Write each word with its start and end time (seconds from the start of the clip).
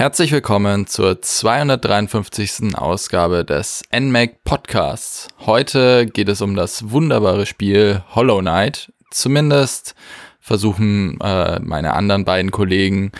Herzlich 0.00 0.32
willkommen 0.32 0.86
zur 0.86 1.20
253. 1.20 2.74
Ausgabe 2.74 3.44
des 3.44 3.82
NMAC 3.94 4.42
Podcasts. 4.44 5.28
Heute 5.40 6.06
geht 6.06 6.30
es 6.30 6.40
um 6.40 6.56
das 6.56 6.90
wunderbare 6.90 7.44
Spiel 7.44 8.02
Hollow 8.14 8.38
Knight. 8.38 8.94
Zumindest 9.10 9.94
versuchen 10.40 11.20
äh, 11.20 11.60
meine 11.60 11.92
anderen 11.92 12.24
beiden 12.24 12.50
Kollegen 12.50 13.12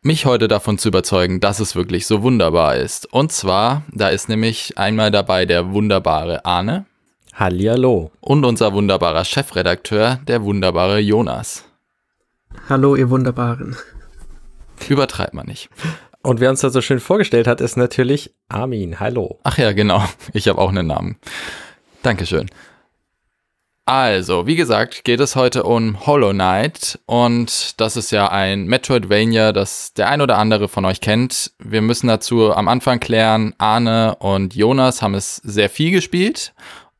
mich 0.00 0.26
heute 0.26 0.46
davon 0.46 0.78
zu 0.78 0.90
überzeugen, 0.90 1.40
dass 1.40 1.58
es 1.58 1.74
wirklich 1.74 2.06
so 2.06 2.22
wunderbar 2.22 2.76
ist. 2.76 3.12
Und 3.12 3.32
zwar, 3.32 3.82
da 3.92 4.06
ist 4.06 4.28
nämlich 4.28 4.78
einmal 4.78 5.10
dabei 5.10 5.44
der 5.44 5.72
wunderbare 5.72 6.44
Arne. 6.44 6.86
Hallihallo. 7.34 8.12
Und 8.20 8.44
unser 8.44 8.72
wunderbarer 8.74 9.24
Chefredakteur, 9.24 10.20
der 10.28 10.44
wunderbare 10.44 11.00
Jonas. 11.00 11.64
Hallo, 12.68 12.94
ihr 12.94 13.10
Wunderbaren. 13.10 13.74
Übertreibt 14.88 15.34
man 15.34 15.46
nicht. 15.46 15.68
Und 16.22 16.40
wer 16.40 16.50
uns 16.50 16.60
da 16.60 16.70
so 16.70 16.80
schön 16.80 17.00
vorgestellt 17.00 17.46
hat, 17.46 17.60
ist 17.60 17.76
natürlich 17.76 18.34
Armin. 18.48 18.98
Hallo. 18.98 19.38
Ach 19.44 19.58
ja, 19.58 19.72
genau. 19.72 20.02
Ich 20.32 20.48
habe 20.48 20.60
auch 20.60 20.70
einen 20.70 20.88
Namen. 20.88 21.18
Dankeschön. 22.02 22.48
Also, 23.88 24.48
wie 24.48 24.56
gesagt, 24.56 25.04
geht 25.04 25.20
es 25.20 25.36
heute 25.36 25.62
um 25.62 26.04
Hollow 26.04 26.32
Knight 26.32 26.98
und 27.06 27.80
das 27.80 27.96
ist 27.96 28.10
ja 28.10 28.28
ein 28.32 28.64
Metroidvania, 28.64 29.52
das 29.52 29.92
der 29.92 30.08
ein 30.08 30.20
oder 30.20 30.38
andere 30.38 30.66
von 30.66 30.84
euch 30.84 31.00
kennt. 31.00 31.52
Wir 31.60 31.82
müssen 31.82 32.08
dazu 32.08 32.52
am 32.52 32.66
Anfang 32.66 32.98
klären, 32.98 33.54
Arne 33.58 34.16
und 34.16 34.56
Jonas 34.56 35.02
haben 35.02 35.14
es 35.14 35.36
sehr 35.36 35.70
viel 35.70 35.92
gespielt 35.92 36.52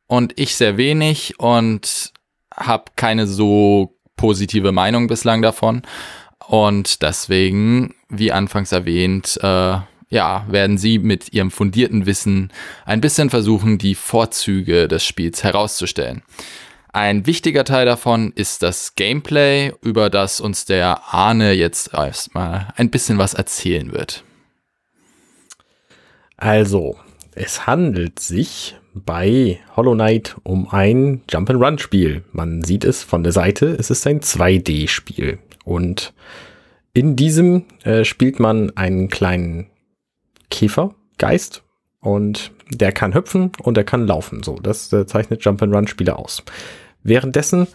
und 0.07 0.39
ich 0.39 0.55
sehr 0.55 0.77
wenig 0.77 1.37
und 1.41 2.13
habe 2.55 2.85
keine 2.95 3.27
so 3.27 3.97
positive 4.15 4.71
Meinung 4.71 5.07
bislang 5.07 5.41
davon. 5.41 5.81
Und 6.47 7.01
deswegen, 7.01 7.93
wie 8.07 8.31
anfangs 8.31 8.71
erwähnt, 8.71 9.37
äh, 9.43 9.77
ja, 10.09 10.45
werden 10.47 10.77
sie 10.77 10.97
mit 10.97 11.33
ihrem 11.33 11.51
fundierten 11.51 12.05
Wissen 12.05 12.53
ein 12.85 13.01
bisschen 13.01 13.29
versuchen, 13.29 13.77
die 13.77 13.95
Vorzüge 13.95 14.87
des 14.87 15.03
Spiels 15.03 15.43
herauszustellen. 15.43 16.23
Ein 16.93 17.25
wichtiger 17.25 17.65
Teil 17.65 17.85
davon 17.85 18.31
ist 18.33 18.63
das 18.63 18.95
Gameplay, 18.95 19.73
über 19.81 20.09
das 20.09 20.39
uns 20.39 20.63
der 20.63 21.13
Arne 21.13 21.51
jetzt 21.51 21.93
erstmal 21.93 22.73
ein 22.77 22.89
bisschen 22.89 23.17
was 23.17 23.33
erzählen 23.33 23.91
wird. 23.91 24.23
Also, 26.37 26.97
es 27.35 27.67
handelt 27.67 28.19
sich 28.19 28.77
bei 28.93 29.59
Hollow 29.75 29.95
Knight 29.95 30.37
um 30.43 30.69
ein 30.69 31.23
Jump-and-Run-Spiel. 31.29 32.23
Man 32.31 32.63
sieht 32.63 32.85
es 32.85 33.03
von 33.03 33.23
der 33.23 33.33
Seite, 33.33 33.75
es 33.77 33.89
ist 33.89 34.07
ein 34.07 34.21
2D-Spiel. 34.21 35.39
Und 35.67 36.13
in 36.93 37.15
diesem 37.15 37.65
äh, 37.83 38.05
spielt 38.05 38.39
man 38.39 38.75
einen 38.77 39.09
kleinen 39.09 39.67
Käfergeist 40.49 41.63
und 41.99 42.51
der 42.71 42.93
kann 42.93 43.13
hüpfen 43.13 43.51
und 43.61 43.75
der 43.75 43.83
kann 43.83 44.07
laufen. 44.07 44.43
So, 44.43 44.55
das 44.55 44.91
äh, 44.93 45.05
zeichnet 45.05 45.43
Jump-and-Run-Spiele 45.43 46.17
aus. 46.17 46.43
Währenddessen 47.03 47.67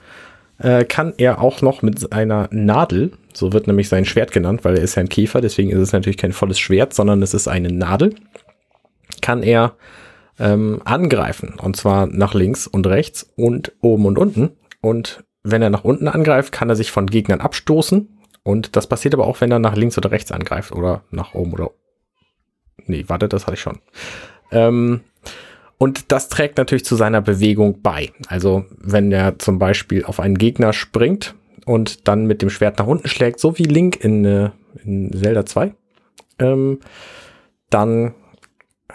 äh, 0.59 0.85
kann 0.85 1.13
er 1.19 1.41
auch 1.41 1.61
noch 1.61 1.83
mit 1.83 2.13
einer 2.13 2.49
Nadel, 2.51 3.13
so 3.35 3.53
wird 3.53 3.67
nämlich 3.67 3.89
sein 3.89 4.07
Schwert 4.07 4.33
genannt, 4.33 4.65
weil 4.65 4.77
er 4.77 4.83
ist 4.83 4.95
ja 4.95 5.03
ein 5.03 5.09
Käfer, 5.09 5.41
deswegen 5.43 5.71
ist 5.71 5.79
es 5.79 5.93
natürlich 5.93 6.19
kein 6.19 6.33
volles 6.33 6.59
Schwert, 6.59 6.95
sondern 6.95 7.23
es 7.23 7.35
ist 7.35 7.47
eine 7.47 7.71
Nadel, 7.71 8.15
kann 9.21 9.43
er 9.43 9.77
ähm, 10.39 10.81
angreifen. 10.85 11.55
Und 11.61 11.77
zwar 11.77 12.07
nach 12.07 12.33
links 12.33 12.67
und 12.67 12.87
rechts 12.87 13.31
und 13.37 13.73
oben 13.83 14.07
und 14.07 14.19
unten. 14.19 14.51
Und 14.81 15.25
wenn 15.43 15.63
er 15.63 15.71
nach 15.71 15.85
unten 15.85 16.09
angreift, 16.09 16.53
kann 16.53 16.69
er 16.69 16.77
sich 16.77 16.91
von 16.91 17.07
Gegnern 17.07 17.41
abstoßen. 17.41 18.09
Und 18.45 18.77
das 18.77 18.87
passiert 18.87 19.15
aber 19.15 19.27
auch, 19.27 19.41
wenn 19.41 19.51
er 19.51 19.59
nach 19.59 19.77
links 19.77 19.97
oder 19.99 20.11
rechts 20.11 20.33
angreift 20.33 20.73
oder 20.73 21.03
nach 21.11 21.35
oben 21.35 21.53
oder. 21.53 21.71
Nee, 22.87 23.05
warte, 23.07 23.29
das 23.29 23.47
hatte 23.47 23.55
ich 23.55 23.61
schon. 23.61 23.79
Ähm, 24.51 25.01
und 25.79 26.13
das 26.13 26.29
trägt 26.29 26.59
natürlich 26.59 26.85
zu 26.85 26.97
seiner 26.97 27.21
Bewegung 27.21 27.83
bei. 27.83 28.13
Also, 28.29 28.65
wenn 28.79 29.11
er 29.13 29.39
zum 29.39 29.59
Beispiel 29.59 30.05
auf 30.05 30.21
einen 30.21 30.39
Gegner 30.39 30.73
springt 30.73 31.35
und 31.67 32.09
dann 32.09 32.27
mit 32.27 32.43
dem 32.43 32.51
Schwert 32.51 32.79
nach 32.79 32.87
unten 32.87 33.09
schlägt, 33.09 33.41
so 33.41 33.59
wie 33.59 33.65
Link 33.65 34.03
in, 34.03 34.25
äh, 34.25 34.51
in 34.85 35.13
Zelda 35.13 35.47
2, 35.47 35.75
ähm, 36.39 36.81
dann 37.71 38.15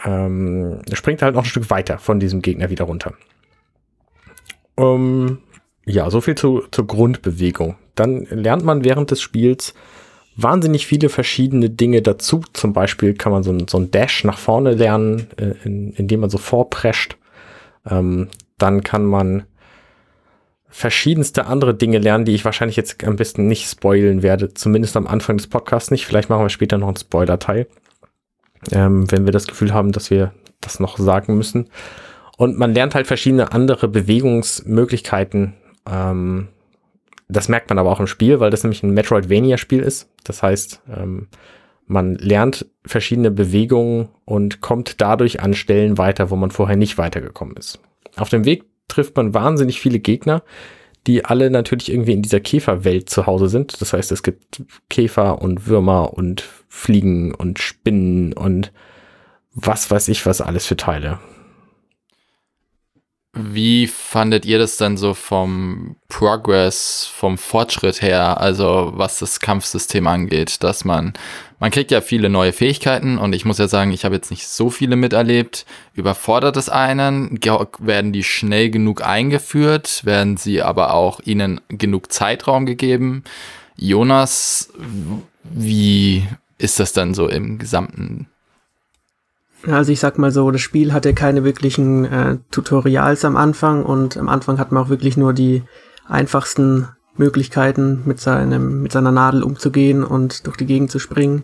ähm, 0.06 0.82
springt 0.94 1.22
er 1.22 1.26
halt 1.26 1.36
noch 1.36 1.44
ein 1.44 1.50
Stück 1.50 1.70
weiter 1.70 1.98
von 1.98 2.20
diesem 2.20 2.42
Gegner 2.42 2.70
wieder 2.70 2.86
runter. 2.86 3.14
Ähm, 4.78 5.40
ja, 5.88 6.10
so 6.10 6.22
viel 6.22 6.36
zu, 6.36 6.64
zur 6.70 6.86
Grundbewegung. 6.86 7.76
Dann 7.96 8.28
lernt 8.30 8.64
man 8.64 8.84
während 8.84 9.10
des 9.10 9.22
Spiels 9.22 9.74
wahnsinnig 10.36 10.86
viele 10.86 11.10
verschiedene 11.10 11.70
Dinge 11.70 12.02
dazu. 12.02 12.42
Zum 12.54 12.74
Beispiel 12.74 13.14
kann 13.14 13.32
man 13.32 13.44
so 13.44 13.52
ein, 13.52 13.68
so 13.68 13.80
ein 13.80 13.90
Dash 13.90 14.24
nach 14.24 14.38
vorne 14.38 14.74
lernen, 14.74 15.28
äh, 15.38 15.54
in, 15.64 15.94
indem 15.94 16.20
man 16.20 16.30
so 16.30 16.38
vorprescht. 16.38 17.18
Ähm, 17.90 18.28
dann 18.58 18.84
kann 18.84 19.06
man 19.06 19.46
verschiedenste 20.68 21.46
andere 21.46 21.74
Dinge 21.74 22.00
lernen, 22.00 22.26
die 22.26 22.36
ich 22.36 22.44
wahrscheinlich 22.44 22.76
jetzt 22.76 23.04
am 23.06 23.16
besten 23.16 23.48
nicht 23.48 23.68
spoilen 23.70 24.22
werde. 24.22 24.54
Zumindest 24.54 24.98
am 24.98 25.08
Anfang 25.08 25.38
des 25.38 25.48
Podcasts 25.48 25.90
nicht. 25.90 26.06
Vielleicht 26.06 26.30
machen 26.30 26.44
wir 26.44 26.50
später 26.50 26.78
noch 26.78 26.88
einen 26.88 26.98
Spoiler-Teil. 26.98 27.68
Ähm, 28.74 29.10
wenn 29.10 29.26
wir 29.26 29.32
das 29.32 29.48
Gefühl 29.48 29.74
haben, 29.74 29.94
dass 29.94 30.12
wir 30.12 30.34
das 30.60 30.82
noch 30.82 30.98
sagen 30.98 31.38
müssen. 31.38 31.70
Und 32.36 32.58
man 32.58 32.74
lernt 32.74 32.94
halt 32.94 33.08
verschiedene 33.08 33.54
andere 33.54 33.88
Bewegungsmöglichkeiten 33.88 35.54
ähm, 35.90 36.48
das 37.30 37.50
merkt 37.50 37.70
man 37.70 37.80
aber 37.80 37.92
auch 37.92 38.00
im 38.00 38.08
Spiel, 38.08 38.40
weil 38.40 38.52
das 38.52 38.64
nämlich 38.64 38.84
ein 38.84 38.94
Metroidvania-Spiel 38.94 39.82
ist. 39.82 40.10
Das 40.24 40.44
heißt, 40.44 40.82
ähm, 40.96 41.28
man 41.86 42.16
lernt 42.16 42.66
verschiedene 42.86 43.32
Bewegungen 43.32 44.10
und 44.26 44.62
kommt 44.62 45.02
dadurch 45.02 45.42
an 45.42 45.54
Stellen 45.54 45.98
weiter, 45.98 46.30
wo 46.30 46.36
man 46.36 46.52
vorher 46.52 46.76
nicht 46.76 46.98
weitergekommen 46.98 47.56
ist. 47.58 47.80
Auf 48.16 48.30
dem 48.30 48.46
Weg 48.46 48.66
trifft 48.88 49.16
man 49.16 49.34
wahnsinnig 49.34 49.80
viele 49.80 50.00
Gegner, 50.00 50.44
die 51.06 51.24
alle 51.24 51.50
natürlich 51.50 51.92
irgendwie 51.92 52.14
in 52.14 52.22
dieser 52.22 52.42
Käferwelt 52.42 53.10
zu 53.10 53.26
Hause 53.26 53.48
sind. 53.48 53.82
Das 53.82 53.94
heißt, 53.94 54.12
es 54.12 54.24
gibt 54.24 54.64
Käfer 54.90 55.42
und 55.42 55.68
Würmer 55.68 56.14
und 56.14 56.44
Fliegen 56.68 57.34
und 57.34 57.60
Spinnen 57.60 58.34
und 58.34 58.74
was 59.54 59.90
weiß 59.90 60.10
ich 60.10 60.26
was 60.26 60.42
alles 60.42 60.66
für 60.66 60.76
Teile. 60.76 61.20
Wie 63.40 63.86
fandet 63.88 64.46
ihr 64.46 64.58
das 64.58 64.78
dann 64.78 64.98
so 64.98 65.14
vom 65.14 65.96
Progress, 66.08 67.10
vom 67.14 67.38
Fortschritt 67.38 68.02
her, 68.02 68.42
also 68.42 68.94
was 68.96 69.20
das 69.20 69.40
Kampfsystem 69.40 70.08
angeht, 70.08 70.64
dass 70.64 70.86
man, 70.86 71.14
man 71.60 71.70
kriegt 71.70 71.92
ja 71.92 72.02
viele 72.02 72.30
neue 72.30 72.52
Fähigkeiten 72.52 73.20
und 73.20 73.34
ich 73.34 73.46
muss 73.46 73.60
ja 73.60 73.68
sagen, 73.68 73.92
ich 73.92 74.06
habe 74.06 74.16
jetzt 74.16 74.32
nicht 74.32 74.48
so 74.48 74.70
viele 74.72 74.96
miterlebt. 74.96 75.66
Überfordert 75.94 76.58
es 76.58 76.70
einen? 76.70 77.40
Werden 77.80 78.12
die 78.12 78.24
schnell 78.24 78.72
genug 78.72 79.06
eingeführt? 79.06 80.04
Werden 80.04 80.38
sie 80.38 80.64
aber 80.64 80.94
auch 80.94 81.20
ihnen 81.24 81.62
genug 81.68 82.12
Zeitraum 82.12 82.66
gegeben? 82.66 83.24
Jonas, 83.76 84.74
wie 85.44 86.28
ist 86.58 86.80
das 86.80 86.92
dann 86.94 87.14
so 87.14 87.28
im 87.28 87.60
gesamten 87.60 88.28
also 89.66 89.92
ich 89.92 90.00
sag 90.00 90.18
mal 90.18 90.32
so, 90.32 90.52
das 90.52 90.62
Spiel 90.62 90.94
hatte 90.94 91.14
keine 91.14 91.44
wirklichen 91.44 92.06
äh, 92.06 92.38
Tutorials 92.52 93.26
am 93.26 93.36
Anfang 93.36 93.84
und 93.84 94.18
am 94.18 94.30
Anfang 94.30 94.60
hat 94.60 94.72
man 94.72 94.84
auch 94.84 94.90
wirklich 94.90 95.18
nur 95.18 95.34
die 95.34 95.64
einfachsten 96.08 96.88
Möglichkeiten 97.16 98.04
mit 98.06 98.20
seinem 98.20 98.82
mit 98.84 98.92
seiner 98.92 99.12
Nadel 99.12 99.44
umzugehen 99.44 100.04
und 100.04 100.46
durch 100.46 100.58
die 100.58 100.68
Gegend 100.68 100.92
zu 100.92 101.00
springen. 101.00 101.44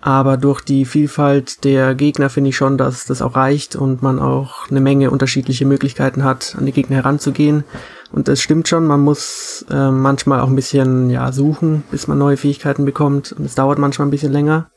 Aber 0.00 0.36
durch 0.36 0.60
die 0.62 0.84
Vielfalt 0.84 1.62
der 1.62 1.94
Gegner 1.94 2.28
finde 2.28 2.50
ich 2.50 2.56
schon, 2.56 2.76
dass 2.76 3.04
das 3.04 3.22
auch 3.22 3.36
reicht 3.36 3.76
und 3.76 4.02
man 4.02 4.18
auch 4.18 4.68
eine 4.68 4.80
Menge 4.80 5.12
unterschiedliche 5.12 5.64
Möglichkeiten 5.64 6.24
hat, 6.24 6.56
an 6.58 6.66
die 6.66 6.72
Gegner 6.72 6.96
heranzugehen. 6.96 7.62
Und 8.10 8.28
es 8.28 8.42
stimmt 8.42 8.66
schon, 8.66 8.84
man 8.84 9.00
muss 9.00 9.64
äh, 9.70 9.92
manchmal 9.92 10.40
auch 10.40 10.48
ein 10.48 10.56
bisschen 10.56 11.08
ja 11.08 11.30
suchen, 11.30 11.84
bis 11.92 12.08
man 12.08 12.18
neue 12.18 12.36
Fähigkeiten 12.36 12.84
bekommt. 12.84 13.30
Und 13.30 13.44
es 13.44 13.54
dauert 13.54 13.78
manchmal 13.78 14.08
ein 14.08 14.10
bisschen 14.10 14.32
länger. 14.32 14.72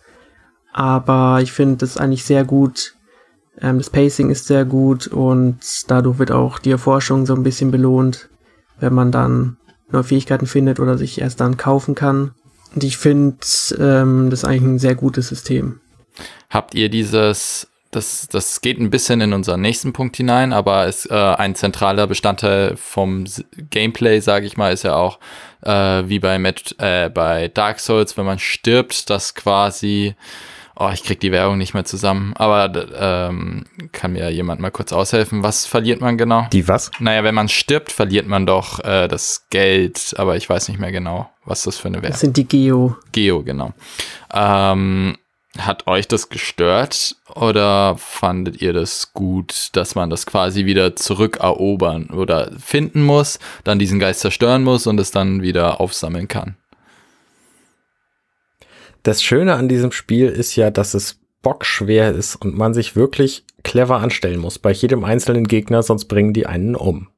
Aber 0.77 1.39
ich 1.42 1.54
finde 1.54 1.86
es 1.86 1.95
eigentlich 1.95 2.25
sehr 2.25 2.44
gut. 2.44 2.95
Ähm, 3.62 3.77
das 3.77 3.89
Pacing 3.89 4.30
ist 4.30 4.45
sehr 4.45 4.66
gut 4.66 5.07
und 5.07 5.57
dadurch 5.88 6.19
wird 6.19 6.31
auch 6.31 6.60
die 6.60 6.72
Erforschung 6.72 7.25
so 7.25 7.33
ein 7.33 7.44
bisschen 7.44 7.72
belohnt, 7.72 8.27
wenn 8.81 8.94
man 8.94 9.10
dann 9.10 9.56
neue 9.89 10.04
Fähigkeiten 10.04 10.48
findet 10.48 10.81
oder 10.81 10.98
sich 10.98 11.22
erst 11.22 11.39
dann 11.39 11.56
kaufen 11.56 11.95
kann. 11.95 12.31
Und 12.74 12.83
ich 12.83 12.98
finde, 12.98 13.38
ähm, 13.80 14.30
das 14.30 14.44
eigentlich 14.44 14.63
ein 14.63 14.80
sehr 14.80 14.95
gutes 14.95 15.30
System. 15.30 15.80
Habt 16.50 16.75
ihr 16.75 16.89
dieses, 16.89 17.69
das, 17.92 18.28
das 18.30 18.60
geht 18.60 18.78
ein 18.78 18.89
bisschen 18.89 19.21
in 19.21 19.31
unseren 19.31 19.62
nächsten 19.62 19.94
Punkt 19.94 20.18
hinein, 20.18 20.51
aber 20.51 20.88
ist 20.88 21.10
äh, 21.10 21.13
ein 21.13 21.56
zentraler 21.56 22.06
Bestandteil 22.06 22.75
vom 22.75 23.24
Gameplay, 23.69 24.19
sage 24.19 24.45
ich 24.45 24.57
mal, 24.57 24.74
ist 24.74 24.83
ja 24.83 24.98
auch 24.98 25.19
äh, 25.62 26.04
wie 26.06 26.19
bei, 26.19 26.38
Met, 26.38 26.75
äh, 26.80 27.10
bei 27.10 27.48
Dark 27.48 27.80
Souls, 27.80 28.18
wenn 28.18 28.25
man 28.25 28.39
stirbt, 28.39 29.10
dass 29.10 29.36
quasi 29.36 30.16
Oh, 30.77 30.89
ich 30.94 31.04
krieg 31.04 31.19
die 31.19 31.31
Werbung 31.31 31.57
nicht 31.57 31.74
mehr 31.74 31.86
zusammen. 31.86 32.33
Aber 32.36 32.69
ähm, 33.00 33.63
kann 33.92 34.13
mir 34.13 34.30
jemand 34.30 34.60
mal 34.60 34.72
kurz 34.72 34.92
aushelfen? 34.92 35.42
Was 35.42 35.66
verliert 35.66 36.01
man 36.01 36.18
genau? 36.18 36.48
Die 36.51 36.68
was? 36.68 36.92
Naja, 37.00 37.24
wenn 37.24 37.36
man 37.36 37.48
stirbt, 37.48 37.92
verliert 37.92 38.27
man 38.27 38.45
doch 38.45 38.83
äh, 38.83 39.07
das 39.07 39.45
Geld. 39.50 40.13
Aber 40.18 40.36
ich 40.36 40.50
weiß 40.50 40.68
nicht 40.68 40.80
mehr 40.80 40.92
genau, 40.92 41.30
was 41.45 41.63
das 41.63 41.77
für 41.77 41.88
eine 41.88 41.98
Werbung 41.98 42.10
ist. 42.10 42.16
Das 42.16 42.22
sind 42.22 42.38
die 42.38 42.48
Geo. 42.48 42.98
Geo, 43.13 43.42
genau. 43.44 43.72
Ähm, 44.33 45.18
Hat 45.57 45.88
euch 45.88 46.10
das 46.10 46.27
gestört 46.27 47.16
oder 47.33 47.95
fandet 47.98 48.62
ihr 48.62 48.74
das 48.74 49.13
gut, 49.13 49.69
dass 49.74 49.95
man 49.95 50.10
das 50.10 50.25
quasi 50.25 50.66
wieder 50.66 50.98
zurückerobern 50.98 52.07
oder 52.10 52.51
finden 52.60 53.04
muss, 53.04 53.39
dann 53.63 53.80
diesen 53.80 54.00
Geist 54.00 54.19
zerstören 54.19 54.63
muss 54.63 54.86
und 54.88 55.00
es 55.00 55.12
dann 55.12 55.42
wieder 55.42 55.80
aufsammeln 55.80 56.28
kann? 56.28 56.57
Das 59.06 59.22
Schöne 59.22 59.54
an 59.54 59.69
diesem 59.69 59.92
Spiel 59.92 60.30
ist 60.30 60.56
ja, 60.56 60.72
dass 60.72 60.96
es 60.96 61.19
bockschwer 61.44 62.16
ist 62.16 62.38
und 62.38 62.57
man 62.57 62.74
sich 62.74 62.96
wirklich 62.96 63.46
clever 63.62 63.98
anstellen 63.98 64.40
muss 64.40 64.57
bei 64.57 64.72
jedem 64.72 65.04
einzelnen 65.04 65.48
Gegner, 65.48 65.84
sonst 65.84 66.06
bringen 66.06 66.34
die 66.34 66.48
einen 66.48 66.75
um. 66.75 67.10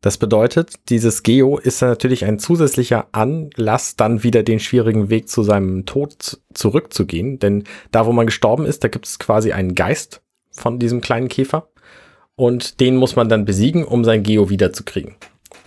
Das 0.00 0.16
bedeutet, 0.16 0.74
dieses 0.90 1.24
Geo 1.24 1.58
ist 1.58 1.82
natürlich 1.82 2.24
ein 2.24 2.38
zusätzlicher 2.38 3.08
Anlass, 3.10 3.96
dann 3.96 4.22
wieder 4.22 4.44
den 4.44 4.60
schwierigen 4.60 5.10
Weg 5.10 5.28
zu 5.28 5.42
seinem 5.42 5.86
Tod 5.86 6.40
zurückzugehen. 6.54 7.40
Denn 7.40 7.64
da, 7.90 8.06
wo 8.06 8.12
man 8.12 8.26
gestorben 8.26 8.64
ist, 8.64 8.84
da 8.84 8.88
gibt 8.88 9.06
es 9.06 9.18
quasi 9.18 9.50
einen 9.50 9.74
Geist 9.74 10.22
von 10.52 10.78
diesem 10.78 11.00
kleinen 11.00 11.26
Käfer. 11.26 11.68
Und 12.36 12.78
den 12.78 12.94
muss 12.94 13.16
man 13.16 13.28
dann 13.28 13.44
besiegen, 13.44 13.84
um 13.84 14.04
sein 14.04 14.22
Geo 14.22 14.50
wiederzukriegen. 14.50 15.16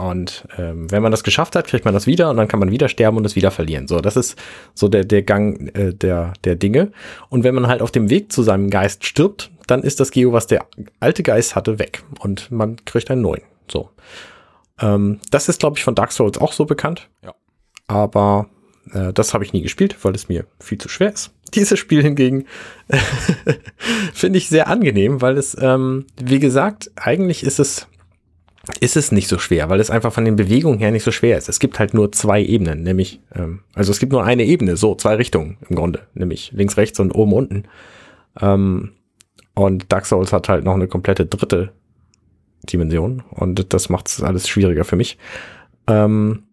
Und 0.01 0.45
ähm, 0.57 0.89
wenn 0.89 1.03
man 1.03 1.11
das 1.11 1.23
geschafft 1.23 1.55
hat, 1.55 1.67
kriegt 1.67 1.85
man 1.85 1.93
das 1.93 2.07
wieder 2.07 2.31
und 2.31 2.37
dann 2.37 2.47
kann 2.47 2.59
man 2.59 2.71
wieder 2.71 2.89
sterben 2.89 3.17
und 3.17 3.25
es 3.25 3.35
wieder 3.35 3.51
verlieren. 3.51 3.87
So, 3.87 4.01
das 4.01 4.17
ist 4.17 4.35
so 4.73 4.87
der, 4.87 5.03
der 5.03 5.21
Gang 5.21 5.75
äh, 5.77 5.93
der, 5.93 6.33
der 6.43 6.55
Dinge. 6.55 6.91
Und 7.29 7.43
wenn 7.43 7.53
man 7.53 7.67
halt 7.67 7.83
auf 7.83 7.91
dem 7.91 8.09
Weg 8.09 8.31
zu 8.31 8.41
seinem 8.41 8.71
Geist 8.71 9.05
stirbt, 9.05 9.51
dann 9.67 9.83
ist 9.83 9.99
das 9.99 10.09
Geo, 10.09 10.33
was 10.33 10.47
der 10.47 10.65
alte 10.99 11.21
Geist 11.21 11.55
hatte, 11.55 11.77
weg. 11.77 12.03
Und 12.19 12.49
man 12.49 12.77
kriegt 12.83 13.11
einen 13.11 13.21
neuen. 13.21 13.43
So. 13.69 13.91
Ähm, 14.79 15.19
das 15.29 15.49
ist, 15.49 15.59
glaube 15.59 15.77
ich, 15.77 15.83
von 15.83 15.93
Dark 15.93 16.11
Souls 16.11 16.39
auch 16.39 16.53
so 16.53 16.65
bekannt. 16.65 17.07
Ja. 17.23 17.35
Aber 17.85 18.49
äh, 18.93 19.13
das 19.13 19.35
habe 19.35 19.43
ich 19.43 19.53
nie 19.53 19.61
gespielt, 19.61 19.95
weil 20.03 20.15
es 20.15 20.27
mir 20.27 20.45
viel 20.59 20.79
zu 20.79 20.89
schwer 20.89 21.13
ist. 21.13 21.31
Dieses 21.53 21.77
Spiel 21.77 22.01
hingegen 22.01 22.45
finde 24.13 24.39
ich 24.39 24.49
sehr 24.49 24.67
angenehm, 24.67 25.21
weil 25.21 25.37
es, 25.37 25.55
ähm, 25.61 26.07
wie 26.19 26.39
gesagt, 26.39 26.89
eigentlich 26.95 27.43
ist 27.43 27.59
es 27.59 27.87
ist 28.79 28.95
es 28.95 29.11
nicht 29.11 29.27
so 29.27 29.39
schwer, 29.39 29.69
weil 29.69 29.79
es 29.79 29.89
einfach 29.89 30.13
von 30.13 30.25
den 30.25 30.35
Bewegungen 30.35 30.79
her 30.79 30.91
nicht 30.91 31.03
so 31.03 31.11
schwer 31.11 31.37
ist. 31.37 31.49
Es 31.49 31.59
gibt 31.59 31.79
halt 31.79 31.93
nur 31.93 32.11
zwei 32.11 32.43
Ebenen, 32.43 32.83
nämlich, 32.83 33.21
ähm, 33.33 33.61
also 33.73 33.91
es 33.91 33.99
gibt 33.99 34.11
nur 34.11 34.23
eine 34.23 34.43
Ebene, 34.43 34.77
so 34.77 34.95
zwei 34.95 35.15
Richtungen 35.15 35.57
im 35.67 35.75
Grunde, 35.75 36.01
nämlich 36.13 36.51
links, 36.53 36.77
rechts 36.77 36.99
und 36.99 37.11
oben, 37.11 37.33
unten. 37.33 37.63
Ähm, 38.39 38.91
und 39.55 39.91
Dark 39.91 40.05
Souls 40.05 40.31
hat 40.31 40.47
halt 40.47 40.63
noch 40.63 40.75
eine 40.75 40.87
komplette 40.87 41.25
dritte 41.25 41.71
Dimension 42.71 43.23
und 43.31 43.73
das 43.73 43.89
macht 43.89 44.07
es 44.07 44.21
alles 44.21 44.47
schwieriger 44.47 44.83
für 44.83 44.95
mich. 44.95 45.17
Ähm, 45.87 46.43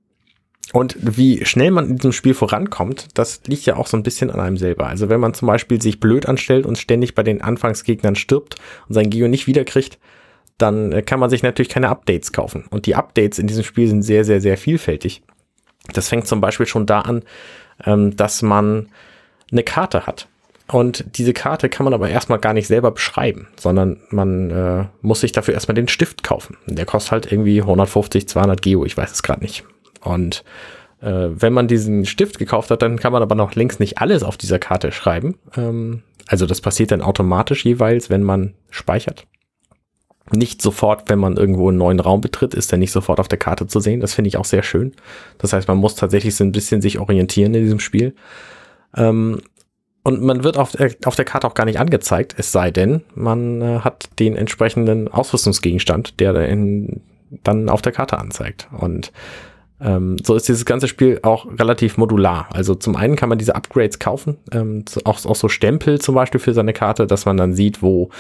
und 0.72 0.96
wie 1.00 1.44
schnell 1.44 1.70
man 1.70 1.88
in 1.88 1.96
diesem 1.96 2.12
Spiel 2.12 2.34
vorankommt, 2.34 3.08
das 3.14 3.42
liegt 3.46 3.64
ja 3.64 3.76
auch 3.76 3.86
so 3.86 3.96
ein 3.96 4.02
bisschen 4.02 4.30
an 4.30 4.40
einem 4.40 4.56
selber. 4.58 4.86
Also 4.86 5.08
wenn 5.08 5.20
man 5.20 5.32
zum 5.32 5.48
Beispiel 5.48 5.80
sich 5.80 6.00
blöd 6.00 6.26
anstellt 6.26 6.66
und 6.66 6.76
ständig 6.76 7.14
bei 7.14 7.22
den 7.22 7.40
Anfangsgegnern 7.40 8.16
stirbt 8.16 8.56
und 8.86 8.94
sein 8.94 9.08
Geo 9.08 9.28
nicht 9.28 9.46
wiederkriegt, 9.46 9.98
dann 10.58 10.92
äh, 10.92 11.02
kann 11.02 11.20
man 11.20 11.30
sich 11.30 11.42
natürlich 11.42 11.68
keine 11.68 11.88
Updates 11.88 12.32
kaufen. 12.32 12.64
Und 12.70 12.86
die 12.86 12.94
Updates 12.94 13.38
in 13.38 13.46
diesem 13.46 13.64
Spiel 13.64 13.88
sind 13.88 14.02
sehr, 14.02 14.24
sehr, 14.24 14.40
sehr 14.40 14.58
vielfältig. 14.58 15.22
Das 15.92 16.08
fängt 16.08 16.26
zum 16.26 16.40
Beispiel 16.40 16.66
schon 16.66 16.86
da 16.86 17.00
an, 17.00 17.22
ähm, 17.84 18.16
dass 18.16 18.42
man 18.42 18.88
eine 19.50 19.62
Karte 19.62 20.06
hat. 20.06 20.28
Und 20.70 21.16
diese 21.16 21.32
Karte 21.32 21.70
kann 21.70 21.84
man 21.84 21.94
aber 21.94 22.10
erstmal 22.10 22.38
gar 22.38 22.52
nicht 22.52 22.66
selber 22.66 22.90
beschreiben, 22.90 23.48
sondern 23.56 24.00
man 24.10 24.50
äh, 24.50 24.84
muss 25.00 25.22
sich 25.22 25.32
dafür 25.32 25.54
erstmal 25.54 25.74
den 25.74 25.88
Stift 25.88 26.22
kaufen. 26.22 26.58
Der 26.66 26.84
kostet 26.84 27.12
halt 27.12 27.32
irgendwie 27.32 27.62
150, 27.62 28.28
200 28.28 28.60
Geo, 28.60 28.84
ich 28.84 28.94
weiß 28.94 29.10
es 29.10 29.22
gerade 29.22 29.40
nicht. 29.40 29.64
Und 30.02 30.44
äh, 31.00 31.28
wenn 31.30 31.54
man 31.54 31.68
diesen 31.68 32.04
Stift 32.04 32.38
gekauft 32.38 32.70
hat, 32.70 32.82
dann 32.82 32.98
kann 32.98 33.12
man 33.12 33.22
aber 33.22 33.34
noch 33.34 33.54
längst 33.54 33.80
nicht 33.80 33.98
alles 33.98 34.22
auf 34.22 34.36
dieser 34.36 34.58
Karte 34.58 34.92
schreiben. 34.92 35.38
Ähm, 35.56 36.02
also 36.26 36.44
das 36.44 36.60
passiert 36.60 36.90
dann 36.90 37.00
automatisch 37.00 37.64
jeweils, 37.64 38.10
wenn 38.10 38.22
man 38.22 38.52
speichert. 38.68 39.26
Nicht 40.32 40.62
sofort, 40.62 41.08
wenn 41.08 41.18
man 41.18 41.36
irgendwo 41.36 41.68
einen 41.68 41.78
neuen 41.78 42.00
Raum 42.00 42.20
betritt, 42.20 42.54
ist 42.54 42.72
er 42.72 42.78
nicht 42.78 42.92
sofort 42.92 43.20
auf 43.20 43.28
der 43.28 43.38
Karte 43.38 43.66
zu 43.66 43.80
sehen. 43.80 44.00
Das 44.00 44.14
finde 44.14 44.28
ich 44.28 44.36
auch 44.36 44.44
sehr 44.44 44.62
schön. 44.62 44.92
Das 45.38 45.52
heißt, 45.52 45.68
man 45.68 45.78
muss 45.78 45.94
tatsächlich 45.94 46.34
so 46.36 46.44
ein 46.44 46.52
bisschen 46.52 46.82
sich 46.82 46.98
orientieren 46.98 47.54
in 47.54 47.62
diesem 47.62 47.80
Spiel. 47.80 48.14
Ähm, 48.96 49.40
und 50.02 50.22
man 50.22 50.44
wird 50.44 50.56
auf 50.56 50.72
der, 50.72 50.94
auf 51.04 51.16
der 51.16 51.24
Karte 51.24 51.46
auch 51.46 51.54
gar 51.54 51.64
nicht 51.64 51.78
angezeigt, 51.78 52.34
es 52.38 52.52
sei 52.52 52.70
denn, 52.70 53.02
man 53.14 53.60
äh, 53.60 53.80
hat 53.80 54.08
den 54.18 54.36
entsprechenden 54.36 55.08
Ausrüstungsgegenstand, 55.08 56.18
der 56.20 56.48
in, 56.48 57.02
dann 57.44 57.68
auf 57.68 57.82
der 57.82 57.92
Karte 57.92 58.18
anzeigt. 58.18 58.68
Und 58.72 59.12
ähm, 59.80 60.16
so 60.24 60.34
ist 60.34 60.48
dieses 60.48 60.64
ganze 60.64 60.88
Spiel 60.88 61.20
auch 61.22 61.46
relativ 61.58 61.98
modular. 61.98 62.48
Also 62.52 62.74
zum 62.74 62.96
einen 62.96 63.14
kann 63.14 63.28
man 63.28 63.38
diese 63.38 63.54
Upgrades 63.54 63.98
kaufen, 63.98 64.38
ähm, 64.52 64.84
auch, 65.04 65.24
auch 65.24 65.36
so 65.36 65.48
Stempel 65.48 66.00
zum 66.00 66.14
Beispiel 66.14 66.40
für 66.40 66.52
seine 66.52 66.72
Karte, 66.72 67.06
dass 67.06 67.26
man 67.26 67.36
dann 67.36 67.54
sieht, 67.54 67.80
wo 67.82 68.10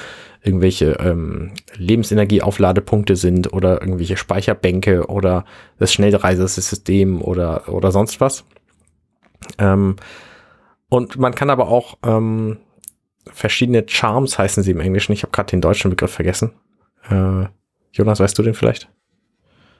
irgendwelche 0.42 0.92
ähm, 1.00 1.50
Lebensenergieaufladepunkte 1.76 3.16
sind 3.16 3.52
oder 3.52 3.80
irgendwelche 3.80 4.16
Speicherbänke 4.16 5.06
oder 5.08 5.44
das 5.78 5.92
Schnellreisesystem 5.92 7.20
oder, 7.22 7.68
oder 7.68 7.90
sonst 7.90 8.20
was. 8.20 8.44
Ähm, 9.58 9.96
und 10.88 11.18
man 11.18 11.34
kann 11.34 11.50
aber 11.50 11.68
auch 11.68 11.98
ähm, 12.04 12.58
verschiedene 13.32 13.84
Charms 13.86 14.38
heißen 14.38 14.62
sie 14.62 14.70
im 14.70 14.80
Englischen. 14.80 15.12
Ich 15.12 15.22
habe 15.22 15.32
gerade 15.32 15.50
den 15.50 15.60
deutschen 15.60 15.90
Begriff 15.90 16.12
vergessen. 16.12 16.52
Äh, 17.10 17.46
Jonas, 17.92 18.20
weißt 18.20 18.38
du 18.38 18.42
den 18.42 18.54
vielleicht? 18.54 18.88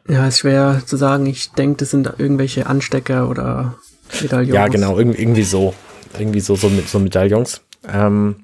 Ja, 0.09 0.27
ist 0.27 0.39
schwer 0.39 0.83
zu 0.87 0.97
sagen. 0.97 1.27
Ich 1.27 1.53
denke, 1.53 1.77
das 1.79 1.91
sind 1.91 2.13
irgendwelche 2.19 2.67
Anstecker 2.67 3.29
oder 3.29 3.77
Medaillons. 4.23 4.55
Ja, 4.55 4.69
genau, 4.69 4.99
irgendwie, 4.99 5.21
irgendwie 5.21 5.43
so. 5.43 5.75
Irgendwie 6.19 6.41
so, 6.41 6.57
so, 6.57 6.69
mit, 6.71 6.89
so 6.89 6.99
Medaillons. 6.99 7.61
Ähm, 7.87 8.37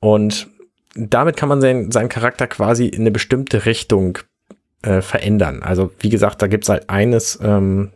und 0.00 0.48
damit 0.94 1.36
kann 1.36 1.48
man 1.48 1.60
sein, 1.60 1.90
seinen 1.92 2.08
Charakter 2.08 2.48
quasi 2.48 2.86
in 2.86 3.02
eine 3.02 3.12
bestimmte 3.12 3.66
Richtung 3.66 4.18
äh, 4.82 5.00
verändern. 5.00 5.62
Also, 5.62 5.92
wie 6.00 6.08
gesagt, 6.08 6.42
da 6.42 6.48
gibt 6.48 6.64
es 6.64 6.68
halt 6.68 6.90
eines, 6.90 7.38
ähm, 7.40 7.90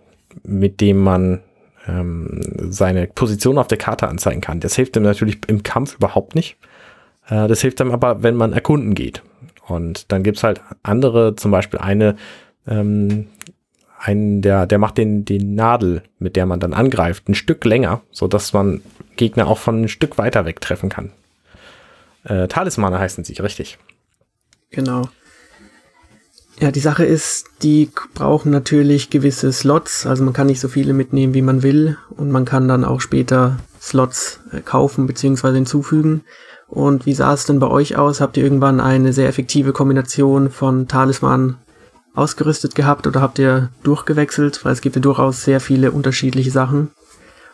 mit 0.44 0.80
dem 0.80 0.98
man 0.98 1.42
ähm, 1.88 2.40
seine 2.70 3.08
Position 3.08 3.58
auf 3.58 3.66
der 3.66 3.78
Karte 3.78 4.08
anzeigen 4.08 4.40
kann. 4.40 4.60
Das 4.60 4.76
hilft 4.76 4.96
ihm 4.96 5.02
natürlich 5.02 5.40
im 5.48 5.64
Kampf 5.64 5.96
überhaupt 5.96 6.36
nicht. 6.36 6.56
Äh, 7.28 7.48
das 7.48 7.60
hilft 7.60 7.80
ihm 7.80 7.90
aber, 7.90 8.22
wenn 8.22 8.36
man 8.36 8.52
erkunden 8.52 8.94
geht. 8.94 9.22
Und 9.66 10.12
dann 10.12 10.22
gibt's 10.22 10.42
halt 10.42 10.60
andere, 10.82 11.36
zum 11.36 11.50
Beispiel 11.50 11.80
eine, 11.80 12.16
ähm, 12.66 13.26
einen, 13.98 14.42
der, 14.42 14.66
der 14.66 14.78
macht 14.78 14.98
den, 14.98 15.24
den 15.24 15.54
Nadel, 15.54 16.02
mit 16.18 16.36
der 16.36 16.46
man 16.46 16.60
dann 16.60 16.74
angreift, 16.74 17.28
ein 17.28 17.34
Stück 17.34 17.64
länger, 17.64 18.02
so 18.10 18.28
dass 18.28 18.52
man 18.52 18.82
Gegner 19.16 19.48
auch 19.48 19.58
von 19.58 19.82
ein 19.82 19.88
Stück 19.88 20.18
weiter 20.18 20.44
weg 20.44 20.60
treffen 20.60 20.88
kann. 20.88 21.10
Äh, 22.24 22.48
Talismane 22.48 22.98
heißen 22.98 23.24
sie, 23.24 23.34
richtig. 23.34 23.78
Genau. 24.70 25.08
Ja, 26.58 26.70
die 26.70 26.80
Sache 26.80 27.04
ist, 27.04 27.48
die 27.62 27.90
brauchen 28.14 28.50
natürlich 28.50 29.10
gewisse 29.10 29.52
Slots, 29.52 30.06
also 30.06 30.24
man 30.24 30.32
kann 30.32 30.46
nicht 30.46 30.60
so 30.60 30.68
viele 30.68 30.94
mitnehmen, 30.94 31.34
wie 31.34 31.42
man 31.42 31.62
will 31.62 31.98
und 32.10 32.30
man 32.30 32.46
kann 32.46 32.66
dann 32.66 32.84
auch 32.84 33.00
später 33.00 33.58
Slots 33.80 34.40
äh, 34.52 34.60
kaufen 34.60 35.06
bzw. 35.06 35.52
hinzufügen. 35.52 36.22
Und 36.68 37.06
wie 37.06 37.14
sah 37.14 37.32
es 37.32 37.46
denn 37.46 37.58
bei 37.58 37.68
euch 37.68 37.96
aus? 37.96 38.20
Habt 38.20 38.36
ihr 38.36 38.44
irgendwann 38.44 38.80
eine 38.80 39.12
sehr 39.12 39.28
effektive 39.28 39.72
Kombination 39.72 40.50
von 40.50 40.88
Talisman 40.88 41.56
ausgerüstet 42.14 42.74
gehabt 42.74 43.06
oder 43.06 43.20
habt 43.20 43.38
ihr 43.38 43.70
durchgewechselt? 43.82 44.64
Weil 44.64 44.72
es 44.72 44.80
gibt 44.80 44.96
ja 44.96 45.02
durchaus 45.02 45.44
sehr 45.44 45.60
viele 45.60 45.92
unterschiedliche 45.92 46.50
Sachen. 46.50 46.90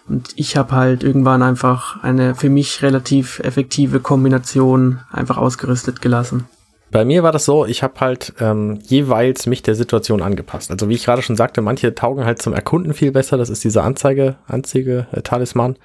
Und 0.08 0.30
ich 0.36 0.56
habe 0.56 0.72
halt 0.72 1.04
irgendwann 1.04 1.42
einfach 1.42 2.02
eine 2.02 2.34
für 2.34 2.48
mich 2.48 2.82
relativ 2.82 3.38
effektive 3.40 4.00
Kombination 4.00 5.00
einfach 5.12 5.36
ausgerüstet 5.36 6.00
gelassen. 6.00 6.46
Bei 6.90 7.06
mir 7.06 7.22
war 7.22 7.32
das 7.32 7.46
so, 7.46 7.64
ich 7.64 7.82
habe 7.82 8.00
halt 8.00 8.34
ähm, 8.38 8.78
jeweils 8.82 9.46
mich 9.46 9.62
der 9.62 9.74
Situation 9.74 10.20
angepasst. 10.20 10.70
Also 10.70 10.90
wie 10.90 10.94
ich 10.94 11.04
gerade 11.04 11.22
schon 11.22 11.36
sagte, 11.36 11.62
manche 11.62 11.94
taugen 11.94 12.26
halt 12.26 12.42
zum 12.42 12.52
Erkunden 12.52 12.92
viel 12.92 13.12
besser, 13.12 13.38
das 13.38 13.48
ist 13.48 13.64
dieser 13.64 13.84
Anzeige, 13.84 14.36
Anzeige, 14.46 15.06
äh, 15.12 15.22
Talisman. 15.22 15.76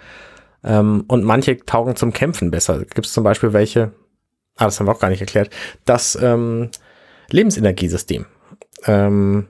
Ähm, 0.64 1.04
und 1.08 1.24
manche 1.24 1.58
taugen 1.58 1.96
zum 1.96 2.14
Kämpfen 2.14 2.52
besser. 2.52 2.80
Gibt 2.80 3.06
es 3.06 3.14
zum 3.14 3.24
Beispiel 3.24 3.54
welche, 3.54 3.92
ah, 4.56 4.66
das 4.66 4.80
haben 4.80 4.88
wir 4.88 4.92
auch 4.92 5.00
gar 5.00 5.10
nicht 5.10 5.22
erklärt, 5.22 5.50
das 5.86 6.18
ähm, 6.22 6.70
Lebensenergiesystem. 7.30 8.26
Ähm, 8.86 9.48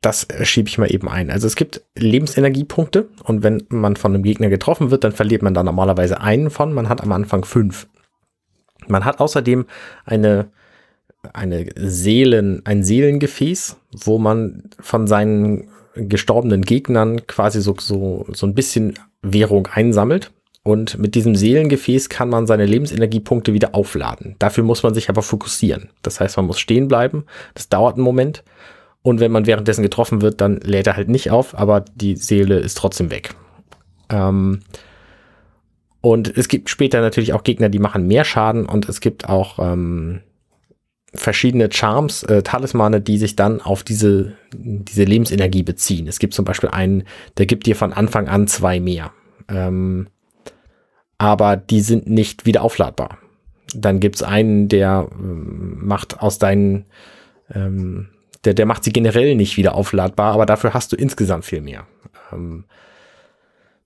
das 0.00 0.28
schiebe 0.42 0.68
ich 0.68 0.78
mal 0.78 0.92
eben 0.92 1.08
ein. 1.08 1.30
Also 1.30 1.46
es 1.46 1.56
gibt 1.56 1.82
Lebensenergiepunkte 1.96 3.08
und 3.24 3.42
wenn 3.42 3.64
man 3.68 3.96
von 3.96 4.14
einem 4.14 4.22
Gegner 4.22 4.48
getroffen 4.48 4.90
wird, 4.90 5.04
dann 5.04 5.12
verliert 5.12 5.42
man 5.42 5.54
da 5.54 5.62
normalerweise 5.62 6.20
einen 6.20 6.50
von. 6.50 6.72
Man 6.72 6.88
hat 6.88 7.02
am 7.02 7.12
Anfang 7.12 7.44
fünf. 7.44 7.88
Man 8.86 9.04
hat 9.04 9.18
außerdem 9.18 9.66
eine, 10.04 10.50
eine 11.32 11.66
Seelen, 11.76 12.64
ein 12.64 12.84
Seelengefäß, 12.84 13.76
wo 14.04 14.18
man 14.18 14.70
von 14.78 15.08
seinen 15.08 15.68
gestorbenen 15.94 16.62
Gegnern 16.62 17.26
quasi 17.26 17.60
so, 17.60 17.74
so, 17.78 18.24
so 18.32 18.46
ein 18.46 18.54
bisschen 18.54 18.98
Währung 19.22 19.66
einsammelt. 19.66 20.32
Und 20.62 20.98
mit 20.98 21.14
diesem 21.14 21.34
Seelengefäß 21.34 22.08
kann 22.08 22.28
man 22.28 22.46
seine 22.46 22.66
Lebensenergiepunkte 22.66 23.54
wieder 23.54 23.74
aufladen. 23.74 24.36
Dafür 24.38 24.64
muss 24.64 24.82
man 24.82 24.92
sich 24.92 25.08
aber 25.08 25.22
fokussieren. 25.22 25.88
Das 26.02 26.20
heißt, 26.20 26.36
man 26.36 26.46
muss 26.46 26.58
stehen 26.58 26.88
bleiben. 26.88 27.24
Das 27.54 27.68
dauert 27.68 27.94
einen 27.94 28.04
Moment. 28.04 28.44
Und 29.02 29.20
wenn 29.20 29.32
man 29.32 29.46
währenddessen 29.46 29.82
getroffen 29.82 30.20
wird, 30.20 30.40
dann 30.40 30.58
lädt 30.58 30.86
er 30.86 30.96
halt 30.96 31.08
nicht 31.08 31.30
auf, 31.30 31.56
aber 31.56 31.84
die 31.94 32.16
Seele 32.16 32.58
ist 32.58 32.76
trotzdem 32.76 33.10
weg. 33.10 33.34
Ähm, 34.10 34.60
Und 36.00 36.36
es 36.36 36.48
gibt 36.48 36.70
später 36.70 37.00
natürlich 37.00 37.32
auch 37.32 37.42
Gegner, 37.42 37.68
die 37.68 37.78
machen 37.78 38.06
mehr 38.06 38.24
Schaden 38.24 38.66
und 38.66 38.88
es 38.88 39.00
gibt 39.00 39.28
auch 39.28 39.58
ähm, 39.58 40.20
verschiedene 41.14 41.70
Charms, 41.72 42.22
äh, 42.24 42.42
Talismane, 42.42 43.00
die 43.00 43.18
sich 43.18 43.36
dann 43.36 43.60
auf 43.60 43.82
diese, 43.82 44.34
diese 44.54 45.04
Lebensenergie 45.04 45.62
beziehen. 45.62 46.06
Es 46.06 46.18
gibt 46.18 46.34
zum 46.34 46.44
Beispiel 46.44 46.70
einen, 46.70 47.04
der 47.38 47.46
gibt 47.46 47.66
dir 47.66 47.76
von 47.76 47.92
Anfang 47.92 48.28
an 48.28 48.46
zwei 48.46 48.78
mehr. 48.80 49.12
Ähm, 49.48 50.08
aber 51.16 51.56
die 51.56 51.80
sind 51.80 52.08
nicht 52.08 52.46
wieder 52.46 52.62
aufladbar. 52.62 53.18
Dann 53.74 54.00
gibt's 54.00 54.22
einen, 54.22 54.68
der 54.68 55.08
ähm, 55.12 55.78
macht 55.86 56.20
aus 56.20 56.38
deinen, 56.38 56.86
ähm, 57.52 58.08
der, 58.44 58.54
der 58.54 58.66
macht 58.66 58.84
sie 58.84 58.92
generell 58.92 59.34
nicht 59.34 59.56
wieder 59.56 59.74
aufladbar, 59.74 60.32
aber 60.32 60.46
dafür 60.46 60.74
hast 60.74 60.92
du 60.92 60.96
insgesamt 60.96 61.44
viel 61.44 61.60
mehr. 61.60 61.86
Ähm, 62.32 62.64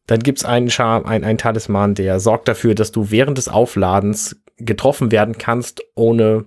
dann 0.06 0.20
gibt's 0.20 0.44
einen 0.44 0.70
Charme, 0.70 1.06
ein, 1.06 1.24
ein 1.24 1.38
Talisman, 1.38 1.94
der 1.94 2.20
sorgt 2.20 2.48
dafür, 2.48 2.74
dass 2.74 2.92
du 2.92 3.10
während 3.10 3.38
des 3.38 3.48
Aufladens 3.48 4.36
getroffen 4.58 5.10
werden 5.10 5.38
kannst, 5.38 5.82
ohne, 5.94 6.44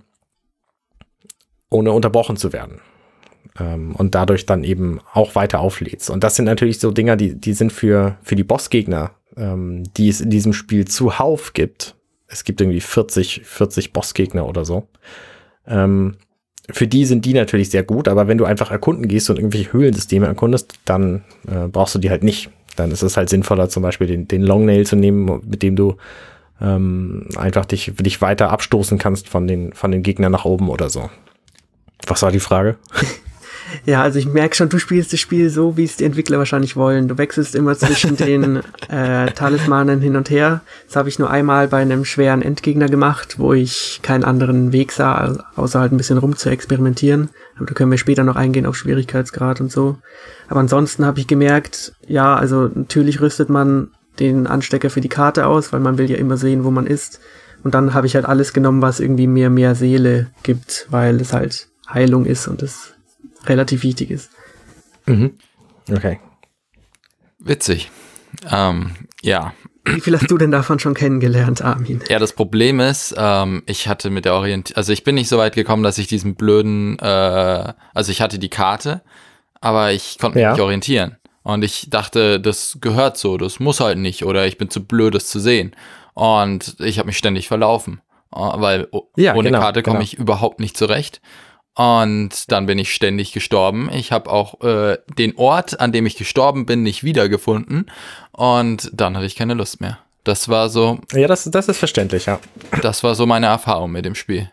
ohne 1.69 1.91
unterbrochen 1.91 2.38
zu 2.38 2.53
werden. 2.53 2.79
Ähm, 3.60 3.95
und 3.95 4.15
dadurch 4.15 4.45
dann 4.45 4.63
eben 4.63 5.00
auch 5.13 5.36
weiter 5.36 5.60
auflädst. 5.60 6.10
Und 6.10 6.24
das 6.24 6.36
sind 6.36 6.45
natürlich 6.45 6.79
so 6.79 6.91
Dinger, 6.91 7.15
die, 7.15 7.36
die 7.36 7.53
sind 7.53 7.72
für, 7.72 8.17
für 8.22 8.36
die 8.36 8.43
Bossgegner, 8.43 9.12
ähm, 9.38 9.84
die 9.98 10.10
es 10.10 10.22
in 10.22 10.29
diesem 10.29 10.53
Spiel 10.53 10.86
zuhauf 10.86 11.53
gibt. 11.53 11.95
Es 12.27 12.43
gibt 12.43 12.60
irgendwie 12.60 12.81
40, 12.81 13.41
40 13.45 13.93
Bossgegner 13.93 14.48
oder 14.48 14.65
so. 14.65 14.88
Ähm, 15.67 16.17
für 16.72 16.88
die 16.88 17.05
sind 17.05 17.25
die 17.25 17.34
natürlich 17.34 17.69
sehr 17.69 17.84
gut, 17.84 18.07
aber 18.07 18.27
wenn 18.27 18.38
du 18.38 18.45
einfach 18.45 18.72
erkunden 18.72 19.07
gehst 19.07 19.29
und 19.29 19.38
irgendwelche 19.38 19.72
Höhlensysteme 19.72 20.25
erkundest, 20.25 20.74
dann 20.86 21.24
äh, 21.48 21.67
brauchst 21.67 21.93
du 21.95 22.00
die 22.00 22.10
halt 22.10 22.24
nicht. 22.24 22.50
Dann 22.75 22.91
ist 22.91 23.03
es 23.03 23.17
halt 23.17 23.29
sinnvoller, 23.29 23.69
zum 23.69 23.84
Beispiel 23.84 24.07
den, 24.07 24.27
den 24.27 24.41
Longnail 24.41 24.86
zu 24.86 24.95
nehmen, 24.95 25.41
mit 25.45 25.62
dem 25.62 25.75
du 25.75 25.95
ähm, 26.60 27.27
einfach 27.36 27.65
dich, 27.65 27.93
dich 27.95 28.22
weiter 28.22 28.50
abstoßen 28.50 28.98
kannst 28.98 29.29
von 29.29 29.48
den, 29.48 29.74
von 29.74 29.91
den 29.91 30.03
Gegnern 30.03 30.31
nach 30.31 30.45
oben 30.45 30.69
oder 30.69 30.89
so. 30.89 31.10
Was 32.07 32.21
war 32.21 32.31
die 32.31 32.39
Frage? 32.39 32.77
Ja, 33.85 34.01
also 34.01 34.19
ich 34.19 34.27
merke 34.27 34.55
schon, 34.55 34.69
du 34.69 34.79
spielst 34.79 35.11
das 35.11 35.19
Spiel 35.19 35.49
so, 35.49 35.77
wie 35.77 35.83
es 35.83 35.97
die 35.97 36.05
Entwickler 36.05 36.37
wahrscheinlich 36.37 36.75
wollen. 36.75 37.07
Du 37.07 37.17
wechselst 37.17 37.55
immer 37.55 37.75
zwischen 37.75 38.15
den 38.17 38.61
äh, 38.89 39.31
Talismanen 39.31 40.01
hin 40.01 40.15
und 40.15 40.29
her. 40.29 40.61
Das 40.87 40.95
habe 40.95 41.09
ich 41.09 41.19
nur 41.19 41.29
einmal 41.29 41.67
bei 41.67 41.81
einem 41.81 42.05
schweren 42.05 42.41
Endgegner 42.41 42.87
gemacht, 42.87 43.39
wo 43.39 43.53
ich 43.53 43.99
keinen 44.01 44.23
anderen 44.23 44.71
Weg 44.71 44.91
sah, 44.91 45.45
außer 45.55 45.79
halt 45.79 45.91
ein 45.91 45.97
bisschen 45.97 46.17
rum 46.17 46.35
zu 46.35 46.49
experimentieren. 46.49 47.29
Aber 47.57 47.65
da 47.65 47.73
können 47.73 47.91
wir 47.91 47.97
später 47.97 48.23
noch 48.23 48.35
eingehen 48.35 48.65
auf 48.65 48.75
Schwierigkeitsgrad 48.75 49.61
und 49.61 49.71
so. 49.71 49.97
Aber 50.47 50.59
ansonsten 50.59 51.05
habe 51.05 51.19
ich 51.19 51.27
gemerkt, 51.27 51.93
ja, 52.07 52.35
also 52.35 52.69
natürlich 52.73 53.21
rüstet 53.21 53.49
man 53.49 53.89
den 54.19 54.47
Anstecker 54.47 54.89
für 54.89 55.01
die 55.01 55.09
Karte 55.09 55.45
aus, 55.47 55.73
weil 55.73 55.79
man 55.79 55.97
will 55.97 56.09
ja 56.09 56.17
immer 56.17 56.37
sehen, 56.37 56.63
wo 56.63 56.71
man 56.71 56.87
ist. 56.87 57.19
Und 57.63 57.73
dann 57.73 57.93
habe 57.93 58.07
ich 58.07 58.15
halt 58.15 58.25
alles 58.25 58.53
genommen, 58.53 58.81
was 58.81 58.99
irgendwie 58.99 59.27
mir 59.27 59.49
mehr 59.49 59.73
Seele 59.75 60.27
gibt, 60.43 60.85
weil 60.91 61.19
es 61.19 61.33
halt 61.33 61.67
Heilung 61.88 62.25
ist 62.25 62.48
und 62.48 62.62
es 62.62 62.94
relativ 63.46 63.84
wichtig 63.84 64.12
ist. 64.12 64.32
Mhm. 65.06 65.38
Okay. 65.92 66.20
Witzig. 67.39 67.92
Ähm, 68.51 68.92
ja. 69.22 69.54
Wie 69.86 70.01
viel 70.01 70.20
hast 70.20 70.32
du 70.32 70.38
denn 70.38 70.50
davon 70.50 70.80
schon 70.80 70.96
kennengelernt, 70.96 71.62
Armin? 71.62 72.01
Ja, 72.10 72.18
das 72.18 72.34
Problem 72.34 72.80
ist, 72.80 73.13
ähm, 73.18 73.62
ich 73.68 73.88
hatte 73.88 74.10
mit 74.10 74.25
der 74.25 74.34
Orientierung, 74.34 74.77
also 74.77 74.92
ich 74.92 75.04
bin 75.04 75.13
nicht 75.13 75.30
so 75.30 75.38
weit 75.38 75.54
gekommen, 75.54 75.84
dass 75.84 76.00
ich 76.00 76.08
diesen 76.08 76.36
blöden, 76.36 76.98
äh, 77.00 77.74
also 77.94 78.12
ich 78.12 78.22
hatte 78.22 78.39
die 78.39 78.50
Karte, 78.50 79.04
aber 79.62 79.92
ich 79.92 80.18
konnte 80.18 80.39
mich 80.39 80.44
ja. 80.44 80.54
nicht 80.54 80.62
orientieren. 80.62 81.18
Und 81.44 81.63
ich 81.63 81.92
dachte, 81.92 82.39
das 82.39 82.80
gehört 82.82 83.18
so, 83.18 83.38
das 83.38 83.60
muss 83.60 83.80
halt 83.80 84.00
nicht, 84.00 84.25
oder 84.25 84.48
ich 84.48 84.58
bin 84.58 84.72
zu 84.72 84.84
blöd, 84.84 85.13
das 85.13 85.27
zu 85.27 85.39
sehen. 85.39 85.75
Und 86.15 86.77
ich 86.80 86.98
habe 86.98 87.06
mich 87.06 87.20
ständig 87.20 87.48
verlaufen, 87.48 88.01
äh, 88.34 88.39
weil 88.39 88.88
ja, 89.15 89.36
ohne 89.36 89.50
genau, 89.50 89.60
Karte 89.60 89.84
komme 89.84 90.00
genau. 90.00 90.04
ich 90.04 90.15
überhaupt 90.15 90.60
nicht 90.60 90.75
zurecht. 90.75 91.22
Und 91.75 92.51
dann 92.51 92.65
bin 92.65 92.79
ich 92.79 92.94
ständig 92.94 93.34
gestorben. 93.34 93.89
Ich 93.91 94.13
habe 94.13 94.29
auch 94.29 94.62
äh, 94.62 94.98
den 95.17 95.36
Ort, 95.38 95.79
an 95.79 95.91
dem 95.91 96.05
ich 96.05 96.15
gestorben 96.15 96.65
bin, 96.65 96.84
nicht 96.84 97.03
wiedergefunden. 97.03 97.91
Und 98.32 98.89
dann 98.94 99.15
hatte 99.15 99.25
ich 99.25 99.36
keine 99.36 99.55
Lust 99.55 99.82
mehr. 99.82 100.00
Das 100.24 100.48
war 100.48 100.70
so. 100.70 101.00
Ja, 101.13 101.27
das, 101.27 101.44
das 101.44 101.67
ist 101.67 101.77
verständlich, 101.77 102.25
ja. 102.25 102.39
Das 102.82 103.03
war 103.03 103.13
so 103.13 103.25
meine 103.25 103.48
Erfahrung 103.48 103.91
mit 103.91 104.05
dem 104.05 104.15
Spiel. 104.15 104.51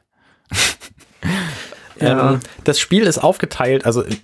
ja. 2.01 2.33
Ähm, 2.33 2.41
das 2.65 2.81
Spiel 2.81 3.05
ist 3.05 3.19
aufgeteilt, 3.19 3.87
also 3.87 4.03
äh, 4.05 4.17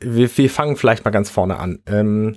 wir, 0.00 0.36
wir 0.36 0.50
fangen 0.50 0.76
vielleicht 0.76 1.04
mal 1.04 1.12
ganz 1.12 1.30
vorne 1.30 1.58
an. 1.58 1.78
Ähm, 1.86 2.36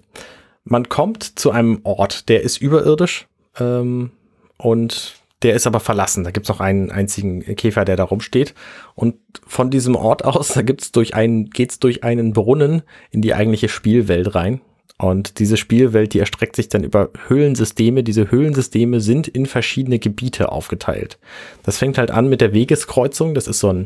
man 0.63 0.89
kommt 0.89 1.39
zu 1.39 1.51
einem 1.51 1.81
Ort, 1.83 2.29
der 2.29 2.43
ist 2.43 2.57
überirdisch 2.57 3.27
ähm, 3.59 4.11
und 4.57 5.15
der 5.43 5.53
ist 5.53 5.67
aber 5.67 5.79
verlassen. 5.79 6.23
Da 6.23 6.31
gibt's 6.31 6.49
noch 6.49 6.59
einen 6.59 6.89
einzigen 6.91 7.41
Käfer, 7.55 7.85
der 7.85 7.95
da 7.95 8.03
rumsteht. 8.03 8.55
Und 8.95 9.15
von 9.45 9.69
diesem 9.69 9.95
Ort 9.95 10.25
aus, 10.25 10.49
da 10.49 10.61
gibt's 10.61 10.91
durch 10.91 11.13
einen, 11.13 11.49
geht's 11.49 11.79
durch 11.79 12.03
einen 12.03 12.33
Brunnen 12.33 12.81
in 13.11 13.21
die 13.21 13.33
eigentliche 13.33 13.69
Spielwelt 13.69 14.33
rein. 14.33 14.61
Und 14.99 15.37
diese 15.37 15.57
Spielwelt, 15.57 16.13
die 16.13 16.19
erstreckt 16.19 16.55
sich 16.55 16.69
dann 16.69 16.83
über 16.83 17.11
Höhlensysteme. 17.27 18.03
Diese 18.03 18.31
Höhlensysteme 18.31 18.99
sind 18.99 19.27
in 19.27 19.45
verschiedene 19.45 19.99
Gebiete 19.99 20.51
aufgeteilt. 20.51 21.19
Das 21.61 21.77
fängt 21.77 21.99
halt 21.99 22.09
an 22.09 22.29
mit 22.29 22.41
der 22.41 22.53
Wegeskreuzung. 22.53 23.35
Das 23.35 23.47
ist 23.47 23.59
so 23.59 23.69
ein, 23.71 23.85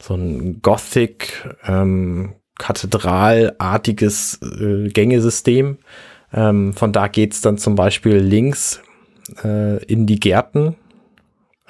so 0.00 0.14
ein 0.14 0.62
Gothic, 0.62 1.44
ähm, 1.66 2.34
kathedralartiges 2.56 4.38
äh, 4.42 4.88
Gängesystem. 4.90 5.78
Ähm, 6.32 6.72
von 6.72 6.92
da 6.92 7.08
geht's 7.08 7.40
dann 7.40 7.58
zum 7.58 7.74
Beispiel 7.74 8.18
links 8.18 8.80
äh, 9.44 9.82
in 9.84 10.06
die 10.06 10.20
Gärten, 10.20 10.76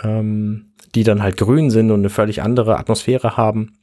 ähm, 0.03 0.73
die 0.95 1.05
dann 1.05 1.23
halt 1.23 1.37
grün 1.37 1.71
sind 1.71 1.91
und 1.91 2.01
eine 2.01 2.11
völlig 2.11 2.43
andere 2.43 2.79
Atmosphäre 2.79 3.37
haben. 3.37 3.79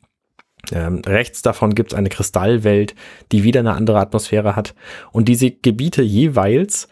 Ähm, 0.71 1.01
rechts 1.05 1.41
davon 1.41 1.75
gibt 1.75 1.93
es 1.93 1.97
eine 1.97 2.09
Kristallwelt, 2.09 2.95
die 3.31 3.43
wieder 3.43 3.59
eine 3.59 3.73
andere 3.73 3.99
Atmosphäre 3.99 4.55
hat. 4.55 4.73
Und 5.11 5.27
diese 5.27 5.51
Gebiete 5.51 6.01
jeweils, 6.01 6.87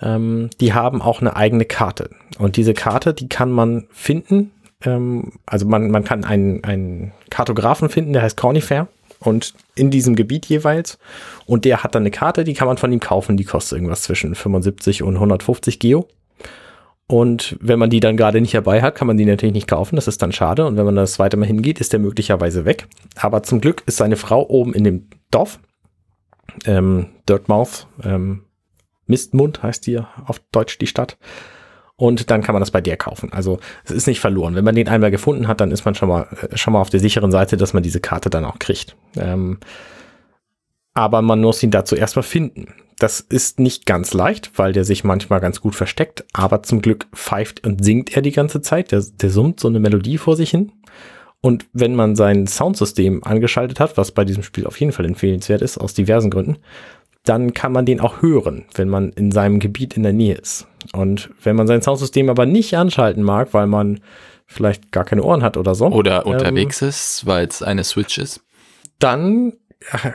ähm, 0.00 0.50
die 0.60 0.72
haben 0.72 1.02
auch 1.02 1.20
eine 1.20 1.36
eigene 1.36 1.64
Karte. 1.64 2.10
Und 2.38 2.56
diese 2.56 2.74
Karte, 2.74 3.14
die 3.14 3.28
kann 3.28 3.50
man 3.50 3.86
finden. 3.90 4.52
Ähm, 4.84 5.32
also 5.46 5.66
man, 5.66 5.90
man 5.90 6.04
kann 6.04 6.24
einen, 6.24 6.64
einen 6.64 7.12
Kartografen 7.30 7.88
finden, 7.88 8.12
der 8.12 8.22
heißt 8.22 8.36
Cornifer. 8.36 8.88
Und 9.24 9.54
in 9.74 9.90
diesem 9.90 10.16
Gebiet 10.16 10.46
jeweils. 10.46 10.98
Und 11.46 11.64
der 11.64 11.82
hat 11.82 11.94
dann 11.94 12.02
eine 12.02 12.10
Karte, 12.10 12.44
die 12.44 12.54
kann 12.54 12.66
man 12.66 12.78
von 12.78 12.92
ihm 12.92 13.00
kaufen. 13.00 13.36
Die 13.36 13.44
kostet 13.44 13.76
irgendwas 13.76 14.02
zwischen 14.02 14.34
75 14.34 15.02
und 15.02 15.14
150 15.14 15.78
Geo. 15.78 16.08
Und 17.06 17.56
wenn 17.60 17.78
man 17.78 17.90
die 17.90 18.00
dann 18.00 18.16
gerade 18.16 18.40
nicht 18.40 18.54
dabei 18.54 18.80
hat, 18.80 18.94
kann 18.94 19.06
man 19.06 19.16
die 19.16 19.26
natürlich 19.26 19.52
nicht 19.54 19.68
kaufen. 19.68 19.96
Das 19.96 20.08
ist 20.08 20.22
dann 20.22 20.32
schade. 20.32 20.66
Und 20.66 20.76
wenn 20.76 20.84
man 20.84 20.96
das 20.96 21.12
zweite 21.12 21.36
Mal 21.36 21.46
hingeht, 21.46 21.80
ist 21.80 21.92
der 21.92 22.00
möglicherweise 22.00 22.64
weg. 22.64 22.88
Aber 23.16 23.42
zum 23.42 23.60
Glück 23.60 23.82
ist 23.86 23.98
seine 23.98 24.16
Frau 24.16 24.48
oben 24.48 24.72
in 24.74 24.84
dem 24.84 25.08
Dorf. 25.30 25.60
Ähm, 26.64 27.08
Dirtmouth. 27.28 27.86
Ähm, 28.02 28.44
Mistmund 29.06 29.62
heißt 29.62 29.86
die 29.86 30.00
auf 30.26 30.40
Deutsch 30.52 30.78
die 30.78 30.86
Stadt. 30.86 31.18
Und 32.02 32.32
dann 32.32 32.42
kann 32.42 32.52
man 32.52 32.58
das 32.58 32.72
bei 32.72 32.80
der 32.80 32.96
kaufen. 32.96 33.32
Also 33.32 33.60
es 33.84 33.92
ist 33.92 34.08
nicht 34.08 34.18
verloren. 34.18 34.56
Wenn 34.56 34.64
man 34.64 34.74
den 34.74 34.88
einmal 34.88 35.12
gefunden 35.12 35.46
hat, 35.46 35.60
dann 35.60 35.70
ist 35.70 35.84
man 35.84 35.94
schon 35.94 36.08
mal, 36.08 36.26
äh, 36.50 36.56
schon 36.56 36.72
mal 36.72 36.80
auf 36.80 36.90
der 36.90 36.98
sicheren 36.98 37.30
Seite, 37.30 37.56
dass 37.56 37.74
man 37.74 37.84
diese 37.84 38.00
Karte 38.00 38.28
dann 38.28 38.44
auch 38.44 38.58
kriegt. 38.58 38.96
Ähm, 39.16 39.58
aber 40.94 41.22
man 41.22 41.40
muss 41.40 41.62
ihn 41.62 41.70
dazu 41.70 41.94
erstmal 41.94 42.24
finden. 42.24 42.74
Das 42.98 43.20
ist 43.20 43.60
nicht 43.60 43.86
ganz 43.86 44.14
leicht, 44.14 44.50
weil 44.56 44.72
der 44.72 44.82
sich 44.82 45.04
manchmal 45.04 45.38
ganz 45.38 45.60
gut 45.60 45.76
versteckt, 45.76 46.24
aber 46.32 46.64
zum 46.64 46.82
Glück 46.82 47.06
pfeift 47.14 47.64
und 47.64 47.84
singt 47.84 48.16
er 48.16 48.22
die 48.22 48.32
ganze 48.32 48.62
Zeit. 48.62 48.90
Der, 48.90 49.00
der 49.00 49.30
summt 49.30 49.60
so 49.60 49.68
eine 49.68 49.78
Melodie 49.78 50.18
vor 50.18 50.34
sich 50.34 50.50
hin. 50.50 50.72
Und 51.40 51.66
wenn 51.72 51.94
man 51.94 52.16
sein 52.16 52.48
Soundsystem 52.48 53.22
angeschaltet 53.22 53.78
hat, 53.78 53.96
was 53.96 54.10
bei 54.10 54.24
diesem 54.24 54.42
Spiel 54.42 54.66
auf 54.66 54.80
jeden 54.80 54.90
Fall 54.90 55.06
empfehlenswert 55.06 55.62
ist, 55.62 55.78
aus 55.78 55.94
diversen 55.94 56.32
Gründen, 56.32 56.56
dann 57.24 57.54
kann 57.54 57.72
man 57.72 57.86
den 57.86 58.00
auch 58.00 58.22
hören, 58.22 58.64
wenn 58.74 58.88
man 58.88 59.10
in 59.10 59.30
seinem 59.30 59.60
Gebiet 59.60 59.96
in 59.96 60.02
der 60.02 60.12
Nähe 60.12 60.34
ist. 60.34 60.66
Und 60.92 61.30
wenn 61.42 61.56
man 61.56 61.66
sein 61.66 61.82
Soundsystem 61.82 62.28
aber 62.28 62.46
nicht 62.46 62.76
anschalten 62.76 63.22
mag, 63.22 63.54
weil 63.54 63.66
man 63.66 64.00
vielleicht 64.46 64.90
gar 64.92 65.04
keine 65.04 65.22
Ohren 65.22 65.42
hat 65.42 65.56
oder 65.56 65.74
so. 65.74 65.86
Oder 65.86 66.26
ähm, 66.26 66.32
unterwegs 66.32 66.82
ist, 66.82 67.26
weil 67.26 67.46
es 67.46 67.62
eine 67.62 67.84
Switch 67.84 68.18
ist. 68.18 68.42
Dann 68.98 69.52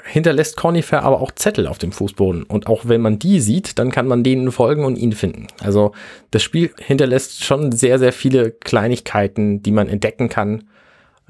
hinterlässt 0.05 0.57
Cornifer 0.57 1.03
aber 1.03 1.21
auch 1.21 1.31
Zettel 1.31 1.67
auf 1.67 1.77
dem 1.77 1.91
Fußboden. 1.91 2.43
Und 2.43 2.67
auch 2.67 2.83
wenn 2.85 3.01
man 3.01 3.19
die 3.19 3.39
sieht, 3.39 3.79
dann 3.79 3.91
kann 3.91 4.07
man 4.07 4.23
denen 4.23 4.51
folgen 4.51 4.85
und 4.85 4.97
ihn 4.97 5.13
finden. 5.13 5.47
Also 5.59 5.93
das 6.31 6.43
Spiel 6.43 6.71
hinterlässt 6.77 7.43
schon 7.43 7.71
sehr, 7.71 7.99
sehr 7.99 8.13
viele 8.13 8.51
Kleinigkeiten, 8.51 9.61
die 9.63 9.71
man 9.71 9.89
entdecken 9.89 10.29
kann, 10.29 10.65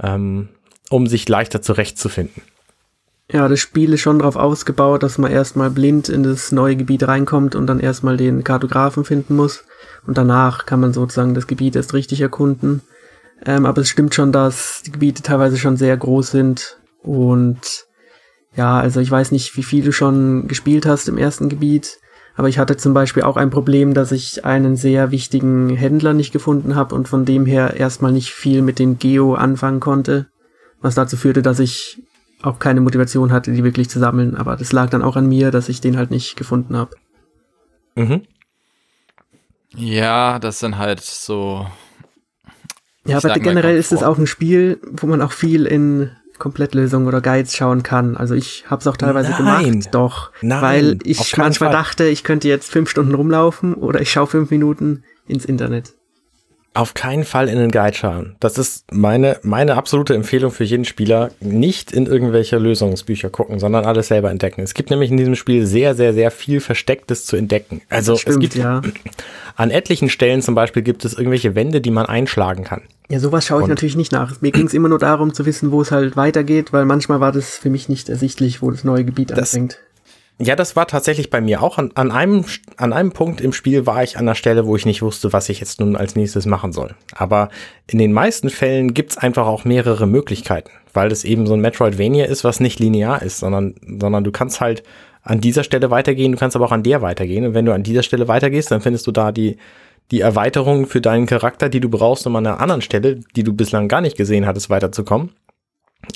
ähm, 0.01 0.49
um 0.89 1.07
sich 1.07 1.27
leichter 1.27 1.61
zurechtzufinden. 1.61 2.41
Ja, 3.29 3.47
das 3.49 3.59
Spiel 3.59 3.91
ist 3.93 4.01
schon 4.01 4.19
darauf 4.19 4.37
ausgebaut, 4.37 5.03
dass 5.03 5.17
man 5.17 5.31
erstmal 5.31 5.69
blind 5.69 6.07
in 6.07 6.23
das 6.23 6.53
neue 6.53 6.77
Gebiet 6.77 7.07
reinkommt 7.07 7.55
und 7.55 7.67
dann 7.67 7.81
erstmal 7.81 8.15
den 8.15 8.43
Kartografen 8.45 9.03
finden 9.03 9.35
muss. 9.35 9.65
Und 10.05 10.17
danach 10.17 10.65
kann 10.65 10.79
man 10.79 10.93
sozusagen 10.93 11.33
das 11.33 11.47
Gebiet 11.47 11.75
erst 11.75 11.93
richtig 11.93 12.21
erkunden. 12.21 12.81
Ähm, 13.45 13.65
aber 13.65 13.81
es 13.81 13.89
stimmt 13.89 14.15
schon, 14.15 14.31
dass 14.31 14.81
die 14.85 14.91
Gebiete 14.91 15.23
teilweise 15.23 15.57
schon 15.57 15.75
sehr 15.75 15.95
groß 15.95 16.31
sind 16.31 16.77
und 17.03 17.85
ja, 18.55 18.79
also 18.79 18.99
ich 19.01 19.11
weiß 19.11 19.31
nicht, 19.31 19.55
wie 19.57 19.63
viel 19.63 19.83
du 19.83 19.91
schon 19.91 20.47
gespielt 20.47 20.87
hast 20.87 21.07
im 21.07 21.17
ersten 21.17 21.47
Gebiet, 21.47 21.99
Aber 22.37 22.49
ich 22.49 22.59
hatte 22.59 22.77
zum 22.77 22.93
Beispiel 22.93 23.23
auch 23.23 23.35
ein 23.35 23.49
Problem, 23.49 23.95
dass 23.95 24.11
ich 24.11 24.45
einen 24.45 24.75
sehr 24.75 25.09
wichtigen 25.09 25.69
Händler 25.69 26.13
nicht 26.13 26.31
gefunden 26.31 26.75
habe 26.75 26.93
und 26.93 27.07
von 27.07 27.25
dem 27.25 27.47
her 27.47 27.73
erstmal 27.75 28.11
nicht 28.11 28.31
viel 28.31 28.61
mit 28.61 28.77
den 28.77 28.99
Geo 28.99 29.33
anfangen 29.33 29.79
konnte, 29.79 30.27
was 30.79 30.93
dazu 30.93 31.17
führte, 31.17 31.41
dass 31.41 31.59
ich 31.59 32.03
auch 32.41 32.59
keine 32.59 32.81
Motivation 32.81 33.31
hatte, 33.31 33.51
die 33.51 33.63
wirklich 33.63 33.89
zu 33.89 33.99
sammeln. 33.99 34.35
Aber 34.35 34.55
das 34.55 34.71
lag 34.71 34.89
dann 34.89 35.01
auch 35.01 35.15
an 35.15 35.27
mir, 35.27 35.51
dass 35.51 35.69
ich 35.69 35.81
den 35.81 35.97
halt 35.97 36.11
nicht 36.11 36.35
gefunden 36.35 36.77
habe. 36.77 36.95
Mhm. 37.95 38.23
Ja, 39.75 40.39
das 40.39 40.59
sind 40.59 40.77
halt 40.77 41.01
so. 41.01 41.67
Ja, 43.05 43.17
aber 43.17 43.33
generell 43.39 43.77
ist 43.77 43.91
es 43.91 44.03
auch 44.03 44.17
ein 44.17 44.27
Spiel, 44.27 44.79
wo 44.91 45.07
man 45.07 45.21
auch 45.21 45.31
viel 45.31 45.65
in 45.65 46.11
Komplettlösungen 46.37 47.07
oder 47.07 47.21
Guides 47.21 47.55
schauen 47.55 47.83
kann. 47.83 48.15
Also 48.15 48.35
ich 48.35 48.65
habe 48.69 48.81
es 48.81 48.87
auch 48.87 48.97
teilweise 48.97 49.31
Nein. 49.31 49.71
gemacht, 49.71 49.89
doch, 49.91 50.31
Nein, 50.41 50.61
weil 50.61 50.97
ich 51.03 51.37
manchmal 51.37 51.71
Fall. 51.71 51.79
dachte, 51.79 52.05
ich 52.05 52.23
könnte 52.23 52.47
jetzt 52.47 52.71
fünf 52.71 52.89
Stunden 52.89 53.15
rumlaufen 53.15 53.73
oder 53.73 54.01
ich 54.01 54.11
schaue 54.11 54.27
fünf 54.27 54.51
Minuten 54.51 55.03
ins 55.27 55.45
Internet. 55.45 55.93
Auf 56.77 56.93
keinen 56.93 57.23
Fall 57.23 57.49
in 57.49 57.57
den 57.57 57.71
Guide 57.71 57.97
schauen. 57.97 58.35
Das 58.39 58.59
ist 58.59 58.85
meine, 58.91 59.39
meine 59.41 59.75
absolute 59.75 60.13
Empfehlung 60.13 60.51
für 60.51 60.63
jeden 60.63 60.85
Spieler. 60.85 61.31
Nicht 61.39 61.91
in 61.91 62.05
irgendwelche 62.05 62.59
Lösungsbücher 62.59 63.31
gucken, 63.31 63.59
sondern 63.59 63.85
alles 63.85 64.09
selber 64.09 64.29
entdecken. 64.29 64.61
Es 64.61 64.75
gibt 64.75 64.91
nämlich 64.91 65.09
in 65.09 65.17
diesem 65.17 65.35
Spiel 65.35 65.65
sehr, 65.65 65.95
sehr, 65.95 66.13
sehr 66.13 66.29
viel 66.29 66.59
Verstecktes 66.59 67.25
zu 67.25 67.35
entdecken. 67.35 67.81
Also 67.89 68.15
stimmt, 68.15 68.35
es 68.35 68.39
gibt 68.39 68.55
ja. 68.55 68.81
an 69.55 69.71
etlichen 69.71 70.07
Stellen 70.09 70.43
zum 70.43 70.53
Beispiel 70.53 70.83
gibt 70.83 71.03
es 71.03 71.13
irgendwelche 71.13 71.55
Wände, 71.55 71.81
die 71.81 71.89
man 71.89 72.05
einschlagen 72.05 72.63
kann. 72.63 72.83
Ja, 73.09 73.19
sowas 73.19 73.45
schaue 73.45 73.61
ich 73.61 73.63
Und 73.63 73.69
natürlich 73.69 73.95
nicht 73.95 74.11
nach. 74.11 74.39
Mir 74.41 74.51
ging 74.51 74.67
es 74.67 74.73
immer 74.73 74.89
nur 74.89 74.99
darum 74.99 75.33
zu 75.33 75.45
wissen, 75.45 75.71
wo 75.71 75.81
es 75.81 75.91
halt 75.91 76.15
weitergeht, 76.15 76.73
weil 76.73 76.85
manchmal 76.85 77.19
war 77.19 77.31
das 77.31 77.57
für 77.57 77.71
mich 77.71 77.89
nicht 77.89 78.09
ersichtlich, 78.09 78.61
wo 78.61 78.69
das 78.69 78.83
neue 78.83 79.03
Gebiet 79.03 79.31
das, 79.31 79.55
anfängt. 79.55 79.79
Ja, 80.39 80.55
das 80.55 80.75
war 80.75 80.85
tatsächlich 80.85 81.31
bei 81.31 81.41
mir 81.41 81.63
auch. 81.63 81.79
An, 81.79 81.91
an, 81.95 82.11
einem, 82.11 82.45
an 82.77 82.93
einem 82.93 83.11
Punkt 83.11 83.41
im 83.41 83.53
Spiel 83.53 83.87
war 83.87 84.03
ich 84.03 84.17
an 84.17 84.27
der 84.27 84.35
Stelle, 84.35 84.67
wo 84.67 84.75
ich 84.75 84.85
nicht 84.85 85.01
wusste, 85.01 85.33
was 85.33 85.49
ich 85.49 85.59
jetzt 85.59 85.79
nun 85.79 85.95
als 85.95 86.15
nächstes 86.15 86.45
machen 86.45 86.71
soll. 86.71 86.93
Aber 87.15 87.49
in 87.87 87.97
den 87.97 88.13
meisten 88.13 88.51
Fällen 88.51 88.93
gibt's 88.93 89.17
einfach 89.17 89.47
auch 89.47 89.65
mehrere 89.65 90.05
Möglichkeiten, 90.05 90.69
weil 90.93 91.11
es 91.11 91.23
eben 91.23 91.47
so 91.47 91.55
ein 91.55 91.59
Metroidvania 91.59 92.25
ist, 92.25 92.43
was 92.43 92.59
nicht 92.59 92.79
linear 92.79 93.23
ist, 93.23 93.39
sondern, 93.39 93.73
sondern 93.99 94.23
du 94.23 94.31
kannst 94.31 94.61
halt 94.61 94.83
an 95.23 95.41
dieser 95.41 95.63
Stelle 95.63 95.89
weitergehen, 95.89 96.33
du 96.33 96.37
kannst 96.37 96.55
aber 96.55 96.65
auch 96.65 96.71
an 96.71 96.83
der 96.83 97.01
weitergehen. 97.01 97.43
Und 97.47 97.53
wenn 97.55 97.65
du 97.65 97.73
an 97.73 97.83
dieser 97.83 98.03
Stelle 98.03 98.27
weitergehst, 98.27 98.69
dann 98.69 98.81
findest 98.81 99.07
du 99.07 99.11
da 99.11 99.31
die, 99.31 99.57
die 100.11 100.21
Erweiterung 100.21 100.85
für 100.85 101.01
deinen 101.01 101.25
Charakter, 101.25 101.67
die 101.67 101.79
du 101.79 101.89
brauchst, 101.89 102.27
um 102.27 102.35
an 102.35 102.45
einer 102.45 102.59
anderen 102.61 102.81
Stelle, 102.81 103.21
die 103.35 103.43
du 103.43 103.53
bislang 103.53 103.87
gar 103.87 104.01
nicht 104.01 104.15
gesehen 104.15 104.45
hattest, 104.45 104.69
weiterzukommen. 104.69 105.31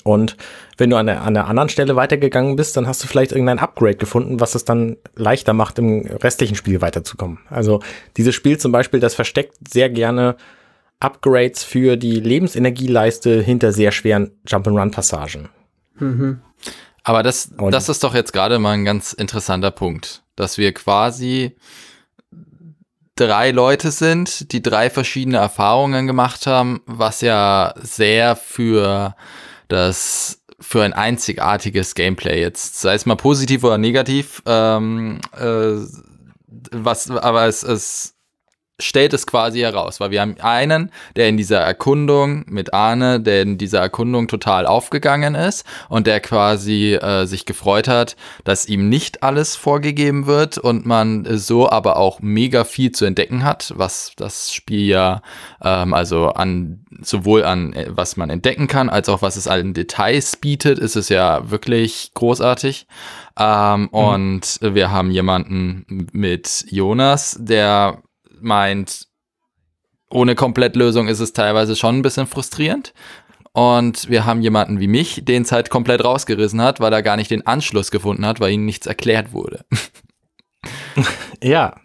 Und 0.03 0.37
wenn 0.77 0.89
du 0.89 0.95
an 0.95 1.07
der, 1.07 1.23
an 1.23 1.33
der 1.33 1.47
anderen 1.47 1.69
Stelle 1.69 1.95
weitergegangen 1.95 2.55
bist, 2.55 2.77
dann 2.77 2.87
hast 2.87 3.03
du 3.03 3.07
vielleicht 3.07 3.31
irgendein 3.31 3.59
Upgrade 3.59 3.97
gefunden, 3.97 4.39
was 4.39 4.55
es 4.55 4.65
dann 4.65 4.97
leichter 5.15 5.53
macht, 5.53 5.79
im 5.79 6.05
restlichen 6.21 6.55
Spiel 6.55 6.81
weiterzukommen. 6.81 7.39
Also 7.49 7.81
dieses 8.17 8.35
Spiel 8.35 8.57
zum 8.57 8.71
Beispiel, 8.71 8.99
das 8.99 9.15
versteckt 9.15 9.55
sehr 9.67 9.89
gerne 9.89 10.35
Upgrades 10.99 11.63
für 11.63 11.97
die 11.97 12.19
Lebensenergieleiste 12.19 13.41
hinter 13.41 13.71
sehr 13.71 13.91
schweren 13.91 14.31
Jump'n'Run-Passagen. 14.47 15.49
Mhm. 15.95 16.41
Aber 17.03 17.23
das, 17.23 17.51
das 17.71 17.89
ist 17.89 18.03
doch 18.03 18.13
jetzt 18.13 18.31
gerade 18.31 18.59
mal 18.59 18.73
ein 18.73 18.85
ganz 18.85 19.13
interessanter 19.13 19.71
Punkt, 19.71 20.23
dass 20.35 20.59
wir 20.59 20.71
quasi 20.73 21.55
drei 23.15 23.51
Leute 23.51 23.91
sind, 23.91 24.51
die 24.51 24.61
drei 24.61 24.89
verschiedene 24.89 25.37
Erfahrungen 25.37 26.07
gemacht 26.07 26.45
haben, 26.45 26.81
was 26.85 27.21
ja 27.21 27.73
sehr 27.81 28.35
für 28.35 29.15
das 29.71 30.43
für 30.59 30.83
ein 30.83 30.93
einzigartiges 30.93 31.95
Gameplay 31.95 32.39
jetzt, 32.39 32.79
sei 32.79 32.93
es 32.93 33.05
mal 33.05 33.15
positiv 33.15 33.63
oder 33.63 33.77
negativ, 33.77 34.43
ähm, 34.45 35.19
äh, 35.37 35.77
was, 36.71 37.09
aber 37.09 37.45
es, 37.47 37.63
es 37.63 38.15
stellt 38.81 39.13
es 39.13 39.27
quasi 39.27 39.59
heraus, 39.59 39.99
weil 39.99 40.11
wir 40.11 40.21
haben 40.21 40.35
einen, 40.39 40.91
der 41.15 41.29
in 41.29 41.37
dieser 41.37 41.59
Erkundung 41.59 42.43
mit 42.47 42.73
Arne, 42.73 43.19
der 43.19 43.43
in 43.43 43.57
dieser 43.57 43.79
Erkundung 43.79 44.27
total 44.27 44.65
aufgegangen 44.65 45.35
ist 45.35 45.65
und 45.89 46.07
der 46.07 46.19
quasi 46.19 46.95
äh, 46.95 47.25
sich 47.25 47.45
gefreut 47.45 47.87
hat, 47.87 48.15
dass 48.43 48.67
ihm 48.67 48.89
nicht 48.89 49.23
alles 49.23 49.55
vorgegeben 49.55 50.25
wird 50.25 50.57
und 50.57 50.85
man 50.85 51.25
so 51.37 51.69
aber 51.69 51.97
auch 51.97 52.19
mega 52.19 52.63
viel 52.63 52.91
zu 52.91 53.05
entdecken 53.05 53.43
hat, 53.43 53.73
was 53.75 54.13
das 54.17 54.53
Spiel 54.53 54.87
ja 54.87 55.21
ähm, 55.63 55.93
also 55.93 56.29
an 56.29 56.85
sowohl 57.01 57.43
an 57.43 57.73
äh, 57.73 57.87
was 57.89 58.17
man 58.17 58.29
entdecken 58.29 58.67
kann, 58.67 58.89
als 58.89 59.09
auch 59.09 59.21
was 59.21 59.35
es 59.35 59.47
allen 59.47 59.73
Details 59.73 60.37
bietet, 60.37 60.79
ist 60.79 60.95
es 60.95 61.09
ja 61.09 61.49
wirklich 61.49 62.11
großartig. 62.13 62.87
Ähm, 63.39 63.81
mhm. 63.81 63.87
Und 63.89 64.59
wir 64.61 64.91
haben 64.91 65.11
jemanden 65.11 66.07
mit 66.11 66.65
Jonas, 66.69 67.37
der 67.39 68.01
meint, 68.43 69.07
ohne 70.09 70.35
Komplettlösung 70.35 71.07
ist 71.07 71.19
es 71.19 71.33
teilweise 71.33 71.75
schon 71.75 71.97
ein 71.97 72.01
bisschen 72.01 72.27
frustrierend. 72.27 72.93
Und 73.53 74.09
wir 74.09 74.25
haben 74.25 74.41
jemanden 74.41 74.79
wie 74.79 74.87
mich, 74.87 75.23
den 75.25 75.41
es 75.41 75.51
halt 75.51 75.69
komplett 75.69 76.03
rausgerissen 76.03 76.61
hat, 76.61 76.79
weil 76.79 76.93
er 76.93 77.01
gar 77.01 77.17
nicht 77.17 77.31
den 77.31 77.45
Anschluss 77.45 77.91
gefunden 77.91 78.25
hat, 78.25 78.39
weil 78.39 78.53
ihm 78.53 78.65
nichts 78.65 78.87
erklärt 78.87 79.33
wurde. 79.33 79.65
ja. 81.43 81.75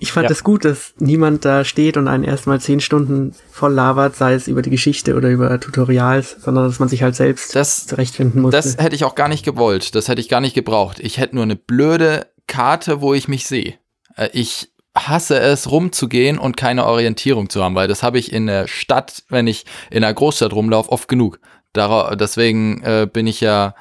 Ich 0.00 0.12
fand 0.12 0.28
es 0.28 0.38
ja. 0.40 0.44
gut, 0.44 0.64
dass 0.64 0.92
niemand 0.98 1.44
da 1.44 1.64
steht 1.64 1.96
und 1.96 2.08
einen 2.08 2.24
erstmal 2.24 2.60
zehn 2.60 2.80
Stunden 2.80 3.32
voll 3.50 3.72
labert, 3.72 4.16
sei 4.16 4.34
es 4.34 4.48
über 4.48 4.60
die 4.60 4.70
Geschichte 4.70 5.14
oder 5.14 5.30
über 5.30 5.58
Tutorials, 5.60 6.36
sondern 6.40 6.66
dass 6.66 6.78
man 6.78 6.88
sich 6.88 7.02
halt 7.02 7.14
selbst 7.14 7.54
das, 7.54 7.86
zurechtfinden 7.86 8.42
muss. 8.42 8.52
Das 8.52 8.76
hätte 8.76 8.96
ich 8.96 9.04
auch 9.04 9.14
gar 9.14 9.28
nicht 9.28 9.44
gewollt. 9.44 9.94
Das 9.94 10.08
hätte 10.08 10.20
ich 10.20 10.28
gar 10.28 10.40
nicht 10.40 10.54
gebraucht. 10.54 10.98
Ich 11.00 11.18
hätte 11.18 11.36
nur 11.36 11.44
eine 11.44 11.56
blöde 11.56 12.26
Karte, 12.46 13.00
wo 13.00 13.14
ich 13.14 13.28
mich 13.28 13.46
sehe. 13.46 13.78
Äh, 14.16 14.28
ich 14.32 14.73
hasse 14.96 15.38
es, 15.38 15.70
rumzugehen 15.70 16.38
und 16.38 16.56
keine 16.56 16.86
Orientierung 16.86 17.50
zu 17.50 17.62
haben, 17.62 17.74
weil 17.74 17.88
das 17.88 18.02
habe 18.02 18.18
ich 18.18 18.32
in 18.32 18.46
der 18.46 18.68
Stadt, 18.68 19.24
wenn 19.28 19.46
ich 19.46 19.64
in 19.90 20.04
einer 20.04 20.14
Großstadt 20.14 20.52
rumlaufe, 20.52 20.92
oft 20.92 21.08
genug. 21.08 21.40
Dar 21.72 22.16
deswegen 22.16 22.82
äh, 22.82 23.08
bin 23.12 23.26
ich 23.26 23.40
ja, 23.40 23.74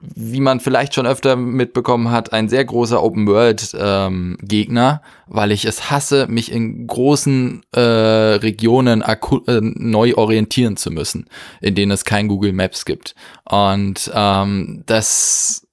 wie 0.00 0.40
man 0.40 0.60
vielleicht 0.60 0.94
schon 0.94 1.06
öfter 1.06 1.36
mitbekommen 1.36 2.10
hat, 2.10 2.32
ein 2.32 2.48
sehr 2.48 2.64
großer 2.64 3.02
Open-World-Gegner, 3.02 5.02
ähm, 5.04 5.10
weil 5.26 5.52
ich 5.52 5.66
es 5.66 5.90
hasse, 5.90 6.26
mich 6.28 6.50
in 6.50 6.86
großen 6.86 7.62
äh, 7.72 7.80
Regionen 7.80 9.02
äh, 9.02 9.16
neu 9.60 10.14
orientieren 10.14 10.78
zu 10.78 10.90
müssen, 10.90 11.28
in 11.60 11.74
denen 11.74 11.92
es 11.92 12.06
kein 12.06 12.28
Google 12.28 12.54
Maps 12.54 12.86
gibt. 12.86 13.14
Und 13.44 14.10
ähm, 14.14 14.82
das, 14.86 15.66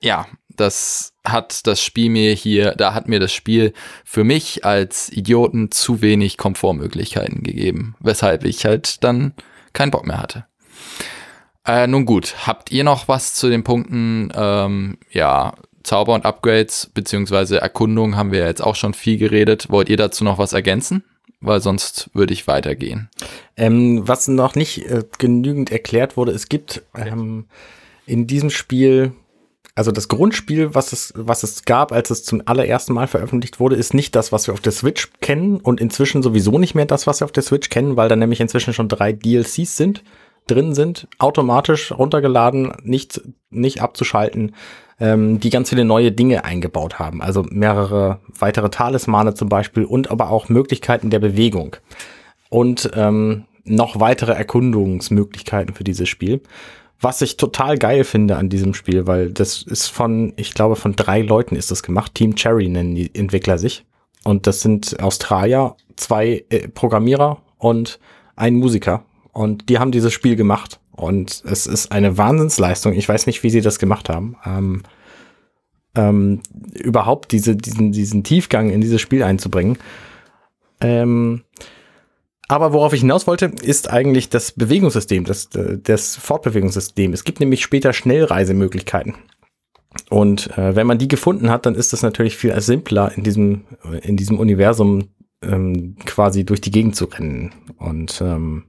ja, 0.00 0.26
das 0.60 1.12
hat 1.24 1.66
das 1.66 1.82
Spiel 1.82 2.10
mir 2.10 2.32
hier, 2.32 2.72
da 2.72 2.94
hat 2.94 3.08
mir 3.08 3.20
das 3.20 3.32
Spiel 3.32 3.72
für 4.04 4.24
mich 4.24 4.64
als 4.64 5.10
Idioten 5.10 5.70
zu 5.70 6.02
wenig 6.02 6.36
Komfortmöglichkeiten 6.36 7.42
gegeben, 7.42 7.94
weshalb 8.00 8.44
ich 8.44 8.64
halt 8.64 9.02
dann 9.04 9.34
keinen 9.72 9.90
Bock 9.90 10.06
mehr 10.06 10.20
hatte. 10.20 10.46
Äh, 11.66 11.86
nun 11.88 12.06
gut, 12.06 12.46
habt 12.46 12.70
ihr 12.70 12.84
noch 12.84 13.08
was 13.08 13.34
zu 13.34 13.48
den 13.50 13.64
Punkten, 13.64 14.30
ähm, 14.34 14.98
ja, 15.10 15.54
Zauber 15.82 16.14
und 16.14 16.24
Upgrades, 16.24 16.90
beziehungsweise 16.92 17.60
Erkundung 17.60 18.16
haben 18.16 18.32
wir 18.32 18.44
jetzt 18.44 18.62
auch 18.62 18.74
schon 18.74 18.92
viel 18.92 19.18
geredet. 19.18 19.70
Wollt 19.70 19.88
ihr 19.88 19.96
dazu 19.96 20.24
noch 20.24 20.38
was 20.38 20.52
ergänzen? 20.52 21.04
Weil 21.40 21.60
sonst 21.60 22.10
würde 22.12 22.32
ich 22.32 22.48
weitergehen. 22.48 23.08
Ähm, 23.56 24.06
was 24.06 24.26
noch 24.26 24.56
nicht 24.56 24.86
äh, 24.86 25.04
genügend 25.18 25.70
erklärt 25.70 26.16
wurde, 26.16 26.32
es 26.32 26.48
gibt 26.48 26.82
ähm, 26.96 27.46
in 28.06 28.26
diesem 28.26 28.50
Spiel 28.50 29.12
also 29.76 29.92
das 29.92 30.08
Grundspiel, 30.08 30.74
was 30.74 30.92
es, 30.94 31.12
was 31.14 31.42
es 31.42 31.64
gab, 31.66 31.92
als 31.92 32.08
es 32.08 32.24
zum 32.24 32.42
allerersten 32.46 32.94
Mal 32.94 33.06
veröffentlicht 33.06 33.60
wurde, 33.60 33.76
ist 33.76 33.92
nicht 33.92 34.16
das, 34.16 34.32
was 34.32 34.48
wir 34.48 34.54
auf 34.54 34.60
der 34.60 34.72
Switch 34.72 35.12
kennen 35.20 35.58
und 35.58 35.82
inzwischen 35.82 36.22
sowieso 36.22 36.58
nicht 36.58 36.74
mehr 36.74 36.86
das, 36.86 37.06
was 37.06 37.20
wir 37.20 37.26
auf 37.26 37.32
der 37.32 37.42
Switch 37.42 37.68
kennen, 37.68 37.94
weil 37.94 38.08
da 38.08 38.16
nämlich 38.16 38.40
inzwischen 38.40 38.72
schon 38.72 38.88
drei 38.88 39.12
DLCs 39.12 39.76
sind, 39.76 40.02
drin 40.46 40.74
sind, 40.74 41.08
automatisch 41.18 41.92
runtergeladen, 41.92 42.72
nicht, 42.84 43.20
nicht 43.50 43.82
abzuschalten, 43.82 44.54
ähm, 44.98 45.40
die 45.40 45.50
ganz 45.50 45.68
viele 45.68 45.84
neue 45.84 46.10
Dinge 46.10 46.44
eingebaut 46.44 46.98
haben. 46.98 47.20
Also 47.20 47.44
mehrere 47.50 48.20
weitere 48.38 48.70
Talismane 48.70 49.34
zum 49.34 49.50
Beispiel 49.50 49.84
und 49.84 50.10
aber 50.10 50.30
auch 50.30 50.48
Möglichkeiten 50.48 51.10
der 51.10 51.18
Bewegung 51.18 51.76
und 52.48 52.90
ähm, 52.94 53.44
noch 53.64 54.00
weitere 54.00 54.32
Erkundungsmöglichkeiten 54.32 55.74
für 55.74 55.84
dieses 55.84 56.08
Spiel. 56.08 56.40
Was 57.00 57.20
ich 57.20 57.36
total 57.36 57.76
geil 57.76 58.04
finde 58.04 58.36
an 58.36 58.48
diesem 58.48 58.72
Spiel, 58.72 59.06
weil 59.06 59.30
das 59.30 59.62
ist 59.62 59.88
von, 59.88 60.32
ich 60.36 60.54
glaube, 60.54 60.76
von 60.76 60.96
drei 60.96 61.20
Leuten 61.20 61.54
ist 61.54 61.70
das 61.70 61.82
gemacht. 61.82 62.14
Team 62.14 62.34
Cherry 62.34 62.68
nennen 62.68 62.94
die 62.94 63.14
Entwickler 63.14 63.58
sich. 63.58 63.84
Und 64.24 64.46
das 64.46 64.60
sind 64.60 64.98
Australier, 65.00 65.76
zwei 65.96 66.44
äh, 66.48 66.68
Programmierer 66.68 67.42
und 67.58 67.98
ein 68.34 68.54
Musiker. 68.54 69.04
Und 69.32 69.68
die 69.68 69.78
haben 69.78 69.92
dieses 69.92 70.12
Spiel 70.12 70.36
gemacht. 70.36 70.80
Und 70.92 71.42
es 71.46 71.66
ist 71.66 71.92
eine 71.92 72.16
Wahnsinnsleistung. 72.16 72.94
Ich 72.94 73.08
weiß 73.08 73.26
nicht, 73.26 73.42
wie 73.42 73.50
sie 73.50 73.60
das 73.60 73.78
gemacht 73.78 74.08
haben. 74.08 74.36
Ähm, 74.46 74.82
ähm, 75.94 76.40
überhaupt 76.72 77.32
diese, 77.32 77.54
diesen, 77.54 77.92
diesen 77.92 78.24
Tiefgang 78.24 78.70
in 78.70 78.80
dieses 78.80 79.00
Spiel 79.00 79.22
einzubringen. 79.22 79.78
Ähm, 80.80 81.42
aber 82.48 82.72
worauf 82.72 82.92
ich 82.92 83.00
hinaus 83.00 83.26
wollte, 83.26 83.46
ist 83.62 83.90
eigentlich 83.90 84.28
das 84.28 84.52
Bewegungssystem, 84.52 85.24
das, 85.24 85.48
das 85.50 86.16
Fortbewegungssystem. 86.16 87.12
Es 87.12 87.24
gibt 87.24 87.40
nämlich 87.40 87.62
später 87.62 87.92
Schnellreisemöglichkeiten. 87.92 89.14
Und 90.10 90.56
äh, 90.56 90.76
wenn 90.76 90.86
man 90.86 90.98
die 90.98 91.08
gefunden 91.08 91.50
hat, 91.50 91.66
dann 91.66 91.74
ist 91.74 91.92
es 91.92 92.02
natürlich 92.02 92.36
viel 92.36 92.58
simpler, 92.60 93.12
in 93.16 93.24
diesem, 93.24 93.64
in 94.02 94.16
diesem 94.16 94.38
Universum 94.38 95.08
ähm, 95.42 95.96
quasi 96.04 96.44
durch 96.44 96.60
die 96.60 96.70
Gegend 96.70 96.96
zu 96.96 97.06
rennen. 97.06 97.52
Und 97.78 98.20
ähm, 98.20 98.64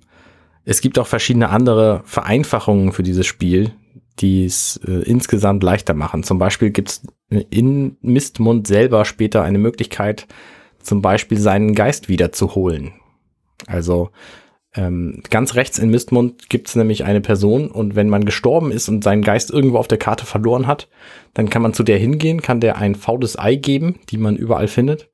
es 0.63 0.81
gibt 0.81 0.97
auch 0.97 1.07
verschiedene 1.07 1.49
andere 1.49 2.01
Vereinfachungen 2.05 2.91
für 2.91 3.03
dieses 3.03 3.27
Spiel, 3.27 3.73
die 4.19 4.45
es 4.45 4.79
äh, 4.87 5.03
insgesamt 5.03 5.63
leichter 5.63 5.93
machen. 5.93 6.23
Zum 6.23 6.39
Beispiel 6.39 6.71
gibt 6.71 6.89
es 6.89 7.01
in 7.49 7.97
Mistmund 8.01 8.67
selber 8.67 9.05
später 9.05 9.43
eine 9.43 9.59
Möglichkeit, 9.59 10.27
zum 10.81 11.01
Beispiel 11.01 11.37
seinen 11.37 11.75
Geist 11.75 12.09
wiederzuholen. 12.09 12.93
Also 13.65 14.11
ähm, 14.75 15.23
ganz 15.29 15.55
rechts 15.55 15.79
in 15.79 15.89
Mistmund 15.89 16.49
gibt 16.49 16.67
es 16.67 16.75
nämlich 16.75 17.03
eine 17.03 17.21
Person 17.21 17.71
und 17.71 17.95
wenn 17.95 18.09
man 18.09 18.25
gestorben 18.25 18.71
ist 18.71 18.87
und 18.89 19.03
seinen 19.03 19.23
Geist 19.23 19.49
irgendwo 19.49 19.77
auf 19.77 19.87
der 19.87 19.97
Karte 19.97 20.25
verloren 20.25 20.67
hat, 20.67 20.87
dann 21.33 21.49
kann 21.49 21.61
man 21.61 21.73
zu 21.73 21.83
der 21.83 21.97
hingehen, 21.97 22.41
kann 22.41 22.59
der 22.59 22.77
ein 22.77 22.95
faules 22.95 23.39
Ei 23.39 23.55
geben, 23.55 23.99
die 24.09 24.17
man 24.17 24.35
überall 24.35 24.67
findet. 24.67 25.09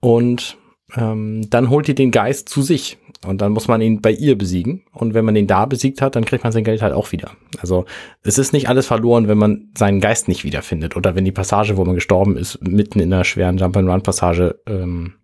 Und 0.00 0.58
ähm, 0.96 1.48
dann 1.48 1.70
holt 1.70 1.88
die 1.88 1.94
den 1.94 2.10
Geist 2.10 2.48
zu 2.48 2.62
sich. 2.62 2.98
Und 3.26 3.40
dann 3.40 3.52
muss 3.52 3.68
man 3.68 3.80
ihn 3.80 4.02
bei 4.02 4.10
ihr 4.12 4.36
besiegen. 4.36 4.84
Und 4.92 5.14
wenn 5.14 5.24
man 5.24 5.34
ihn 5.34 5.46
da 5.46 5.64
besiegt 5.64 6.02
hat, 6.02 6.14
dann 6.14 6.26
kriegt 6.26 6.44
man 6.44 6.52
sein 6.52 6.64
Geld 6.64 6.82
halt 6.82 6.92
auch 6.92 7.10
wieder. 7.10 7.30
Also 7.58 7.86
es 8.22 8.36
ist 8.36 8.52
nicht 8.52 8.68
alles 8.68 8.86
verloren, 8.86 9.28
wenn 9.28 9.38
man 9.38 9.70
seinen 9.76 10.00
Geist 10.00 10.28
nicht 10.28 10.44
wiederfindet. 10.44 10.94
Oder 10.94 11.14
wenn 11.14 11.24
die 11.24 11.32
Passage, 11.32 11.78
wo 11.78 11.84
man 11.86 11.94
gestorben 11.94 12.36
ist, 12.36 12.62
mitten 12.62 13.00
in 13.00 13.12
einer 13.12 13.24
schweren 13.24 13.56
Jump-and-Run-Passage 13.56 14.60
ähm, 14.66 15.14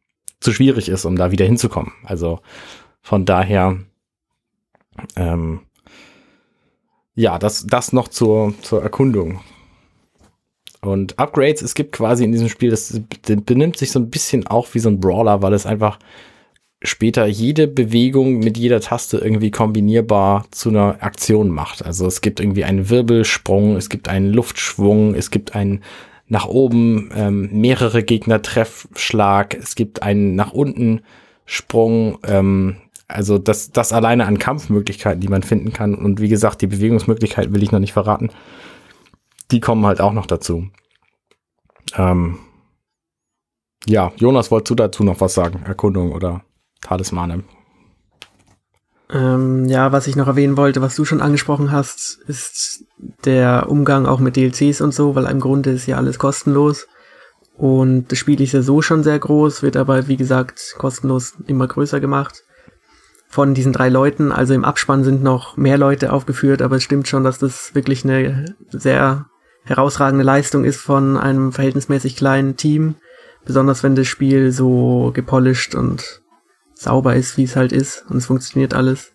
zu 0.41 0.53
schwierig 0.53 0.89
ist, 0.89 1.05
um 1.05 1.17
da 1.17 1.31
wieder 1.31 1.45
hinzukommen. 1.45 1.93
Also 2.05 2.41
von 3.03 3.25
daher, 3.25 3.79
ähm, 5.17 5.61
ja, 7.15 7.39
das, 7.39 7.67
das 7.67 7.93
noch 7.93 8.09
zur, 8.09 8.55
zur 8.63 8.83
Erkundung. 8.83 9.41
Und 10.81 11.19
Upgrades, 11.19 11.61
es 11.61 11.75
gibt 11.75 11.93
quasi 11.93 12.25
in 12.25 12.33
diesem 12.33 12.49
Spiel, 12.49 12.71
das, 12.71 12.99
das 13.23 13.37
benimmt 13.43 13.77
sich 13.77 13.93
so 13.93 14.01
ein 14.01 14.09
bisschen 14.09 14.47
auch 14.47 14.69
wie 14.73 14.79
so 14.79 14.89
ein 14.89 15.01
Brawler, 15.01 15.43
weil 15.43 15.53
es 15.53 15.67
einfach 15.67 15.99
später 16.83 17.27
jede 17.27 17.69
Bewegung 17.69 18.39
mit 18.39 18.57
jeder 18.57 18.81
Taste 18.81 19.19
irgendwie 19.19 19.51
kombinierbar 19.51 20.47
zu 20.51 20.71
einer 20.71 21.03
Aktion 21.03 21.51
macht. 21.51 21.85
Also 21.85 22.07
es 22.07 22.23
gibt 22.23 22.41
irgendwie 22.41 22.65
einen 22.65 22.89
Wirbelsprung, 22.89 23.77
es 23.77 23.91
gibt 23.91 24.09
einen 24.09 24.33
Luftschwung, 24.33 25.15
es 25.15 25.31
gibt 25.31 25.55
einen 25.55 25.83
nach 26.31 26.47
oben 26.47 27.11
ähm, 27.13 27.51
mehrere 27.53 28.05
Gegner 28.05 28.41
Treffschlag, 28.41 29.55
es 29.55 29.75
gibt 29.75 30.03
einen 30.03 30.37
nach 30.37 30.53
unten 30.53 31.03
Sprung, 31.45 32.19
ähm, 32.25 32.77
also 33.09 33.37
das, 33.37 33.73
das 33.73 33.93
alleine 33.93 34.27
an 34.27 34.39
Kampfmöglichkeiten, 34.39 35.21
die 35.21 35.29
man 35.29 35.43
finden 35.43 35.73
kann. 35.73 35.97
Und 35.97 36.21
wie 36.21 36.29
gesagt, 36.29 36.63
die 36.63 36.69
Bewegungsmöglichkeiten 36.69 37.53
will 37.53 37.65
ich 37.65 37.73
noch 37.73 37.81
nicht 37.81 37.93
verraten. 37.93 38.31
Die 39.51 39.59
kommen 39.59 39.85
halt 39.85 40.01
auch 40.01 40.13
noch 40.13 40.27
dazu. 40.27 40.69
Ähm, 41.97 42.39
ja, 43.89 44.13
Jonas, 44.17 44.53
wolltest 44.53 44.71
du 44.71 44.75
dazu 44.77 45.03
noch 45.03 45.21
was 45.21 45.35
sagen? 45.35 45.65
Erkundung 45.65 46.13
oder 46.13 46.45
Talismane? 46.81 47.43
Ähm, 49.13 49.67
ja, 49.67 49.93
was 49.93 50.07
ich 50.07 50.17
noch 50.17 50.29
erwähnen 50.29 50.57
wollte, 50.57 50.83
was 50.83 50.95
du 50.95 51.05
schon 51.05 51.21
angesprochen 51.21 51.73
hast, 51.73 52.21
ist 52.29 52.85
der 53.25 53.69
Umgang 53.69 54.07
auch 54.07 54.21
mit 54.21 54.37
DLCs 54.37 54.81
und 54.81 54.95
so, 54.95 55.15
weil 55.15 55.25
im 55.27 55.41
Grunde 55.41 55.71
ist 55.71 55.87
ja 55.87 55.97
alles 55.97 56.19
kostenlos. 56.19 56.87
Und 57.57 58.11
das 58.11 58.19
Spiel 58.19 58.41
ist 58.41 58.53
ja 58.53 58.63
so 58.63 58.83
schon 58.83 59.03
sehr 59.03 59.19
groß, 59.19 59.63
wird 59.63 59.77
aber, 59.77 60.09
wie 60.09 60.17
gesagt, 60.17 60.75
kostenlos 60.79 61.35
immer 61.47 61.67
größer 61.67 62.01
gemacht 62.01 62.45
von 63.29 63.55
diesen 63.55 63.73
drei 63.73 63.89
Leuten. 63.89 64.33
Also 64.33 64.55
im 64.55 64.65
Abspann 64.65 65.05
sind 65.05 65.23
noch 65.23 65.57
mehr 65.57 65.79
Leute 65.79 66.13
aufgeführt, 66.13 66.63
aber 66.63 66.77
es 66.77 66.83
stimmt 66.83 67.07
schon, 67.07 67.25
dass 67.25 67.39
das 67.39 67.75
wirklich 67.75 68.05
eine 68.05 68.57
sehr 68.71 69.27
herausragende 69.65 70.25
Leistung 70.25 70.65
ist 70.65 70.81
von 70.81 71.17
einem 71.17 71.53
verhältnismäßig 71.53 72.17
kleinen 72.17 72.57
Team. 72.57 72.97
Besonders 73.45 73.83
wenn 73.83 73.95
das 73.95 74.09
Spiel 74.09 74.53
so 74.53 75.11
gepolished 75.15 75.75
und 75.75 76.23
sauber 76.81 77.15
ist, 77.15 77.37
wie 77.37 77.45
es 77.45 77.57
halt 77.57 77.73
ist 77.73 78.05
und 78.09 78.17
es 78.17 78.27
funktioniert 78.27 78.75
alles. 78.75 79.13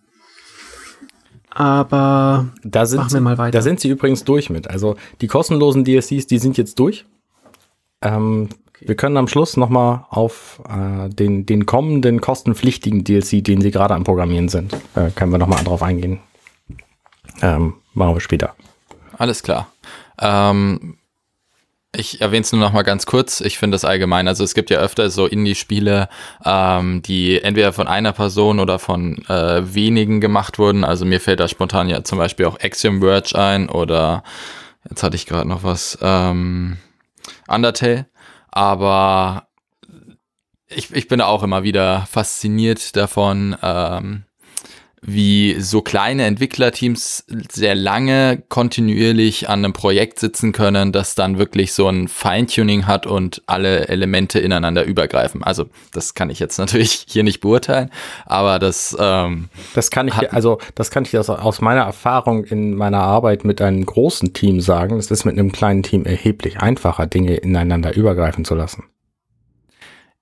Aber 1.49 2.47
da 2.63 2.86
sind 2.86 2.97
machen 2.97 3.12
wir 3.12 3.17
sie, 3.17 3.21
mal 3.21 3.38
weiter. 3.38 3.58
Da 3.58 3.62
sind 3.62 3.80
sie 3.80 3.89
übrigens 3.89 4.23
durch 4.23 4.49
mit. 4.49 4.69
Also 4.69 4.97
die 5.21 5.28
kostenlosen 5.28 5.84
DLCs, 5.86 6.28
die 6.28 6.38
sind 6.38 6.58
jetzt 6.58 6.78
durch. 6.80 7.06
Ähm, 8.01 8.49
wir 8.82 8.95
können 8.95 9.17
am 9.17 9.28
Schluss 9.28 9.58
nochmal 9.58 10.06
auf 10.10 10.62
äh, 10.69 11.10
den, 11.10 11.45
den 11.45 11.65
kommenden 11.65 12.21
kostenpflichtigen 12.21 13.04
DLC, 13.04 13.43
den 13.43 13.62
sie 13.62 13.71
gerade 13.71 13.95
am 13.95 14.04
Programmieren 14.04 14.49
sind, 14.49 14.73
äh, 14.95 15.10
können 15.12 15.32
wir 15.32 15.38
nochmal 15.38 15.63
drauf 15.63 15.82
eingehen. 15.82 16.19
Ähm, 17.41 17.75
machen 17.93 18.15
wir 18.15 18.21
später. 18.21 18.54
Alles 19.17 19.41
klar. 19.41 19.67
Ähm, 20.19 20.97
ich 21.97 22.21
erwähne 22.21 22.41
es 22.41 22.51
nur 22.51 22.62
noch 22.62 22.73
mal 22.73 22.84
ganz 22.84 23.05
kurz. 23.05 23.41
Ich 23.41 23.58
finde 23.58 23.75
das 23.75 23.86
allgemein. 23.86 24.27
Also 24.27 24.43
es 24.43 24.53
gibt 24.53 24.69
ja 24.69 24.79
öfter 24.79 25.10
so 25.10 25.25
Indie-Spiele, 25.25 26.10
ähm, 26.43 27.01
die 27.01 27.41
entweder 27.41 27.73
von 27.73 27.88
einer 27.88 28.13
Person 28.13 28.60
oder 28.60 28.79
von 28.79 29.17
äh, 29.27 29.73
wenigen 29.73 30.21
gemacht 30.21 30.60
wurden. 30.60 30.84
Also 30.84 31.05
mir 31.05 31.19
fällt 31.19 31.39
da 31.39 31.47
spontan 31.47 31.89
ja 31.89 32.03
zum 32.03 32.17
Beispiel 32.17 32.45
auch 32.45 32.60
Axiom 32.60 33.01
Verge 33.01 33.38
ein 33.38 33.69
oder 33.69 34.23
jetzt 34.89 35.03
hatte 35.03 35.15
ich 35.15 35.25
gerade 35.25 35.47
noch 35.47 35.63
was 35.63 35.97
ähm, 36.01 36.77
Undertale. 37.47 38.08
Aber 38.51 39.47
ich, 40.67 40.93
ich 40.93 41.08
bin 41.08 41.21
auch 41.21 41.43
immer 41.43 41.63
wieder 41.63 42.05
fasziniert 42.10 42.95
davon, 42.95 43.55
ähm, 43.62 44.23
wie 45.08 45.60
so 45.60 45.82
kleine 45.82 46.26
Entwicklerteams 46.26 47.26
sehr 47.52 47.76
lange 47.76 48.44
kontinuierlich 48.50 49.50
an 49.50 49.63
einem 49.63 49.74
Projekt 49.74 50.20
sitzen 50.20 50.52
können, 50.52 50.91
das 50.91 51.13
dann 51.15 51.38
wirklich 51.38 51.74
so 51.74 51.88
ein 51.88 52.08
Feintuning 52.08 52.88
hat 52.88 53.06
und 53.06 53.44
alle 53.46 53.88
Elemente 53.88 54.39
ineinander 54.39 54.84
übergreifen. 54.84 55.44
Also 55.44 55.65
das 55.94 56.15
kann 56.15 56.30
ich 56.30 56.39
jetzt 56.39 56.58
natürlich 56.60 57.06
hier 57.08 57.24
nicht 57.24 57.41
beurteilen, 57.41 57.91
aber 58.26 58.58
das 58.58 58.96
ähm, 59.00 59.50
das 59.76 59.91
kann 59.91 60.08
ich 60.08 60.34
also 60.34 60.58
das 60.74 60.89
kann 60.89 61.04
ich 61.04 61.18
aus, 61.18 61.30
aus 61.30 61.62
meiner 61.62 61.82
Erfahrung 61.82 62.46
in 62.46 62.74
meiner 62.74 63.02
Arbeit 63.02 63.46
mit 63.46 63.62
einem 63.62 63.86
großen 63.86 64.34
Team 64.34 64.60
sagen. 64.60 64.98
Es 64.98 65.12
ist 65.12 65.26
mit 65.26 65.38
einem 65.38 65.52
kleinen 65.52 65.84
Team 65.84 66.06
erheblich 66.06 66.60
einfacher, 66.60 67.06
Dinge 67.06 67.36
ineinander 67.36 67.96
übergreifen 67.96 68.44
zu 68.44 68.56
lassen. 68.56 68.84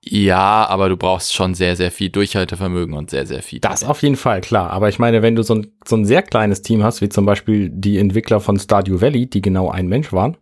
Ja, 0.05 0.67
aber 0.67 0.89
du 0.89 0.97
brauchst 0.97 1.33
schon 1.33 1.55
sehr, 1.55 1.77
sehr 1.77 1.89
viel 1.89 2.09
Durchhaltevermögen 2.09 2.93
und 2.93 3.09
sehr, 3.09 3.25
sehr 3.25 3.41
viel. 3.41 3.59
Das 3.59 3.85
auf 3.85 4.01
jeden 4.01 4.17
Fall, 4.17 4.41
klar. 4.41 4.69
Aber 4.71 4.89
ich 4.89 4.99
meine, 4.99 5.21
wenn 5.21 5.35
du 5.35 5.43
so 5.43 5.55
ein, 5.55 5.71
so 5.87 5.95
ein 5.95 6.03
sehr 6.03 6.21
kleines 6.21 6.61
Team 6.61 6.83
hast, 6.83 6.99
wie 7.01 7.07
zum 7.07 7.25
Beispiel 7.25 7.69
die 7.69 7.97
Entwickler 7.97 8.41
von 8.41 8.59
Stardew 8.59 8.99
Valley, 8.99 9.29
die 9.29 9.41
genau 9.41 9.69
ein 9.69 9.87
Mensch 9.87 10.11
waren, 10.11 10.35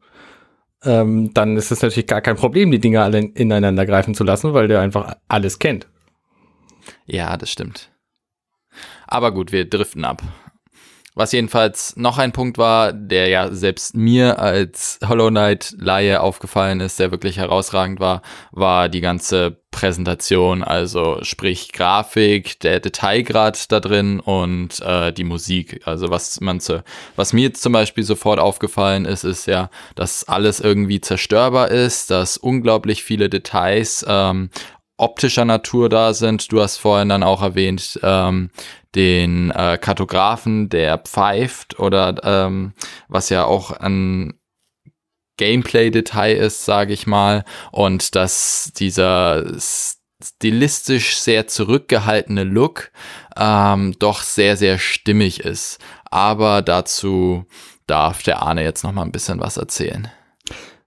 ähm, 0.84 1.32
dann 1.36 1.58
ist 1.58 1.72
es 1.72 1.84
natürlich 1.84 2.08
gar 2.08 2.22
kein 2.22 2.38
Problem, 2.38 2.72
die 2.72 2.80
Dinge 2.80 3.04
alle 3.04 3.20
ineinander 3.20 3.86
greifen 3.86 4.16
zu 4.16 4.24
lassen, 4.24 4.56
weil 4.56 4.68
der 4.68 4.82
einfach 4.82 5.16
alles 5.28 5.60
kennt. 5.60 5.88
Ja, 7.06 7.38
das 7.38 7.52
stimmt. 7.52 7.92
Aber 9.06 9.32
gut, 9.32 9.52
wir 9.52 9.70
driften 9.70 10.06
ab. 10.06 10.24
Was 11.14 11.34
jedenfalls 11.34 11.98
noch 11.98 12.18
ein 12.18 12.32
Punkt 12.32 12.58
war, 12.58 12.94
der 12.94 13.28
ja 13.28 13.52
selbst 13.52 13.96
mir 13.96 14.40
als 14.40 14.98
Hollow 15.06 15.30
Knight 15.30 15.76
Laie 15.78 16.22
aufgefallen 16.22 16.80
ist, 16.80 17.00
der 17.00 17.12
wirklich 17.12 17.36
herausragend 17.36 18.00
war, 18.00 18.22
war 18.52 18.88
die 18.88 19.02
ganze 19.02 19.58
Präsentation, 19.72 20.64
also 20.64 21.20
sprich 21.22 21.74
Grafik, 21.74 22.62
der 22.62 22.80
Detailgrad 22.80 23.72
da 23.74 23.82
drin 23.82 24.22
und 24.22 24.80
äh, 24.82 25.12
die 25.12 25.26
Musik. 25.26 25.82
Also 25.86 26.10
was 26.10 26.40
man 26.40 26.62
zu, 26.62 26.82
was 27.18 27.34
mir 27.34 27.42
jetzt 27.42 27.62
zum 27.62 27.74
Beispiel 27.74 28.06
sofort 28.06 28.40
aufgefallen 28.40 29.04
ist, 29.04 29.26
ist 29.26 29.48
ja, 29.48 29.70
dass 29.96 30.24
alles 30.30 30.62
irgendwie 30.62 31.02
zerstörbar 31.02 31.70
ist, 31.70 32.10
dass 32.10 32.38
unglaublich 32.38 33.04
viele 33.04 33.28
Details 33.28 34.06
ähm, 34.08 34.50
optischer 35.02 35.46
Natur 35.46 35.90
da 35.90 36.14
sind. 36.14 36.52
Du 36.52 36.62
hast 36.62 36.78
vorhin 36.78 37.10
dann 37.10 37.24
auch 37.24 37.42
erwähnt, 37.42 38.00
ähm, 38.04 38.52
den 38.96 39.52
äh, 39.52 39.78
Kartografen, 39.80 40.70
der 40.70 40.98
pfeift 40.98 41.80
oder 41.80 42.16
ähm, 42.24 42.74
was 43.08 43.30
ja 43.30 43.46
auch 43.46 43.72
ein 43.72 44.34
Gameplay-Detail 45.38 46.36
ist, 46.36 46.66
sage 46.66 46.94
ich 46.94 47.08
mal, 47.08 47.46
und 47.72 48.16
dass 48.16 48.72
dieser 48.76 49.44
stilistisch 50.24 51.18
sehr 51.20 51.48
zurückgehaltene 51.48 52.44
Look 52.44 52.92
ähm, 53.36 53.96
doch 53.98 54.22
sehr, 54.22 54.56
sehr 54.58 54.78
stimmig 54.78 55.40
ist. 55.40 55.80
Aber 56.06 56.62
dazu 56.62 57.46
darf 57.88 58.22
der 58.24 58.42
Arne 58.42 58.64
jetzt 58.64 58.84
noch 58.84 58.92
mal 58.92 59.04
ein 59.04 59.12
bisschen 59.12 59.40
was 59.40 59.58
erzählen. 59.58 60.12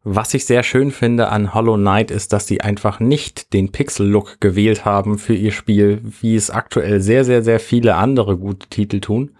Was 0.06 0.34
ich 0.34 0.44
sehr 0.44 0.62
schön 0.62 0.90
finde 0.90 1.30
an 1.30 1.54
Hollow 1.54 1.76
Knight 1.76 2.10
ist, 2.10 2.34
dass 2.34 2.46
sie 2.46 2.60
einfach 2.60 3.00
nicht 3.00 3.54
den 3.54 3.72
Pixel-Look 3.72 4.38
gewählt 4.38 4.84
haben 4.84 5.18
für 5.18 5.34
ihr 5.34 5.50
Spiel, 5.50 6.02
wie 6.20 6.36
es 6.36 6.50
aktuell 6.50 7.00
sehr, 7.00 7.24
sehr, 7.24 7.42
sehr 7.42 7.58
viele 7.58 7.94
andere 7.94 8.36
gute 8.36 8.68
Titel 8.68 9.00
tun. 9.00 9.30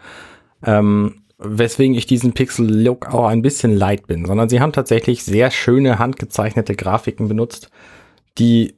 Ähm, 0.64 1.22
weswegen 1.37 1.94
ich 1.94 2.07
diesen 2.07 2.33
Pixel-Look 2.33 3.12
auch 3.12 3.27
ein 3.27 3.42
bisschen 3.42 3.77
leid 3.77 4.07
bin, 4.07 4.24
sondern 4.24 4.48
sie 4.48 4.61
haben 4.61 4.72
tatsächlich 4.72 5.22
sehr 5.22 5.50
schöne 5.50 5.98
handgezeichnete 5.98 6.74
Grafiken 6.74 7.29
benutzt, 7.29 7.70
die 8.38 8.74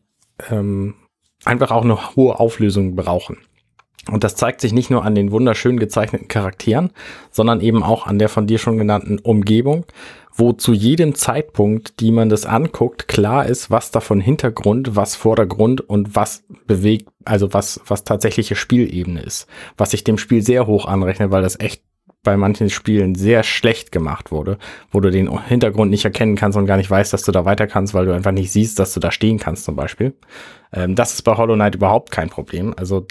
ähm, 0.51 0.95
einfach 1.45 1.71
auch 1.71 1.85
eine 1.85 2.17
hohe 2.17 2.41
Auflösung 2.41 2.97
brauchen. 2.97 3.37
Und 4.11 4.23
das 4.23 4.37
zeigt 4.37 4.61
sich 4.61 4.73
nicht 4.73 4.91
nur 4.91 5.05
an 5.05 5.15
den 5.15 5.33
wunderschön 5.33 5.79
gezeichneten 5.79 6.29
Charakteren, 6.29 6.91
sondern 7.31 7.61
eben 7.61 7.83
auch 7.83 8.07
an 8.07 8.19
der 8.19 8.29
von 8.29 8.47
dir 8.47 8.59
schon 8.59 8.79
genannten 8.79 9.19
Umgebung, 9.19 9.85
wo 10.33 10.53
zu 10.53 10.73
jedem 10.73 11.15
Zeitpunkt, 11.15 11.99
die 12.01 12.13
man 12.13 12.29
das 12.29 12.47
anguckt, 12.47 13.09
klar 13.09 13.47
ist, 13.47 13.71
was 13.71 13.91
davon 13.91 14.21
Hintergrund, 14.21 14.95
was 14.95 15.17
Vordergrund 15.17 15.81
und 15.81 16.15
was 16.15 16.45
bewegt, 16.67 17.09
also 17.25 17.53
was, 17.53 17.81
was 17.87 18.05
tatsächliche 18.05 18.55
Spielebene 18.55 19.23
ist. 19.23 19.49
Was 19.77 19.93
ich 19.93 20.05
dem 20.05 20.19
Spiel 20.19 20.43
sehr 20.43 20.67
hoch 20.67 20.87
anrechne, 20.87 21.31
weil 21.31 21.43
das 21.43 21.59
echt 21.59 21.83
bei 22.23 22.37
manchen 22.37 22.71
Spielen 22.71 23.15
sehr 23.15 23.45
schlecht 23.45 23.93
gemacht 23.93 24.31
wurde, 24.31 24.59
wo 24.91 25.01
du 25.01 25.11
den 25.11 25.39
Hintergrund 25.45 25.91
nicht 25.91 26.05
erkennen 26.05 26.35
kannst 26.35 26.59
und 26.59 26.67
gar 26.67 26.77
nicht 26.77 26.91
weißt, 26.91 27.13
dass 27.13 27.23
du 27.23 27.33
da 27.33 27.45
weiter 27.45 27.67
kannst, 27.67 27.95
weil 27.95 28.05
du 28.05 28.13
einfach 28.13 28.33
nicht 28.33 28.53
siehst, 28.53 28.79
dass 28.79 28.93
du 28.93 29.01
da 29.01 29.11
stehen 29.11 29.39
kannst 29.39 29.65
zum 29.65 29.77
Beispiel. 29.77 30.13
Ähm, 30.73 30.97
das 30.97 31.15
ist 31.15 31.23
bei 31.23 31.37
Hollow 31.37 31.55
Knight 31.55 31.77
überhaupt 31.77 32.11
kein 32.11 32.29
Problem. 32.29 32.75
Also 32.77 33.07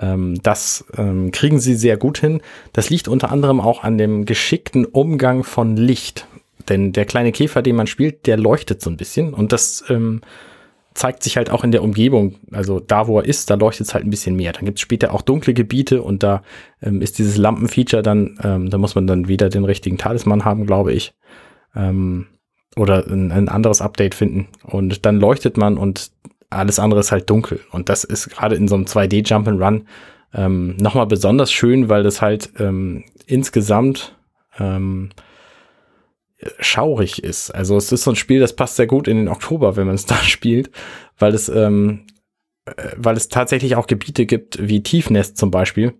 das 0.00 0.84
ähm, 0.96 1.32
kriegen 1.32 1.58
sie 1.58 1.74
sehr 1.74 1.96
gut 1.96 2.18
hin. 2.18 2.40
Das 2.72 2.88
liegt 2.88 3.08
unter 3.08 3.32
anderem 3.32 3.60
auch 3.60 3.82
an 3.82 3.98
dem 3.98 4.26
geschickten 4.26 4.84
Umgang 4.84 5.42
von 5.42 5.76
Licht. 5.76 6.26
Denn 6.68 6.92
der 6.92 7.04
kleine 7.04 7.32
Käfer, 7.32 7.62
den 7.62 7.76
man 7.76 7.86
spielt, 7.86 8.26
der 8.26 8.36
leuchtet 8.36 8.80
so 8.80 8.90
ein 8.90 8.96
bisschen 8.96 9.34
und 9.34 9.52
das 9.52 9.84
ähm, 9.88 10.20
zeigt 10.98 11.22
sich 11.22 11.36
halt 11.36 11.50
auch 11.50 11.64
in 11.64 11.70
der 11.70 11.82
Umgebung. 11.82 12.34
Also 12.50 12.80
da, 12.80 13.06
wo 13.06 13.18
er 13.20 13.24
ist, 13.24 13.50
da 13.50 13.54
leuchtet 13.54 13.86
es 13.86 13.94
halt 13.94 14.04
ein 14.04 14.10
bisschen 14.10 14.36
mehr. 14.36 14.52
Dann 14.52 14.64
gibt 14.64 14.78
es 14.78 14.82
später 14.82 15.14
auch 15.14 15.22
dunkle 15.22 15.54
Gebiete 15.54 16.02
und 16.02 16.22
da 16.22 16.42
ähm, 16.82 17.00
ist 17.00 17.18
dieses 17.18 17.36
Lampenfeature 17.36 18.02
dann, 18.02 18.38
ähm, 18.42 18.68
da 18.68 18.78
muss 18.78 18.94
man 18.94 19.06
dann 19.06 19.28
wieder 19.28 19.48
den 19.48 19.64
richtigen 19.64 19.96
Talisman 19.96 20.44
haben, 20.44 20.66
glaube 20.66 20.92
ich. 20.92 21.12
Ähm, 21.74 22.26
oder 22.76 23.06
ein, 23.06 23.32
ein 23.32 23.48
anderes 23.48 23.80
Update 23.80 24.14
finden. 24.14 24.48
Und 24.64 25.06
dann 25.06 25.20
leuchtet 25.20 25.56
man 25.56 25.78
und 25.78 26.10
alles 26.50 26.78
andere 26.78 27.00
ist 27.00 27.12
halt 27.12 27.28
dunkel. 27.28 27.60
Und 27.70 27.88
das 27.88 28.04
ist 28.04 28.30
gerade 28.30 28.56
in 28.56 28.68
so 28.68 28.74
einem 28.74 28.84
2D 28.84 29.28
Jump 29.28 29.48
and 29.48 29.60
Run 29.60 29.86
ähm, 30.34 30.76
nochmal 30.76 31.06
besonders 31.06 31.52
schön, 31.52 31.88
weil 31.88 32.02
das 32.02 32.20
halt 32.20 32.50
ähm, 32.58 33.04
insgesamt 33.26 34.16
ähm, 34.58 35.10
schaurig 36.60 37.22
ist. 37.22 37.50
Also 37.50 37.76
es 37.76 37.92
ist 37.92 38.04
so 38.04 38.12
ein 38.12 38.16
Spiel, 38.16 38.40
das 38.40 38.54
passt 38.54 38.76
sehr 38.76 38.86
gut 38.86 39.08
in 39.08 39.16
den 39.16 39.28
Oktober, 39.28 39.76
wenn 39.76 39.86
man 39.86 39.96
es 39.96 40.06
da 40.06 40.16
spielt, 40.16 40.70
weil 41.18 41.34
es, 41.34 41.48
ähm, 41.48 42.06
äh, 42.66 42.92
weil 42.96 43.16
es 43.16 43.28
tatsächlich 43.28 43.76
auch 43.76 43.86
Gebiete 43.86 44.26
gibt, 44.26 44.66
wie 44.66 44.82
Tiefnest 44.82 45.36
zum 45.36 45.50
Beispiel, 45.50 45.94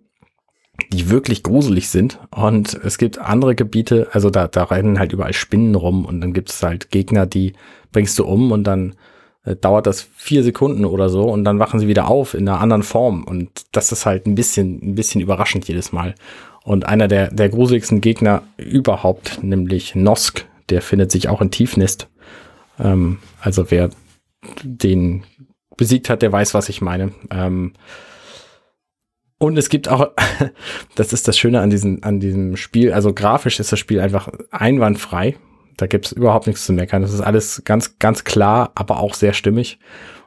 die 0.91 1.09
wirklich 1.09 1.43
gruselig 1.43 1.89
sind. 1.89 2.19
Und 2.31 2.73
es 2.83 2.97
gibt 2.97 3.17
andere 3.17 3.55
Gebiete, 3.55 4.07
also 4.11 4.29
da, 4.29 4.47
da 4.47 4.63
rennen 4.63 4.99
halt 4.99 5.11
überall 5.11 5.33
Spinnen 5.33 5.75
rum 5.75 6.05
und 6.05 6.21
dann 6.21 6.33
gibt 6.33 6.49
es 6.49 6.63
halt 6.63 6.89
Gegner, 6.91 7.25
die 7.25 7.53
bringst 7.91 8.17
du 8.17 8.25
um 8.25 8.51
und 8.51 8.63
dann 8.63 8.95
äh, 9.45 9.55
dauert 9.55 9.87
das 9.87 10.01
vier 10.01 10.43
Sekunden 10.43 10.85
oder 10.85 11.09
so 11.09 11.23
und 11.23 11.43
dann 11.43 11.59
wachen 11.59 11.79
sie 11.79 11.87
wieder 11.87 12.09
auf 12.09 12.33
in 12.33 12.47
einer 12.47 12.59
anderen 12.59 12.83
Form. 12.83 13.23
Und 13.23 13.65
das 13.71 13.91
ist 13.91 14.05
halt 14.05 14.25
ein 14.27 14.35
bisschen, 14.35 14.79
ein 14.81 14.95
bisschen 14.95 15.21
überraschend 15.21 15.67
jedes 15.67 15.91
Mal. 15.91 16.15
Und 16.63 16.85
einer 16.85 17.07
der, 17.07 17.31
der 17.31 17.49
gruseligsten 17.49 18.01
Gegner 18.01 18.43
überhaupt, 18.57 19.43
nämlich 19.43 19.95
Nosk, 19.95 20.45
der 20.69 20.81
findet 20.81 21.11
sich 21.11 21.29
auch 21.29 21.41
in 21.41 21.51
Tiefnest. 21.51 22.09
Ähm, 22.79 23.19
also 23.41 23.71
wer 23.71 23.89
den 24.63 25.23
besiegt 25.77 26.09
hat, 26.09 26.21
der 26.21 26.31
weiß, 26.31 26.53
was 26.53 26.69
ich 26.69 26.81
meine. 26.81 27.13
Ähm, 27.31 27.73
und 29.39 29.57
es 29.57 29.69
gibt 29.69 29.87
auch, 29.87 30.11
das 30.95 31.13
ist 31.13 31.27
das 31.27 31.37
Schöne 31.37 31.61
an 31.61 31.69
diesem, 31.69 32.03
an 32.03 32.19
diesem 32.19 32.57
Spiel, 32.57 32.91
also 32.91 33.13
grafisch 33.13 33.59
ist 33.59 33.71
das 33.71 33.79
Spiel 33.79 34.01
einfach 34.01 34.29
einwandfrei. 34.51 35.37
Da 35.79 35.87
gibt's 35.87 36.11
überhaupt 36.11 36.47
nichts 36.47 36.65
zu 36.65 36.73
meckern. 36.73 37.01
Das 37.01 37.13
ist 37.13 37.21
alles 37.21 37.61
ganz, 37.63 37.97
ganz 37.99 38.25
klar, 38.25 38.71
aber 38.75 38.99
auch 38.99 39.13
sehr 39.13 39.33
stimmig. 39.33 39.79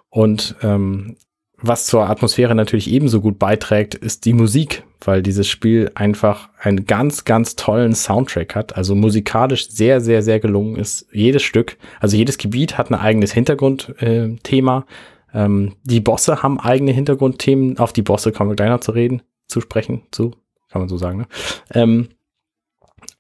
Und 0.09 0.57
ähm, 0.63 1.17
was 1.59 1.87
zur 1.87 2.09
Atmosphäre 2.09 2.55
natürlich 2.55 2.91
ebenso 2.91 3.21
gut 3.21 3.39
beiträgt, 3.39 3.95
ist 3.95 4.25
die 4.25 4.33
Musik, 4.33 4.83
weil 5.01 5.23
dieses 5.23 5.47
Spiel 5.49 5.93
einfach 5.95 6.49
einen 6.59 6.87
ganz, 6.87 7.25
ganz 7.25 7.55
tollen 7.55 7.95
Soundtrack 7.95 8.55
hat. 8.55 8.77
Also 8.77 8.95
musikalisch 8.95 9.69
sehr, 9.69 10.01
sehr, 10.01 10.23
sehr 10.23 10.41
gelungen 10.41 10.77
ist. 10.77 11.07
Jedes 11.13 11.43
Stück, 11.43 11.77
also 12.01 12.17
jedes 12.17 12.39
Gebiet 12.39 12.79
hat 12.79 12.91
ein 12.91 12.95
eigenes 12.95 13.33
Hintergrundthema. 13.33 14.87
Äh, 15.33 15.45
ähm, 15.45 15.77
die 15.85 16.01
Bosse 16.01 16.43
haben 16.43 16.59
eigene 16.59 16.93
Hintergrundthemen. 16.93 17.79
Auf 17.79 17.93
die 17.93 18.03
Bosse 18.03 18.33
kommen 18.33 18.51
wir 18.51 18.57
gleich 18.57 18.71
noch 18.71 18.81
zu 18.81 18.93
reden, 18.93 19.23
zu 19.47 19.61
sprechen, 19.61 20.03
zu, 20.11 20.33
kann 20.71 20.81
man 20.81 20.89
so 20.89 20.97
sagen. 20.97 21.19
Ne? 21.19 21.27
Ähm, 21.75 22.09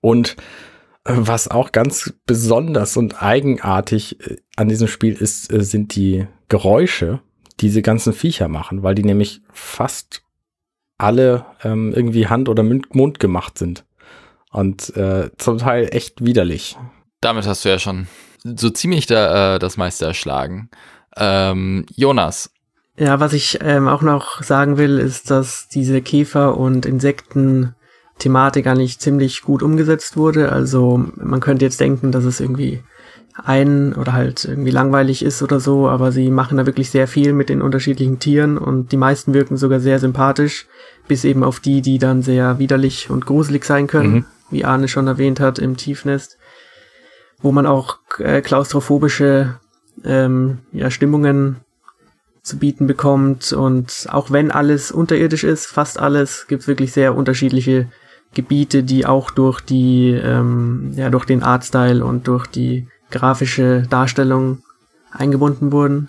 und 0.00 0.36
was 1.04 1.48
auch 1.48 1.72
ganz 1.72 2.12
besonders 2.26 2.96
und 2.96 3.22
eigenartig 3.22 4.20
äh, 4.20 4.36
an 4.56 4.68
diesem 4.68 4.88
Spiel 4.88 5.14
ist, 5.14 5.52
äh, 5.52 5.62
sind 5.62 5.96
die 5.96 6.26
Geräusche, 6.48 7.20
diese 7.60 7.82
ganzen 7.82 8.12
Viecher 8.12 8.48
machen, 8.48 8.82
weil 8.82 8.94
die 8.94 9.04
nämlich 9.04 9.42
fast 9.52 10.22
alle 10.98 11.46
ähm, 11.64 11.92
irgendwie 11.94 12.28
Hand- 12.28 12.48
oder 12.48 12.62
Mund 12.62 13.18
gemacht 13.18 13.58
sind. 13.58 13.84
Und 14.50 14.94
äh, 14.96 15.30
zum 15.38 15.58
Teil 15.58 15.88
echt 15.92 16.24
widerlich. 16.24 16.76
Damit 17.20 17.46
hast 17.46 17.64
du 17.64 17.70
ja 17.70 17.78
schon 17.78 18.06
so 18.44 18.70
ziemlich 18.70 19.06
da, 19.06 19.56
äh, 19.56 19.58
das 19.58 19.76
meiste 19.76 20.04
erschlagen. 20.04 20.68
Ähm, 21.16 21.86
Jonas. 21.96 22.50
Ja, 22.98 23.18
was 23.20 23.32
ich 23.32 23.58
ähm, 23.62 23.88
auch 23.88 24.02
noch 24.02 24.42
sagen 24.42 24.76
will, 24.76 24.98
ist, 24.98 25.30
dass 25.30 25.68
diese 25.68 26.02
Käfer- 26.02 26.56
und 26.58 26.84
Insekten-Thematik 28.22 28.66
eigentlich 28.66 28.98
ziemlich 28.98 29.42
gut 29.42 29.62
umgesetzt 29.62 30.16
wurde. 30.16 30.52
Also 30.52 31.04
man 31.16 31.40
könnte 31.40 31.64
jetzt 31.64 31.80
denken, 31.80 32.12
dass 32.12 32.24
es 32.24 32.40
irgendwie 32.40 32.82
ein 33.34 33.94
oder 33.94 34.12
halt 34.12 34.44
irgendwie 34.44 34.70
langweilig 34.70 35.24
ist 35.24 35.42
oder 35.42 35.58
so, 35.58 35.88
aber 35.88 36.12
sie 36.12 36.30
machen 36.30 36.58
da 36.58 36.66
wirklich 36.66 36.90
sehr 36.90 37.08
viel 37.08 37.32
mit 37.32 37.48
den 37.48 37.62
unterschiedlichen 37.62 38.18
Tieren 38.18 38.58
und 38.58 38.92
die 38.92 38.98
meisten 38.98 39.32
wirken 39.32 39.56
sogar 39.56 39.80
sehr 39.80 39.98
sympathisch, 39.98 40.66
bis 41.08 41.24
eben 41.24 41.42
auf 41.42 41.58
die, 41.58 41.80
die 41.80 41.98
dann 41.98 42.22
sehr 42.22 42.58
widerlich 42.58 43.08
und 43.08 43.24
gruselig 43.24 43.64
sein 43.64 43.86
können, 43.86 44.12
mhm. 44.12 44.24
wie 44.50 44.66
Arne 44.66 44.86
schon 44.86 45.06
erwähnt 45.06 45.40
hat 45.40 45.58
im 45.58 45.78
Tiefnest, 45.78 46.36
wo 47.40 47.52
man 47.52 47.64
auch 47.64 47.98
äh, 48.18 48.42
klaustrophobische 48.42 49.58
ähm, 50.04 50.58
ja, 50.70 50.90
Stimmungen 50.90 51.56
zu 52.42 52.58
bieten 52.58 52.86
bekommt 52.86 53.54
und 53.54 54.08
auch 54.10 54.30
wenn 54.30 54.50
alles 54.50 54.92
unterirdisch 54.92 55.44
ist, 55.44 55.66
fast 55.66 55.98
alles, 55.98 56.46
gibt 56.48 56.68
wirklich 56.68 56.92
sehr 56.92 57.14
unterschiedliche 57.14 57.88
Gebiete, 58.34 58.82
die 58.82 59.06
auch 59.06 59.30
durch 59.30 59.60
die, 59.60 60.10
ähm, 60.10 60.92
ja, 60.94 61.10
durch 61.10 61.24
den 61.24 61.42
Artstyle 61.42 62.04
und 62.04 62.26
durch 62.28 62.46
die 62.46 62.86
grafische 63.10 63.82
Darstellung 63.88 64.62
eingebunden 65.10 65.72
wurden 65.72 66.08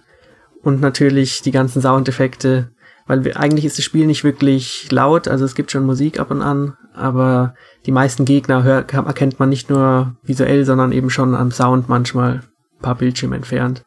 und 0.61 0.81
natürlich 0.81 1.41
die 1.41 1.51
ganzen 1.51 1.81
Soundeffekte, 1.81 2.69
weil 3.05 3.25
wir, 3.25 3.37
eigentlich 3.37 3.65
ist 3.65 3.77
das 3.77 3.85
Spiel 3.85 4.07
nicht 4.07 4.23
wirklich 4.23 4.89
laut, 4.91 5.27
also 5.27 5.43
es 5.43 5.55
gibt 5.55 5.71
schon 5.71 5.85
Musik 5.85 6.19
ab 6.19 6.31
und 6.31 6.41
an, 6.41 6.77
aber 6.93 7.55
die 7.85 7.91
meisten 7.91 8.23
Gegner 8.23 8.63
hör, 8.63 8.85
erkennt 8.89 9.39
man 9.39 9.49
nicht 9.49 9.69
nur 9.69 10.15
visuell, 10.23 10.63
sondern 10.63 10.93
eben 10.93 11.09
schon 11.09 11.35
am 11.35 11.51
Sound 11.51 11.89
manchmal 11.89 12.35
ein 12.35 12.81
paar 12.81 12.95
Bildschirme 12.95 13.35
entfernt. 13.35 13.83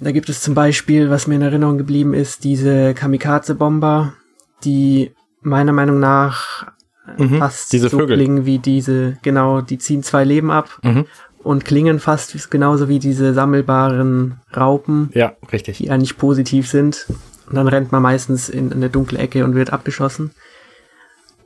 Da 0.00 0.10
gibt 0.10 0.28
es 0.28 0.42
zum 0.42 0.54
Beispiel, 0.54 1.10
was 1.10 1.28
mir 1.28 1.36
in 1.36 1.42
Erinnerung 1.42 1.78
geblieben 1.78 2.12
ist, 2.12 2.42
diese 2.42 2.92
Kamikaze-Bomber, 2.94 4.14
die 4.64 5.12
meiner 5.42 5.72
Meinung 5.72 6.00
nach 6.00 6.72
mhm, 7.16 7.38
fast 7.38 7.70
so 7.70 7.88
Vögel. 7.88 8.16
klingen 8.16 8.46
wie 8.46 8.58
diese, 8.58 9.18
genau, 9.22 9.60
die 9.60 9.78
ziehen 9.78 10.02
zwei 10.02 10.24
Leben 10.24 10.50
ab 10.50 10.78
mhm 10.82 11.06
und 11.46 11.64
klingen 11.64 12.00
fast 12.00 12.50
genauso 12.50 12.88
wie 12.88 12.98
diese 12.98 13.32
sammelbaren 13.32 14.40
Raupen. 14.56 15.10
Ja, 15.14 15.34
richtig. 15.52 15.78
Die 15.78 15.90
eigentlich 15.90 16.18
positiv 16.18 16.68
sind. 16.68 17.06
Und 17.48 17.54
dann 17.54 17.68
rennt 17.68 17.92
man 17.92 18.02
meistens 18.02 18.48
in 18.48 18.72
eine 18.72 18.90
dunkle 18.90 19.20
Ecke 19.20 19.44
und 19.44 19.54
wird 19.54 19.72
abgeschossen. 19.72 20.32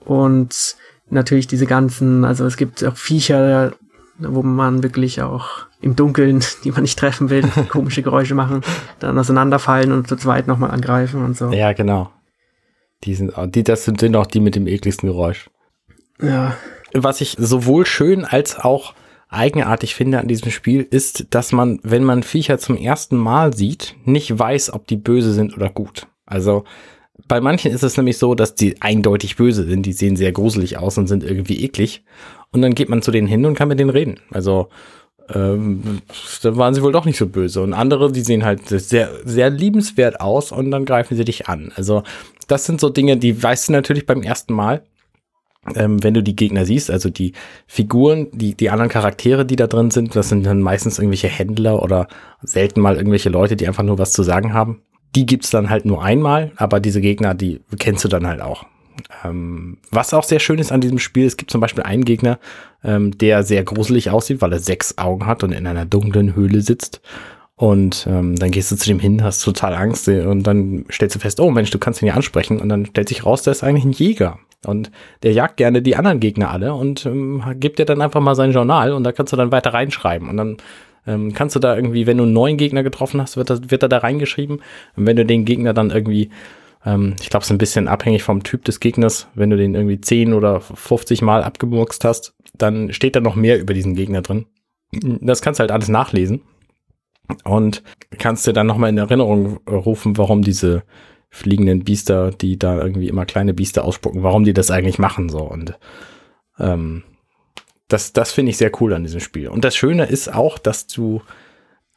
Und 0.03 0.77
natürlich 1.11 1.49
diese 1.49 1.67
ganzen, 1.67 2.25
also 2.25 2.47
es 2.47 2.57
gibt 2.57 2.83
auch 2.83 2.97
Viecher, 2.97 3.75
wo 4.19 4.43
man 4.43 4.83
wirklich 4.83 5.21
auch 5.21 5.67
im 5.83 5.97
Dunkeln, 5.97 6.43
die 6.65 6.73
man 6.73 6.81
nicht 6.81 6.99
treffen 6.99 7.29
will, 7.29 7.45
komische 7.69 8.01
Geräusche 8.01 8.35
machen, 8.35 8.63
dann 9.01 9.19
auseinanderfallen 9.19 9.93
und 9.93 10.09
zu 10.09 10.17
zweit 10.17 10.47
nochmal 10.47 10.71
angreifen 10.71 11.23
und 11.23 11.37
so. 11.37 11.51
Ja, 11.51 11.75
genau. 11.75 12.11
Die 13.05 13.15
sind, 13.15 13.33
die, 13.55 13.65
das 13.65 13.85
sind 13.85 14.17
auch 14.17 14.27
die 14.27 14.41
mit 14.41 14.55
dem 14.55 14.67
ekligsten 14.67 15.09
Geräusch. 15.09 15.51
Ja. 16.21 16.57
Was 16.93 17.21
ich 17.21 17.37
sowohl 17.39 17.87
schön 17.87 18.25
als 18.25 18.59
auch 18.59 18.95
eigenartig 19.29 19.95
finde 19.95 20.19
an 20.19 20.29
diesem 20.29 20.51
Spiel, 20.51 20.87
ist, 20.91 21.27
dass 21.31 21.53
man, 21.53 21.79
wenn 21.83 22.05
man 22.05 22.23
Viecher 22.23 22.59
zum 22.59 22.77
ersten 22.77 23.17
Mal 23.17 23.57
sieht, 23.57 23.95
nicht 24.05 24.37
weiß, 24.37 24.73
ob 24.73 24.87
die 24.87 24.97
böse 24.97 25.33
sind 25.33 25.57
oder 25.57 25.71
gut. 25.71 26.09
Also 26.27 26.65
bei 27.29 27.41
manchen 27.41 27.71
ist 27.71 27.85
es 27.85 27.97
nämlich 27.97 28.19
so, 28.19 28.35
dass 28.35 28.55
die 28.55 28.83
eindeutig 28.83 29.37
böse 29.37 29.65
sind. 29.65 29.87
Die 29.87 29.93
sehen 29.93 30.17
sehr 30.17 30.33
gruselig 30.33 30.79
aus 30.79 30.99
und 30.99 31.07
sind 31.07 31.23
irgendwie 31.23 31.63
eklig. 31.65 32.05
Und 32.53 32.63
dann 32.63 32.75
geht 32.75 32.89
man 32.89 33.03
zu 33.03 33.11
denen 33.11 33.29
hin 33.29 33.47
und 33.47 33.55
kann 33.55 33.69
mit 33.69 33.79
denen 33.79 33.91
reden. 33.91 34.21
Also 34.31 34.69
ähm, 35.33 36.01
da 36.43 36.57
waren 36.57 36.75
sie 36.75 36.83
wohl 36.83 36.93
doch 36.93 37.05
nicht 37.05 37.19
so 37.19 37.27
böse. 37.27 37.63
Und 37.63 37.73
andere, 37.73 38.11
die 38.11 38.23
sehen 38.23 38.45
halt 38.45 38.69
sehr, 38.69 39.11
sehr 39.25 39.51
liebenswert 39.51 40.21
aus 40.21 40.51
und 40.51 40.71
dann 40.71 40.85
greifen 40.85 41.17
sie 41.17 41.25
dich 41.25 41.49
an. 41.49 41.73
Also 41.77 42.03
das 42.51 42.67
sind 42.67 42.81
so 42.81 42.89
Dinge, 42.89 43.17
die 43.17 43.43
weißt 43.43 43.69
du 43.69 43.73
natürlich 43.73 44.07
beim 44.07 44.23
ersten 44.23 44.55
Mal 44.55 44.83
ähm, 45.75 46.03
wenn 46.03 46.15
du 46.15 46.23
die 46.23 46.37
Gegner 46.37 46.65
siehst, 46.65 46.91
also 46.91 47.11
die 47.11 47.33
Figuren, 47.67 48.29
die, 48.33 48.55
die 48.55 48.71
anderen 48.71 48.91
Charaktere, 48.91 49.45
die 49.45 49.57
da 49.57 49.67
drin 49.67 49.91
sind, 49.91 50.17
das 50.17 50.31
sind 50.31 50.47
dann 50.47 50.63
meistens 50.63 50.99
irgendwelche 50.99 51.29
Händler 51.29 51.83
oder 51.83 52.09
selten 52.43 52.81
mal 52.81 52.97
irgendwelche 52.97 53.29
Leute, 53.29 53.57
die 53.57 53.69
einfach 53.69 53.83
nur 53.83 53.99
was 53.99 54.13
zu 54.13 54.23
sagen 54.23 54.55
haben. 54.55 54.83
Die 55.15 55.27
gibt's 55.27 55.51
dann 55.51 55.71
halt 55.71 55.85
nur 55.85 56.03
einmal, 56.03 56.53
aber 56.57 56.81
diese 56.81 57.01
Gegner, 57.01 57.35
die 57.35 57.61
kennst 57.79 58.05
du 58.05 58.09
dann 58.09 58.27
halt 58.27 58.41
auch. 58.41 58.65
Ähm, 59.25 59.79
was 59.91 60.15
auch 60.15 60.25
sehr 60.25 60.41
schön 60.41 60.59
ist 60.59 60.73
an 60.73 60.81
diesem 60.81 60.99
Spiel, 60.99 61.27
es 61.27 61.37
gibt 61.37 61.51
zum 61.51 61.61
Beispiel 61.61 61.85
einen 61.85 62.05
Gegner, 62.05 62.39
ähm, 62.83 63.17
der 63.19 63.43
sehr 63.43 63.65
gruselig 63.65 64.11
aussieht, 64.11 64.41
weil 64.41 64.53
er 64.53 64.61
sechs 64.61 64.99
Augen 64.99 65.27
hat 65.27 65.43
und 65.43 65.53
in 65.53 65.67
einer 65.67 65.85
dunklen 65.85 66.35
Höhle 66.35 66.63
sitzt. 66.63 67.01
Und 67.61 68.07
ähm, 68.09 68.37
dann 68.37 68.53
gehst 68.53 68.73
du 68.73 68.77
zu 68.77 68.89
dem 68.89 68.99
hin, 68.99 69.23
hast 69.23 69.45
total 69.45 69.75
Angst 69.75 70.09
und 70.09 70.45
dann 70.45 70.87
stellst 70.91 71.15
du 71.15 71.21
fest, 71.21 71.41
oh 71.41 71.51
Mensch, 71.51 71.71
du 71.71 71.79
kannst 71.79 72.01
ihn 72.01 72.07
ja 72.07 72.15
ansprechen. 72.15 72.59
Und 72.59 72.71
dann 72.71 72.87
stellt 72.87 73.11
sich 73.11 73.27
raus, 73.27 73.43
der 73.43 73.51
ist 73.51 73.63
eigentlich 73.63 73.85
ein 73.85 73.93
Jäger. 73.93 74.39
Und 74.65 74.91
der 75.23 75.35
jagt 75.35 75.59
gerne 75.59 75.83
die 75.83 75.95
anderen 75.95 76.21
Gegner 76.21 76.51
alle 76.51 76.73
und 76.73 77.05
ähm, 77.05 77.43
gibt 77.57 77.79
dir 77.79 77.85
dann 77.85 78.01
einfach 78.01 78.23
mal 78.23 78.35
sein 78.35 78.53
Journal 78.53 78.95
und 78.95 79.05
da 79.05 79.13
kannst 79.13 79.35
du 79.35 79.37
dann 79.37 79.53
weiter 79.53 79.75
reinschreiben. 79.75 80.31
Und 80.31 80.39
dann 80.39 80.57
ähm, 81.07 81.35
kannst 81.35 81.55
du 81.55 81.61
da 81.61 81.77
irgendwie, 81.77 82.07
wenn 82.07 82.17
du 82.17 82.23
einen 82.23 82.33
neuen 82.33 82.57
Gegner 82.57 82.83
getroffen 82.83 83.21
hast, 83.21 83.37
wird, 83.37 83.51
das, 83.51 83.71
wird 83.71 83.83
er 83.83 83.91
da 83.91 83.99
reingeschrieben. 83.99 84.63
Und 84.97 85.07
wenn 85.07 85.17
du 85.17 85.27
den 85.27 85.45
Gegner 85.45 85.75
dann 85.75 85.91
irgendwie 85.91 86.31
ähm, 86.87 87.15
ich 87.21 87.29
glaube, 87.29 87.43
es 87.43 87.49
ist 87.49 87.53
ein 87.53 87.59
bisschen 87.59 87.89
abhängig 87.89 88.23
vom 88.23 88.43
Typ 88.43 88.65
des 88.65 88.81
Gegners. 88.81 89.29
Wenn 89.35 89.51
du 89.51 89.59
den 89.59 89.75
irgendwie 89.75 90.01
10 90.01 90.33
oder 90.33 90.63
50 90.63 91.21
Mal 91.21 91.43
abgemurkst 91.43 92.07
hast, 92.07 92.33
dann 92.57 92.91
steht 92.95 93.17
da 93.17 93.21
noch 93.21 93.35
mehr 93.35 93.61
über 93.61 93.75
diesen 93.75 93.95
Gegner 93.95 94.23
drin. 94.23 94.47
Das 94.93 95.43
kannst 95.43 95.61
du 95.61 95.63
halt 95.63 95.73
alles 95.73 95.91
nachlesen. 95.91 96.41
Und 97.45 97.83
kannst 98.19 98.47
dir 98.47 98.53
dann 98.53 98.67
nochmal 98.67 98.91
in 98.91 98.99
Erinnerung 98.99 99.61
rufen, 99.69 100.17
warum 100.19 100.43
diese 100.43 100.83
fliegenden 101.31 101.85
Biester, 101.85 102.33
die 102.33 102.59
da 102.59 102.81
irgendwie 102.81 103.09
immer 103.09 103.25
kleine 103.25 103.55
Biester 103.55 103.85
ausspucken, 103.85 104.23
warum 104.23 104.45
die 104.45 104.53
das 104.53 104.71
eigentlich 104.71 104.99
machen. 104.99 105.29
So. 105.29 105.41
Und 105.41 105.79
ähm, 106.59 107.05
das, 107.89 108.13
das 108.13 108.33
finde 108.33 108.51
ich 108.51 108.57
sehr 108.57 108.73
cool 108.81 108.93
an 108.93 109.05
diesem 109.05 109.21
Spiel. 109.21 109.49
Und 109.49 109.65
das 109.65 109.77
Schöne 109.77 110.07
ist 110.07 110.33
auch, 110.33 110.59
dass 110.59 110.87
du 110.87 111.23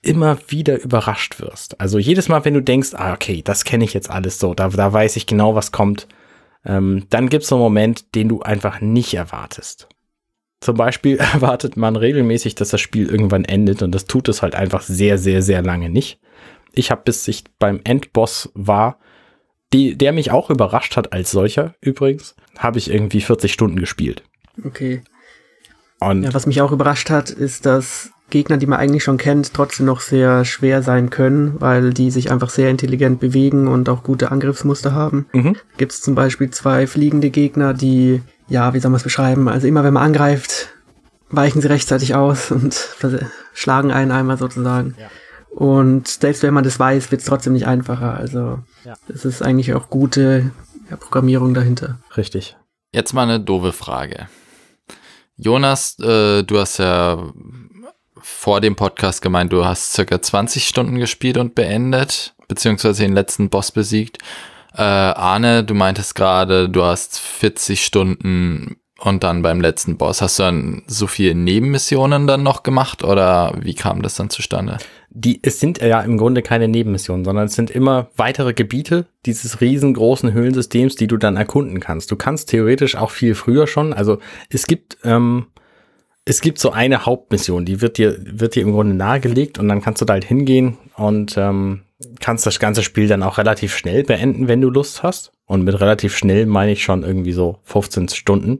immer 0.02 0.38
wieder 0.50 0.82
überrascht 0.82 1.40
wirst. 1.40 1.80
Also 1.80 1.98
jedes 1.98 2.30
Mal, 2.30 2.44
wenn 2.46 2.54
du 2.54 2.62
denkst, 2.62 2.90
ah, 2.94 3.14
okay, 3.14 3.42
das 3.42 3.64
kenne 3.64 3.86
ich 3.86 3.94
jetzt 3.94 4.12
alles 4.12 4.38
so, 4.38 4.54
da, 4.54 4.68
da 4.68 4.92
weiß 4.92 5.16
ich 5.16 5.26
genau, 5.26 5.56
was 5.56 5.72
kommt, 5.72 6.08
ähm, 6.66 7.06
dann 7.10 7.30
gibt 7.30 7.44
es 7.44 7.50
so 7.50 7.56
einen 7.56 7.64
Moment, 7.64 8.14
den 8.16 8.30
du 8.30 8.42
einfach 8.42 8.82
nicht 8.82 9.14
erwartest. 9.14 9.88
Zum 10.64 10.78
Beispiel 10.78 11.18
erwartet 11.34 11.76
man 11.76 11.96
regelmäßig, 11.96 12.56
dass 12.56 12.70
das 12.70 12.80
Spiel 12.80 13.10
irgendwann 13.10 13.46
endet 13.46 13.82
und 13.82 13.94
das 13.94 14.06
tut 14.06 14.30
es 14.30 14.42
halt 14.42 14.56
einfach 14.56 14.82
sehr, 14.82 15.18
sehr, 15.18 15.42
sehr 15.42 15.62
lange 15.62 15.90
nicht. 15.90 16.20
Ich 16.74 16.90
habe 16.90 17.02
bis 17.04 17.28
ich 17.28 17.44
beim 17.60 17.82
Endboss 17.84 18.50
war, 18.54 18.98
die, 19.74 19.98
der 19.98 20.14
mich 20.14 20.32
auch 20.32 20.50
überrascht 20.50 20.96
hat 20.96 21.12
als 21.14 21.32
solcher 21.32 21.76
übrigens, 21.82 22.36
habe 22.58 22.78
ich 22.78 22.90
irgendwie 22.90 23.22
40 23.22 23.52
Stunden 23.52 23.80
gespielt. 23.80 24.24
Okay. 24.64 25.02
Und 26.00 26.24
ja, 26.24 26.34
was 26.34 26.46
mich 26.46 26.62
auch 26.62 26.72
überrascht 26.72 27.10
hat, 27.10 27.30
ist, 27.30 27.66
dass 27.66 28.12
Gegner, 28.30 28.58
die 28.58 28.66
man 28.66 28.80
eigentlich 28.80 29.04
schon 29.04 29.18
kennt, 29.18 29.54
trotzdem 29.54 29.86
noch 29.86 30.00
sehr 30.00 30.46
schwer 30.46 30.82
sein 30.82 31.10
können, 31.10 31.60
weil 31.60 31.94
die 31.94 32.10
sich 32.10 32.32
einfach 32.32 32.50
sehr 32.50 32.70
intelligent 32.70 33.20
bewegen 33.20 33.68
und 33.68 33.90
auch 33.90 34.04
gute 34.04 34.32
Angriffsmuster 34.32 34.94
haben. 34.94 35.28
Mhm. 35.34 35.56
Gibt 35.78 35.92
es 35.92 36.02
zum 36.02 36.16
Beispiel 36.16 36.50
zwei 36.50 36.88
fliegende 36.88 37.30
Gegner, 37.30 37.74
die, 37.74 38.22
ja, 38.48 38.74
wie 38.74 38.80
soll 38.80 38.92
man 38.92 38.98
es 38.98 39.04
beschreiben? 39.04 39.48
Also 39.48 39.68
immer 39.68 39.84
wenn 39.84 39.94
man 39.94 40.04
angreift, 40.04 40.70
weichen 41.30 41.62
sie 41.62 41.68
rechtzeitig 41.68 42.16
aus 42.16 42.52
und 42.52 42.76
schlagen 43.54 43.92
einen 43.92 44.12
einmal 44.12 44.38
sozusagen. 44.38 44.96
Ja. 45.00 45.10
Und 45.50 46.08
selbst 46.08 46.42
wenn 46.44 46.54
man 46.54 46.64
das 46.64 46.80
weiß, 46.80 47.12
wird 47.12 47.22
es 47.22 47.28
trotzdem 47.28 47.54
nicht 47.54 47.68
einfacher. 47.68 48.16
Also 48.16 48.60
ja. 48.86 48.96
das 49.08 49.26
ist 49.26 49.42
eigentlich 49.42 49.74
auch 49.74 49.90
gute 49.90 50.52
ja, 50.90 50.98
Programmierung 50.98 51.54
dahinter. 51.54 52.00
Richtig. 52.18 52.58
Jetzt 52.92 53.14
mal 53.14 53.24
eine 53.24 53.40
doofe 53.40 53.72
Frage. 53.72 54.28
Jonas, 55.36 55.98
äh, 56.00 56.44
du 56.44 56.60
hast 56.60 56.78
ja 56.78 57.32
vor 58.18 58.62
dem 58.62 58.76
Podcast 58.76 59.22
gemeint, 59.22 59.52
du 59.52 59.66
hast 59.66 59.94
circa 59.94 60.22
20 60.22 60.68
Stunden 60.68 60.98
gespielt 60.98 61.38
und 61.38 61.56
beendet, 61.56 62.36
beziehungsweise 62.48 63.04
den 63.04 63.14
letzten 63.14 63.50
Boss 63.50 63.72
besiegt. 63.72 64.20
Äh, 64.76 64.82
Arne, 64.82 65.64
du 65.64 65.74
meintest 65.74 66.16
gerade, 66.16 66.70
du 66.70 66.84
hast 66.84 67.20
40 67.20 67.84
Stunden 67.84 68.78
und 69.00 69.24
dann 69.24 69.42
beim 69.42 69.62
letzten 69.62 69.98
Boss. 69.98 70.22
Hast 70.22 70.40
du 70.40 70.44
dann 70.44 70.84
so 70.88 71.08
viele 71.08 71.36
Nebenmissionen 71.36 72.26
dann 72.26 72.42
noch 72.42 72.64
gemacht 72.64 73.04
oder 73.04 73.54
wie 73.62 73.76
kam 73.76 74.02
das 74.02 74.16
dann 74.16 74.30
zustande? 74.30 74.78
Die, 75.10 75.40
es 75.44 75.60
sind 75.60 75.82
ja 75.82 76.02
im 76.02 76.18
Grunde 76.18 76.42
keine 76.42 76.68
Nebenmissionen, 76.68 77.26
sondern 77.26 77.46
es 77.46 77.54
sind 77.54 77.70
immer 77.70 78.10
weitere 78.16 78.54
Gebiete 78.54 79.06
dieses 79.26 79.62
riesengroßen 79.62 80.32
Höhlensystems, 80.34 80.96
die 80.96 81.08
du 81.08 81.18
dann 81.18 81.36
erkunden 81.36 81.80
kannst. 81.80 82.10
Du 82.12 82.16
kannst 82.16 82.50
theoretisch 82.50 82.96
auch 82.96 83.12
viel 83.12 83.36
früher 83.36 83.68
schon, 83.68 83.94
also 83.94 84.20
es 84.50 84.66
gibt 84.66 84.98
ähm, 85.04 85.48
es 86.26 86.40
gibt 86.40 86.60
so 86.60 86.72
eine 86.72 87.06
Hauptmission, 87.06 87.66
die 87.66 87.82
wird 87.82 87.98
dir, 87.98 88.18
wird 88.22 88.56
dir 88.56 88.64
im 88.64 88.72
Grunde 88.72 88.96
nahegelegt 88.96 89.60
und 89.60 89.68
dann 89.68 89.82
kannst 89.82 90.02
du 90.02 90.06
da 90.06 90.14
halt 90.14 90.24
hingehen 90.24 90.78
und 90.96 91.36
ähm, 91.38 91.82
kannst 92.20 92.46
das 92.46 92.60
ganze 92.60 92.84
Spiel 92.84 93.08
dann 93.08 93.24
auch 93.24 93.38
relativ 93.38 93.76
schnell 93.76 94.04
beenden, 94.04 94.48
wenn 94.48 94.62
du 94.62 94.70
Lust 94.70 95.04
hast. 95.04 95.32
Und 95.46 95.64
mit 95.64 95.80
relativ 95.80 96.18
schnell 96.18 96.46
meine 96.46 96.72
ich 96.72 96.84
schon 96.84 97.04
irgendwie 97.04 97.34
so 97.34 97.60
15 97.64 98.10
Stunden. 98.10 98.60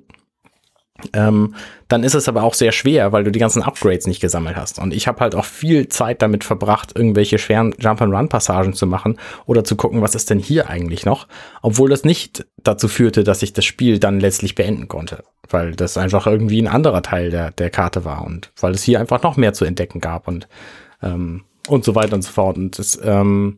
Ähm, 1.12 1.56
dann 1.88 2.04
ist 2.04 2.14
es 2.14 2.30
aber 2.30 2.44
auch 2.44 2.54
sehr 2.54 2.72
schwer, 2.72 3.12
weil 3.12 3.24
du 3.24 3.32
die 3.32 3.40
ganzen 3.40 3.64
Upgrades 3.64 4.08
nicht 4.08 4.22
gesammelt 4.22 4.56
hast. 4.56 4.80
Und 4.80 4.94
ich 4.94 5.08
habe 5.08 5.20
halt 5.20 5.36
auch 5.36 5.46
viel 5.46 5.90
Zeit 5.90 6.22
damit 6.22 6.44
verbracht, 6.44 6.96
irgendwelche 6.96 7.40
schweren 7.40 7.74
Jump-and-Run-Passagen 7.78 8.74
zu 8.74 8.88
machen 8.88 9.18
oder 9.46 9.64
zu 9.64 9.76
gucken, 9.76 10.02
was 10.02 10.16
ist 10.16 10.30
denn 10.30 10.40
hier 10.40 10.70
eigentlich 10.70 11.06
noch. 11.06 11.28
Obwohl 11.62 11.90
das 11.90 12.04
nicht 12.04 12.46
dazu 12.62 12.88
führte, 12.88 13.24
dass 13.24 13.44
ich 13.44 13.54
das 13.54 13.66
Spiel 13.66 14.00
dann 14.00 14.20
letztlich 14.20 14.56
beenden 14.56 14.88
konnte. 14.88 15.24
Weil 15.50 15.76
das 15.76 15.98
einfach 15.98 16.28
irgendwie 16.28 16.62
ein 16.62 16.68
anderer 16.68 17.02
Teil 17.02 17.32
der, 17.32 17.52
der 17.52 17.70
Karte 17.70 18.06
war 18.06 18.24
und 18.24 18.52
weil 18.60 18.74
es 18.74 18.84
hier 18.84 19.00
einfach 19.00 19.24
noch 19.24 19.36
mehr 19.36 19.54
zu 19.54 19.66
entdecken 19.66 20.00
gab 20.00 20.28
und, 20.28 20.48
ähm, 21.02 21.44
und 21.68 21.84
so 21.84 21.96
weiter 21.96 22.16
und 22.16 22.22
so 22.22 22.32
fort. 22.32 22.58
Und 22.58 22.78
das, 22.78 23.00
ähm, 23.04 23.58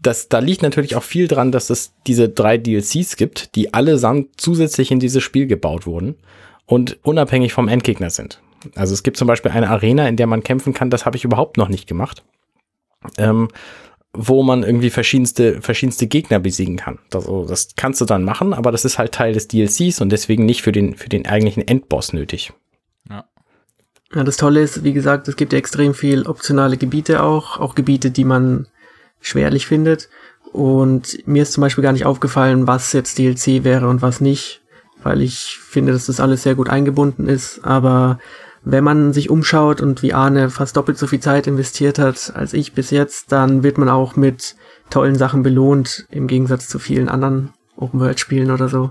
das, 0.00 0.28
da 0.28 0.38
liegt 0.38 0.62
natürlich 0.62 0.96
auch 0.96 1.02
viel 1.02 1.28
dran, 1.28 1.52
dass 1.52 1.70
es 1.70 1.92
diese 2.06 2.28
drei 2.28 2.58
DLCs 2.58 3.16
gibt, 3.16 3.54
die 3.54 3.74
allesamt 3.74 4.40
zusätzlich 4.40 4.90
in 4.90 5.00
dieses 5.00 5.22
Spiel 5.22 5.46
gebaut 5.46 5.86
wurden 5.86 6.16
und 6.66 6.98
unabhängig 7.02 7.52
vom 7.52 7.68
Endgegner 7.68 8.10
sind. 8.10 8.40
Also 8.74 8.94
es 8.94 9.02
gibt 9.02 9.16
zum 9.16 9.28
Beispiel 9.28 9.52
eine 9.52 9.70
Arena, 9.70 10.08
in 10.08 10.16
der 10.16 10.26
man 10.26 10.42
kämpfen 10.42 10.74
kann, 10.74 10.90
das 10.90 11.06
habe 11.06 11.16
ich 11.16 11.24
überhaupt 11.24 11.56
noch 11.56 11.68
nicht 11.68 11.86
gemacht. 11.86 12.24
Ähm, 13.18 13.48
wo 14.16 14.42
man 14.42 14.62
irgendwie 14.62 14.90
verschiedenste, 14.90 15.60
verschiedenste 15.60 16.06
Gegner 16.06 16.38
besiegen 16.38 16.76
kann. 16.76 16.98
Das, 17.10 17.26
das 17.46 17.68
kannst 17.76 18.00
du 18.00 18.06
dann 18.06 18.24
machen, 18.24 18.54
aber 18.54 18.72
das 18.72 18.84
ist 18.84 18.98
halt 18.98 19.12
Teil 19.12 19.34
des 19.34 19.48
DLCs 19.48 20.00
und 20.00 20.10
deswegen 20.10 20.46
nicht 20.46 20.62
für 20.62 20.72
den, 20.72 20.94
für 20.94 21.10
den 21.10 21.26
eigentlichen 21.26 21.66
Endboss 21.66 22.14
nötig. 22.14 22.52
Ja. 24.14 24.24
Das 24.24 24.36
Tolle 24.36 24.60
ist, 24.60 24.84
wie 24.84 24.92
gesagt, 24.92 25.28
es 25.28 25.36
gibt 25.36 25.52
ja 25.52 25.58
extrem 25.58 25.94
viel 25.94 26.26
optionale 26.26 26.76
Gebiete 26.76 27.22
auch, 27.22 27.58
auch 27.58 27.74
Gebiete, 27.74 28.10
die 28.10 28.24
man 28.24 28.66
schwerlich 29.20 29.66
findet. 29.66 30.08
Und 30.52 31.18
mir 31.26 31.42
ist 31.42 31.52
zum 31.52 31.60
Beispiel 31.60 31.82
gar 31.82 31.92
nicht 31.92 32.06
aufgefallen, 32.06 32.66
was 32.66 32.92
jetzt 32.92 33.18
DLC 33.18 33.64
wäre 33.64 33.88
und 33.88 34.02
was 34.02 34.20
nicht 34.20 34.62
weil 35.06 35.22
ich 35.22 35.58
finde, 35.62 35.92
dass 35.92 36.06
das 36.06 36.18
alles 36.18 36.42
sehr 36.42 36.56
gut 36.56 36.68
eingebunden 36.68 37.28
ist. 37.28 37.64
Aber 37.64 38.18
wenn 38.64 38.82
man 38.82 39.12
sich 39.12 39.30
umschaut 39.30 39.80
und 39.80 40.02
wie 40.02 40.12
Arne 40.12 40.50
fast 40.50 40.76
doppelt 40.76 40.98
so 40.98 41.06
viel 41.06 41.20
Zeit 41.20 41.46
investiert 41.46 42.00
hat 42.00 42.32
als 42.34 42.52
ich 42.52 42.72
bis 42.72 42.90
jetzt, 42.90 43.30
dann 43.30 43.62
wird 43.62 43.78
man 43.78 43.88
auch 43.88 44.16
mit 44.16 44.56
tollen 44.90 45.14
Sachen 45.14 45.44
belohnt, 45.44 46.06
im 46.10 46.26
Gegensatz 46.26 46.68
zu 46.68 46.80
vielen 46.80 47.08
anderen 47.08 47.52
Open-World-Spielen 47.76 48.50
oder 48.50 48.68
so. 48.68 48.90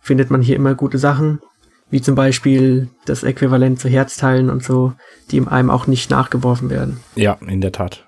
Findet 0.00 0.30
man 0.30 0.42
hier 0.42 0.56
immer 0.56 0.74
gute 0.74 0.98
Sachen, 0.98 1.40
wie 1.92 2.00
zum 2.00 2.14
Beispiel 2.14 2.88
das 3.04 3.22
Äquivalent 3.22 3.78
zu 3.78 3.88
Herzteilen 3.88 4.48
und 4.48 4.64
so, 4.64 4.94
die 5.30 5.46
einem 5.46 5.70
auch 5.70 5.86
nicht 5.86 6.10
nachgeworfen 6.10 6.70
werden. 6.70 7.00
Ja, 7.14 7.36
in 7.46 7.60
der 7.60 7.70
Tat. 7.70 8.06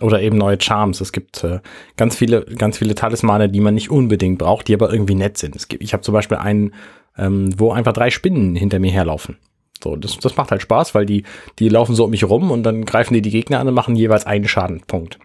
Oder 0.00 0.22
eben 0.22 0.38
neue 0.38 0.58
Charms. 0.58 1.00
Es 1.00 1.10
gibt 1.10 1.42
äh, 1.42 1.58
ganz 1.96 2.16
viele, 2.16 2.44
ganz 2.44 2.78
viele 2.78 2.94
Talismane, 2.94 3.48
die 3.48 3.60
man 3.60 3.74
nicht 3.74 3.90
unbedingt 3.90 4.38
braucht, 4.38 4.68
die 4.68 4.74
aber 4.74 4.92
irgendwie 4.92 5.16
nett 5.16 5.36
sind. 5.36 5.56
Es 5.56 5.66
gibt, 5.66 5.82
ich 5.82 5.92
habe 5.92 6.02
zum 6.02 6.14
Beispiel 6.14 6.38
einen, 6.38 6.74
ähm, 7.18 7.52
wo 7.58 7.72
einfach 7.72 7.92
drei 7.92 8.10
Spinnen 8.10 8.54
hinter 8.54 8.78
mir 8.78 8.92
herlaufen. 8.92 9.36
So, 9.82 9.96
das, 9.96 10.16
das 10.18 10.36
macht 10.36 10.52
halt 10.52 10.62
Spaß, 10.62 10.94
weil 10.94 11.04
die, 11.04 11.24
die 11.58 11.68
laufen 11.68 11.96
so 11.96 12.04
um 12.04 12.10
mich 12.10 12.22
rum 12.22 12.52
und 12.52 12.62
dann 12.62 12.84
greifen 12.84 13.14
die 13.14 13.22
die 13.22 13.30
Gegner 13.30 13.58
an 13.58 13.66
und 13.66 13.74
machen 13.74 13.96
jeweils 13.96 14.26
einen 14.26 14.46
Schadenpunkt. 14.46 15.18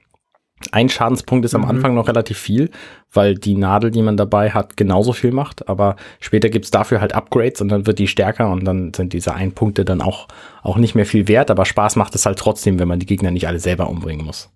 Ein 0.72 0.90
Schadenspunkt 0.90 1.46
ist 1.46 1.54
am 1.54 1.62
mhm. 1.62 1.70
Anfang 1.70 1.96
noch 1.96 2.08
relativ 2.08 2.38
viel, 2.38 2.72
weil 3.12 3.36
die 3.36 3.56
Nadel, 3.56 3.92
die 3.92 4.02
man 4.02 4.18
dabei 4.18 4.50
hat, 4.50 4.76
genauso 4.76 5.14
viel 5.14 5.32
macht. 5.32 5.70
Aber 5.70 5.96
später 6.20 6.50
gibt's 6.50 6.72
dafür 6.72 7.00
halt 7.00 7.14
Upgrades 7.14 7.62
und 7.62 7.70
dann 7.70 7.86
wird 7.86 8.00
die 8.00 8.08
stärker 8.08 8.50
und 8.50 8.66
dann 8.66 8.94
sind 8.94 9.14
diese 9.14 9.34
ein 9.36 9.52
Punkte 9.52 9.86
dann 9.86 10.02
auch, 10.02 10.28
auch 10.64 10.78
nicht 10.78 10.96
mehr 10.96 11.06
viel 11.06 11.28
wert. 11.28 11.52
Aber 11.52 11.66
Spaß 11.66 11.96
macht 11.96 12.16
es 12.16 12.26
halt 12.26 12.40
trotzdem, 12.40 12.80
wenn 12.80 12.88
man 12.88 13.00
die 13.00 13.06
Gegner 13.06 13.32
nicht 13.32 13.48
alle 13.48 13.60
selber 13.60 13.88
umbringen 13.88 14.26
muss. 14.26 14.50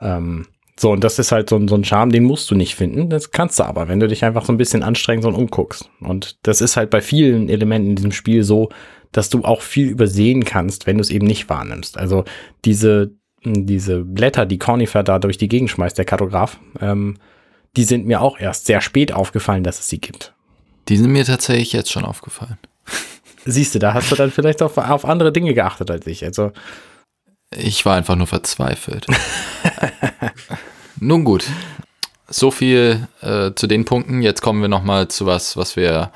Ähm, 0.00 0.46
so, 0.78 0.90
und 0.90 1.04
das 1.04 1.20
ist 1.20 1.30
halt 1.30 1.48
so, 1.48 1.64
so 1.68 1.76
ein 1.76 1.84
Charme, 1.84 2.10
den 2.10 2.24
musst 2.24 2.50
du 2.50 2.56
nicht 2.56 2.74
finden. 2.74 3.08
Das 3.08 3.30
kannst 3.30 3.60
du 3.60 3.62
aber, 3.62 3.86
wenn 3.86 4.00
du 4.00 4.08
dich 4.08 4.24
einfach 4.24 4.44
so 4.44 4.52
ein 4.52 4.58
bisschen 4.58 4.82
anstrengst 4.82 5.26
und 5.26 5.34
umguckst. 5.34 5.88
Und 6.00 6.38
das 6.42 6.60
ist 6.60 6.76
halt 6.76 6.90
bei 6.90 7.00
vielen 7.00 7.48
Elementen 7.48 7.90
in 7.90 7.96
diesem 7.96 8.12
Spiel 8.12 8.42
so, 8.42 8.70
dass 9.12 9.30
du 9.30 9.44
auch 9.44 9.62
viel 9.62 9.88
übersehen 9.88 10.44
kannst, 10.44 10.88
wenn 10.88 10.96
du 10.96 11.02
es 11.02 11.10
eben 11.10 11.26
nicht 11.26 11.48
wahrnimmst. 11.48 11.96
Also 11.96 12.24
diese, 12.64 13.12
diese 13.44 14.00
Blätter, 14.00 14.46
die 14.46 14.58
Cornifer 14.58 15.02
da 15.02 15.18
durch 15.18 15.38
die 15.38 15.48
Gegend 15.48 15.70
schmeißt, 15.70 15.96
der 15.98 16.04
Kartograf, 16.04 16.58
ähm, 16.80 17.16
die 17.76 17.84
sind 17.84 18.06
mir 18.06 18.20
auch 18.20 18.38
erst 18.38 18.66
sehr 18.66 18.80
spät 18.80 19.12
aufgefallen, 19.12 19.64
dass 19.64 19.80
es 19.80 19.88
sie 19.88 20.00
gibt. 20.00 20.32
Die 20.88 20.96
sind 20.96 21.10
mir 21.10 21.24
tatsächlich 21.24 21.72
jetzt 21.72 21.90
schon 21.90 22.04
aufgefallen. 22.04 22.58
Siehst 23.44 23.74
du, 23.74 23.78
da 23.78 23.94
hast 23.94 24.10
du 24.10 24.16
dann 24.16 24.30
vielleicht 24.30 24.62
auf, 24.62 24.78
auf 24.78 25.04
andere 25.04 25.32
Dinge 25.32 25.54
geachtet 25.54 25.90
als 25.90 26.06
ich. 26.06 26.24
Also 26.24 26.52
ich 27.50 27.84
war 27.84 27.96
einfach 27.96 28.16
nur 28.16 28.26
verzweifelt. 28.26 29.06
Nun 31.00 31.24
gut. 31.24 31.44
so 32.28 32.50
viel 32.50 33.06
äh, 33.20 33.52
zu 33.54 33.66
den 33.66 33.84
Punkten. 33.84 34.22
Jetzt 34.22 34.40
kommen 34.40 34.62
wir 34.62 34.68
nochmal 34.68 35.08
zu 35.08 35.26
was, 35.26 35.56
was 35.56 35.76
wir 35.76 36.10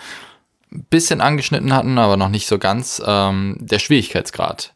ein 0.73 0.85
bisschen 0.91 1.21
angeschnitten 1.21 1.75
hatten, 1.75 1.99
aber 1.99 2.17
noch 2.17 2.29
nicht 2.29 2.47
so 2.47 2.59
ganz. 2.59 3.03
Ähm, 3.05 3.57
der 3.61 3.79
Schwierigkeitsgrad. 3.79 4.75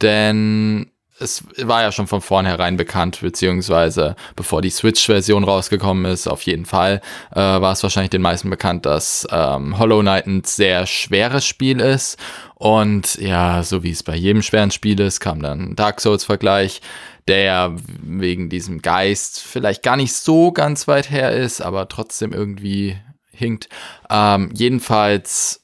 Denn 0.00 0.90
es 1.20 1.44
war 1.58 1.82
ja 1.82 1.92
schon 1.92 2.06
von 2.06 2.20
vornherein 2.20 2.76
bekannt, 2.76 3.20
beziehungsweise 3.20 4.16
bevor 4.36 4.62
die 4.62 4.70
Switch-Version 4.70 5.44
rausgekommen 5.44 6.10
ist, 6.10 6.26
auf 6.26 6.42
jeden 6.42 6.66
Fall, 6.66 7.00
äh, 7.32 7.36
war 7.36 7.72
es 7.72 7.82
wahrscheinlich 7.82 8.10
den 8.10 8.22
meisten 8.22 8.50
bekannt, 8.50 8.86
dass 8.86 9.26
ähm, 9.30 9.78
Hollow 9.78 10.00
Knight 10.00 10.26
ein 10.26 10.42
sehr 10.44 10.86
schweres 10.86 11.44
Spiel 11.44 11.80
ist. 11.80 12.18
Und 12.54 13.16
ja, 13.16 13.62
so 13.62 13.82
wie 13.82 13.90
es 13.90 14.02
bei 14.02 14.16
jedem 14.16 14.42
schweren 14.42 14.70
Spiel 14.70 15.00
ist, 15.00 15.20
kam 15.20 15.40
dann 15.40 15.76
Dark 15.76 16.00
Souls-Vergleich, 16.00 16.80
der 17.28 17.74
wegen 18.02 18.48
diesem 18.48 18.82
Geist 18.82 19.40
vielleicht 19.40 19.82
gar 19.82 19.96
nicht 19.96 20.14
so 20.14 20.52
ganz 20.52 20.88
weit 20.88 21.10
her 21.10 21.32
ist, 21.32 21.60
aber 21.60 21.88
trotzdem 21.88 22.32
irgendwie 22.32 22.96
hinkt. 23.32 23.68
Ähm, 24.10 24.50
jedenfalls 24.54 25.59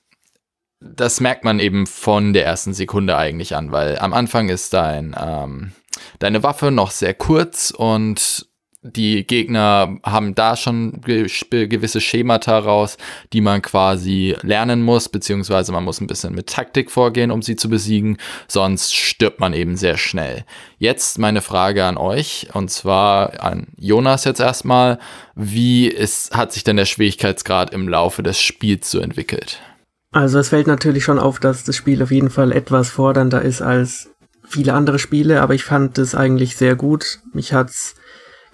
das 0.80 1.20
merkt 1.20 1.44
man 1.44 1.58
eben 1.58 1.86
von 1.86 2.32
der 2.32 2.44
ersten 2.44 2.74
Sekunde 2.74 3.16
eigentlich 3.16 3.56
an, 3.56 3.72
weil 3.72 3.98
am 3.98 4.12
Anfang 4.12 4.48
ist 4.48 4.74
dein, 4.74 5.16
ähm, 5.18 5.72
deine 6.18 6.42
Waffe 6.42 6.70
noch 6.70 6.90
sehr 6.90 7.14
kurz 7.14 7.70
und 7.70 8.46
die 8.82 9.26
Gegner 9.26 9.98
haben 10.04 10.34
da 10.34 10.54
schon 10.54 11.00
gewisse 11.00 12.00
Schemata 12.00 12.58
raus, 12.58 12.98
die 13.32 13.40
man 13.40 13.62
quasi 13.62 14.36
lernen 14.42 14.82
muss, 14.82 15.08
beziehungsweise 15.08 15.72
man 15.72 15.82
muss 15.82 16.00
ein 16.00 16.06
bisschen 16.06 16.34
mit 16.34 16.48
Taktik 16.48 16.90
vorgehen, 16.90 17.32
um 17.32 17.42
sie 17.42 17.56
zu 17.56 17.68
besiegen, 17.68 18.18
sonst 18.46 18.94
stirbt 18.94 19.40
man 19.40 19.54
eben 19.54 19.76
sehr 19.76 19.96
schnell. 19.96 20.44
Jetzt 20.78 21.18
meine 21.18 21.42
Frage 21.42 21.84
an 21.84 21.96
euch, 21.96 22.48
und 22.52 22.70
zwar 22.70 23.42
an 23.42 23.68
Jonas 23.76 24.24
jetzt 24.24 24.40
erstmal, 24.40 24.98
wie 25.34 25.88
ist, 25.88 26.36
hat 26.36 26.52
sich 26.52 26.62
denn 26.62 26.76
der 26.76 26.86
Schwierigkeitsgrad 26.86 27.72
im 27.72 27.88
Laufe 27.88 28.22
des 28.22 28.40
Spiels 28.40 28.90
so 28.90 29.00
entwickelt? 29.00 29.60
Also 30.16 30.38
es 30.38 30.48
fällt 30.48 30.66
natürlich 30.66 31.04
schon 31.04 31.18
auf, 31.18 31.40
dass 31.40 31.64
das 31.64 31.76
Spiel 31.76 32.02
auf 32.02 32.10
jeden 32.10 32.30
Fall 32.30 32.50
etwas 32.50 32.88
fordernder 32.88 33.42
ist 33.42 33.60
als 33.60 34.08
viele 34.48 34.72
andere 34.72 34.98
Spiele, 34.98 35.42
aber 35.42 35.52
ich 35.52 35.62
fand 35.62 35.98
es 35.98 36.14
eigentlich 36.14 36.56
sehr 36.56 36.74
gut. 36.74 37.18
Mich 37.34 37.52
hat's 37.52 37.96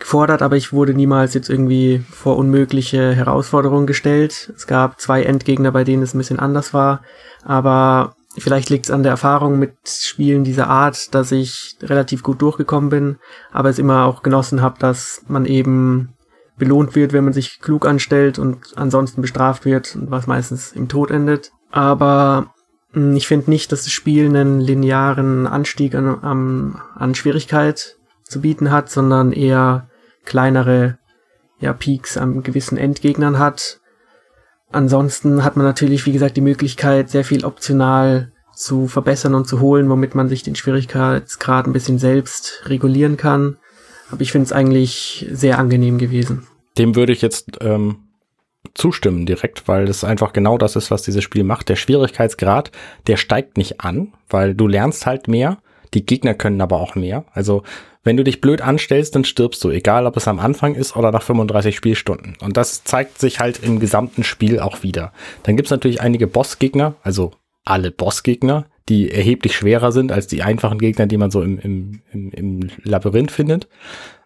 gefordert, 0.00 0.42
aber 0.42 0.56
ich 0.56 0.72
wurde 0.72 0.92
niemals 0.92 1.34
jetzt 1.34 1.48
irgendwie 1.48 2.04
vor 2.10 2.36
unmögliche 2.36 3.14
Herausforderungen 3.14 3.86
gestellt. 3.86 4.52
Es 4.56 4.66
gab 4.66 5.00
zwei 5.00 5.22
Endgegner, 5.22 5.70
bei 5.70 5.84
denen 5.84 6.02
es 6.02 6.14
ein 6.14 6.18
bisschen 6.18 6.40
anders 6.40 6.74
war, 6.74 7.02
aber 7.44 8.16
vielleicht 8.36 8.68
liegt 8.68 8.86
es 8.86 8.90
an 8.90 9.04
der 9.04 9.12
Erfahrung 9.12 9.60
mit 9.60 9.76
Spielen 9.86 10.42
dieser 10.42 10.66
Art, 10.66 11.14
dass 11.14 11.30
ich 11.30 11.76
relativ 11.80 12.24
gut 12.24 12.42
durchgekommen 12.42 12.90
bin, 12.90 13.18
aber 13.52 13.68
es 13.68 13.78
immer 13.78 14.06
auch 14.06 14.24
genossen 14.24 14.62
habe, 14.62 14.80
dass 14.80 15.22
man 15.28 15.46
eben 15.46 16.12
belohnt 16.57 16.94
wird, 16.94 17.12
wenn 17.12 17.24
man 17.24 17.32
sich 17.32 17.61
klug 17.61 17.86
anstellt 17.86 18.38
und 18.38 18.74
ansonsten 18.76 19.22
bestraft 19.22 19.64
wird, 19.64 19.96
was 20.00 20.26
meistens 20.26 20.72
im 20.72 20.88
Tod 20.88 21.11
endet. 21.11 21.50
Aber 21.70 22.53
hm, 22.92 23.16
ich 23.16 23.26
finde 23.26 23.50
nicht, 23.50 23.72
dass 23.72 23.84
das 23.84 23.92
Spiel 23.92 24.26
einen 24.26 24.61
linearen 24.61 25.46
Anstieg 25.46 25.94
an, 25.94 26.22
an, 26.22 26.80
an 26.94 27.14
Schwierigkeit 27.14 27.96
zu 28.22 28.40
bieten 28.40 28.70
hat, 28.70 28.90
sondern 28.90 29.32
eher 29.32 29.88
kleinere 30.24 30.98
ja, 31.59 31.72
Peaks 31.72 32.16
an 32.16 32.42
gewissen 32.42 32.76
Endgegnern 32.76 33.38
hat. 33.38 33.80
Ansonsten 34.70 35.44
hat 35.44 35.57
man 35.57 35.66
natürlich, 35.66 36.07
wie 36.07 36.12
gesagt, 36.12 36.36
die 36.36 36.42
Möglichkeit, 36.42 37.11
sehr 37.11 37.24
viel 37.24 37.44
optional 37.44 38.32
zu 38.55 38.86
verbessern 38.86 39.34
und 39.34 39.46
zu 39.46 39.61
holen, 39.61 39.88
womit 39.88 40.14
man 40.14 40.28
sich 40.28 40.42
den 40.42 40.55
Schwierigkeitsgrad 40.55 41.66
ein 41.66 41.72
bisschen 41.72 41.98
selbst 41.98 42.62
regulieren 42.66 43.16
kann. 43.16 43.59
Aber 44.12 44.20
ich 44.20 44.32
finde 44.32 44.44
es 44.44 44.52
eigentlich 44.52 45.26
sehr 45.30 45.58
angenehm 45.58 45.98
gewesen. 45.98 46.46
Dem 46.78 46.94
würde 46.94 47.12
ich 47.12 47.22
jetzt 47.22 47.58
ähm, 47.60 47.96
zustimmen 48.74 49.26
direkt, 49.26 49.68
weil 49.68 49.86
das 49.86 50.04
einfach 50.04 50.32
genau 50.32 50.58
das 50.58 50.76
ist, 50.76 50.90
was 50.90 51.02
dieses 51.02 51.24
Spiel 51.24 51.44
macht. 51.44 51.68
Der 51.68 51.76
Schwierigkeitsgrad, 51.76 52.70
der 53.06 53.16
steigt 53.16 53.56
nicht 53.56 53.80
an, 53.80 54.12
weil 54.28 54.54
du 54.54 54.66
lernst 54.68 55.06
halt 55.06 55.28
mehr. 55.28 55.58
Die 55.94 56.06
Gegner 56.06 56.34
können 56.34 56.60
aber 56.60 56.80
auch 56.80 56.94
mehr. 56.94 57.24
Also 57.32 57.62
wenn 58.04 58.16
du 58.16 58.24
dich 58.24 58.40
blöd 58.40 58.62
anstellst, 58.62 59.14
dann 59.14 59.24
stirbst 59.24 59.62
du, 59.62 59.70
egal 59.70 60.06
ob 60.06 60.16
es 60.16 60.26
am 60.26 60.40
Anfang 60.40 60.74
ist 60.74 60.96
oder 60.96 61.12
nach 61.12 61.22
35 61.22 61.76
Spielstunden. 61.76 62.36
Und 62.40 62.56
das 62.56 62.82
zeigt 62.82 63.18
sich 63.18 63.38
halt 63.38 63.62
im 63.62 63.78
gesamten 63.78 64.24
Spiel 64.24 64.58
auch 64.58 64.82
wieder. 64.82 65.12
Dann 65.44 65.56
gibt's 65.56 65.70
natürlich 65.70 66.00
einige 66.00 66.26
Bossgegner, 66.26 66.94
also 67.02 67.32
alle 67.64 67.90
Bossgegner, 67.92 68.66
die 68.89 69.11
erheblich 69.11 69.57
schwerer 69.57 69.93
sind 69.93 70.12
als 70.12 70.26
die 70.26 70.43
einfachen 70.43 70.78
Gegner, 70.78 71.07
die 71.07 71.16
man 71.16 71.30
so 71.30 71.43
im, 71.43 71.59
im, 71.59 72.01
im, 72.12 72.30
im 72.30 72.70
Labyrinth 72.83 73.30
findet. 73.30 73.68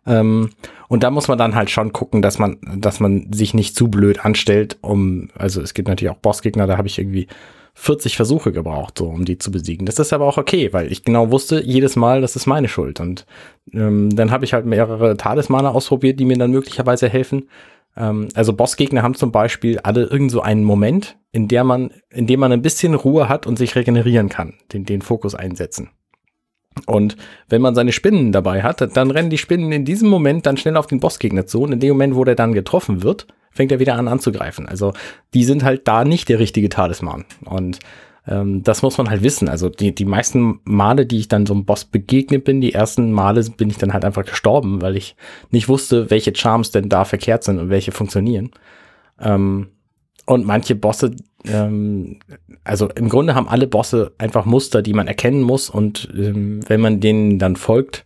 Ähm, 0.07 0.51
und 0.89 1.03
da 1.03 1.11
muss 1.11 1.29
man 1.29 1.39
dann 1.39 1.55
halt 1.55 1.71
schon 1.71 1.93
gucken, 1.93 2.23
dass 2.23 2.39
man, 2.39 2.59
dass 2.77 3.01
man 3.01 3.33
sich 3.33 3.55
nicht 3.55 3.77
zu 3.77 3.89
blöd 3.89 4.25
anstellt, 4.25 4.79
um, 4.81 5.29
also 5.37 5.61
es 5.61 5.75
gibt 5.75 5.89
natürlich 5.89 6.13
auch 6.13 6.19
Bossgegner, 6.19 6.67
da 6.67 6.79
habe 6.79 6.89
ich 6.89 6.99
irgendwie 6.99 7.27
40 7.79 8.17
Versuche 8.17 8.53
gebraucht, 8.53 8.97
so 8.97 9.07
um 9.07 9.27
die 9.27 9.37
zu 9.37 9.51
besiegen. 9.51 9.85
Das 9.85 9.99
ist 9.99 10.15
aber 10.15 10.25
auch 10.25 10.39
okay, 10.39 10.73
weil 10.73 10.91
ich 10.91 11.05
genau 11.05 11.31
wusste, 11.31 11.63
jedes 11.63 11.95
Mal, 11.95 12.23
das 12.23 12.35
ist 12.35 12.47
meine 12.47 12.69
Schuld. 12.69 13.01
Und 13.01 13.27
ähm, 13.75 14.17
dann 14.17 14.31
habe 14.31 14.47
ich 14.47 14.55
halt 14.55 14.65
mehrere 14.65 15.19
Talismane 15.19 15.71
ausprobiert, 15.71 16.19
die 16.19 16.25
mir 16.25 16.39
dann 16.39 16.53
möglicherweise 16.53 17.09
helfen. 17.11 17.51
Ähm, 17.97 18.29
also 18.35 18.53
Bossgegner 18.53 19.03
haben 19.03 19.15
zum 19.15 19.33
Beispiel 19.33 19.79
alle 19.81 20.05
irgend 20.05 20.31
so 20.31 20.41
einen 20.41 20.65
Moment, 20.65 21.19
in 21.33 21.49
der 21.49 21.65
man, 21.65 21.91
in 22.11 22.27
dem 22.27 22.41
man 22.41 22.53
ein 22.53 22.63
bisschen 22.63 22.95
Ruhe 22.95 23.29
hat 23.29 23.47
und 23.47 23.57
sich 23.57 23.75
regenerieren 23.75 24.29
kann, 24.29 24.55
den, 24.73 24.85
den 24.85 25.03
Fokus 25.03 25.35
einsetzen. 25.35 25.91
Und 26.85 27.17
wenn 27.49 27.63
man 27.63 27.75
seine 27.75 27.93
Spinnen 27.93 28.33
dabei 28.33 28.63
hat, 28.63 28.97
dann 28.97 29.11
rennen 29.11 29.31
die 29.31 29.39
Spinnen 29.39 29.73
in 29.73 29.87
diesem 29.87 30.11
Moment 30.11 30.45
dann 30.45 30.59
schnell 30.59 30.77
auf 30.77 30.87
den 30.87 31.01
Bossgegner 31.01 31.47
zu 31.47 31.63
und 31.63 31.73
in 31.73 31.81
dem 31.81 31.91
Moment, 31.91 32.15
wo 32.15 32.25
der 32.25 32.35
dann 32.35 32.53
getroffen 32.53 33.03
wird, 33.03 33.27
fängt 33.51 33.73
er 33.73 33.81
wieder 33.81 33.95
an 33.95 34.09
anzugreifen. 34.09 34.67
Also 34.67 34.93
die 35.33 35.45
sind 35.45 35.65
halt 35.65 35.89
da 35.89 36.05
nicht 36.05 36.29
der 36.29 36.39
richtige 36.39 36.69
Talisman. 36.69 37.25
Und 37.45 37.79
ähm, 38.27 38.63
das 38.63 38.83
muss 38.83 38.99
man 38.99 39.09
halt 39.09 39.23
wissen. 39.23 39.49
Also 39.49 39.69
die, 39.69 39.95
die 39.95 40.05
meisten 40.05 40.61
Male, 40.65 41.07
die 41.07 41.19
ich 41.19 41.29
dann 41.29 41.47
so 41.47 41.55
einem 41.55 41.65
Boss 41.65 41.85
begegnet 41.85 42.45
bin, 42.45 42.61
die 42.61 42.75
ersten 42.75 43.13
Male 43.13 43.45
bin 43.57 43.71
ich 43.71 43.79
dann 43.79 43.93
halt 43.93 44.05
einfach 44.05 44.25
gestorben, 44.25 44.83
weil 44.83 44.97
ich 44.97 45.17
nicht 45.51 45.69
wusste, 45.69 46.11
welche 46.11 46.35
Charms 46.35 46.71
denn 46.71 46.89
da 46.89 47.05
verkehrt 47.05 47.45
sind 47.45 47.59
und 47.59 47.71
welche 47.71 47.93
funktionieren. 47.93 48.51
Ähm, 49.21 49.69
und 50.27 50.45
manche 50.45 50.75
Bosse, 50.75 51.13
ähm, 51.45 52.19
also 52.65 52.89
im 52.91 53.09
Grunde 53.09 53.37
haben 53.37 53.49
alle 53.49 53.69
Bosse 53.69 54.13
einfach 54.19 54.45
Muster, 54.45 54.83
die 54.83 54.93
man 54.93 55.07
erkennen 55.07 55.43
muss 55.43 55.71
und 55.71 56.09
ähm, 56.17 56.61
wenn 56.69 56.81
man 56.81 57.01
denen 57.01 57.39
dann 57.39 57.55
folgt, 57.55 58.05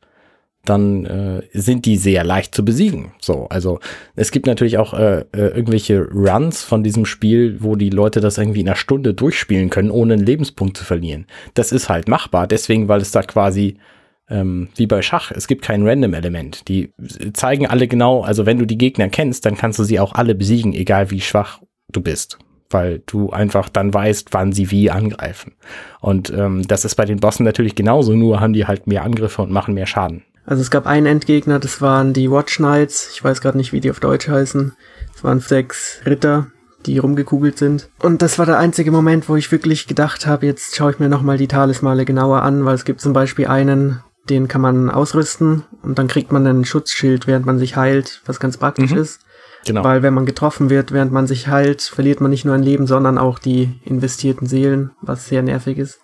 dann 0.64 1.06
äh, 1.06 1.42
sind 1.52 1.86
die 1.86 1.96
sehr 1.96 2.22
leicht 2.22 2.54
zu 2.54 2.64
besiegen. 2.64 3.12
So, 3.20 3.46
also 3.48 3.80
es 4.14 4.30
gibt 4.30 4.46
natürlich 4.46 4.78
auch 4.78 4.92
äh, 4.92 5.20
äh, 5.32 5.48
irgendwelche 5.48 6.02
Runs 6.02 6.62
von 6.62 6.82
diesem 6.82 7.06
Spiel, 7.06 7.56
wo 7.60 7.76
die 7.76 7.90
Leute 7.90 8.20
das 8.20 8.36
irgendwie 8.36 8.60
in 8.60 8.68
einer 8.68 8.76
Stunde 8.76 9.14
durchspielen 9.14 9.70
können, 9.70 9.90
ohne 9.90 10.14
einen 10.14 10.26
Lebenspunkt 10.26 10.76
zu 10.76 10.84
verlieren. 10.84 11.26
Das 11.54 11.72
ist 11.72 11.88
halt 11.88 12.08
machbar, 12.08 12.46
deswegen, 12.46 12.88
weil 12.88 13.00
es 13.00 13.10
da 13.10 13.22
quasi 13.22 13.78
ähm, 14.28 14.68
wie 14.76 14.86
bei 14.86 15.02
Schach, 15.02 15.32
es 15.32 15.48
gibt 15.48 15.62
kein 15.62 15.86
Random-Element. 15.86 16.68
Die 16.68 16.92
zeigen 17.32 17.66
alle 17.66 17.88
genau, 17.88 18.22
also 18.22 18.46
wenn 18.46 18.58
du 18.58 18.66
die 18.66 18.78
Gegner 18.78 19.08
kennst, 19.08 19.46
dann 19.46 19.56
kannst 19.56 19.78
du 19.78 19.84
sie 19.84 19.98
auch 19.98 20.14
alle 20.14 20.34
besiegen, 20.34 20.74
egal 20.74 21.10
wie 21.10 21.20
schwach 21.20 21.60
du 21.90 22.00
bist 22.00 22.38
weil 22.70 23.02
du 23.06 23.30
einfach 23.30 23.68
dann 23.68 23.92
weißt, 23.92 24.28
wann 24.30 24.52
sie 24.52 24.70
wie 24.70 24.90
angreifen. 24.90 25.54
Und 26.00 26.30
ähm, 26.30 26.62
das 26.66 26.84
ist 26.84 26.94
bei 26.94 27.04
den 27.04 27.18
Bossen 27.18 27.44
natürlich 27.44 27.74
genauso, 27.74 28.12
nur 28.12 28.40
haben 28.40 28.52
die 28.52 28.66
halt 28.66 28.86
mehr 28.86 29.02
Angriffe 29.02 29.42
und 29.42 29.50
machen 29.50 29.74
mehr 29.74 29.86
Schaden. 29.86 30.22
Also 30.50 30.62
es 30.62 30.70
gab 30.72 30.88
einen 30.88 31.06
Endgegner, 31.06 31.60
das 31.60 31.80
waren 31.80 32.12
die 32.12 32.28
Watch 32.28 32.56
Knights. 32.56 33.10
Ich 33.12 33.22
weiß 33.22 33.40
gerade 33.40 33.56
nicht, 33.56 33.72
wie 33.72 33.78
die 33.78 33.88
auf 33.88 34.00
Deutsch 34.00 34.26
heißen. 34.26 34.72
Es 35.14 35.22
waren 35.22 35.38
sechs 35.38 36.00
Ritter, 36.04 36.48
die 36.86 36.98
rumgekugelt 36.98 37.56
sind. 37.56 37.88
Und 38.00 38.20
das 38.20 38.36
war 38.36 38.46
der 38.46 38.58
einzige 38.58 38.90
Moment, 38.90 39.28
wo 39.28 39.36
ich 39.36 39.52
wirklich 39.52 39.86
gedacht 39.86 40.26
habe, 40.26 40.46
jetzt 40.46 40.74
schaue 40.74 40.90
ich 40.90 40.98
mir 40.98 41.08
nochmal 41.08 41.38
die 41.38 41.46
Talismale 41.46 42.04
genauer 42.04 42.42
an, 42.42 42.64
weil 42.64 42.74
es 42.74 42.84
gibt 42.84 43.00
zum 43.00 43.12
Beispiel 43.12 43.46
einen, 43.46 44.02
den 44.28 44.48
kann 44.48 44.60
man 44.60 44.90
ausrüsten 44.90 45.62
und 45.82 46.00
dann 46.00 46.08
kriegt 46.08 46.32
man 46.32 46.44
einen 46.44 46.64
Schutzschild, 46.64 47.28
während 47.28 47.46
man 47.46 47.60
sich 47.60 47.76
heilt, 47.76 48.20
was 48.26 48.40
ganz 48.40 48.56
praktisch 48.56 48.90
mhm. 48.90 48.98
ist. 48.98 49.20
Genau. 49.66 49.84
Weil 49.84 50.02
wenn 50.02 50.14
man 50.14 50.26
getroffen 50.26 50.68
wird, 50.68 50.90
während 50.90 51.12
man 51.12 51.28
sich 51.28 51.46
heilt, 51.46 51.80
verliert 51.80 52.20
man 52.20 52.32
nicht 52.32 52.44
nur 52.44 52.56
ein 52.56 52.64
Leben, 52.64 52.88
sondern 52.88 53.18
auch 53.18 53.38
die 53.38 53.78
investierten 53.84 54.48
Seelen, 54.48 54.90
was 55.00 55.28
sehr 55.28 55.42
nervig 55.42 55.78
ist. 55.78 56.00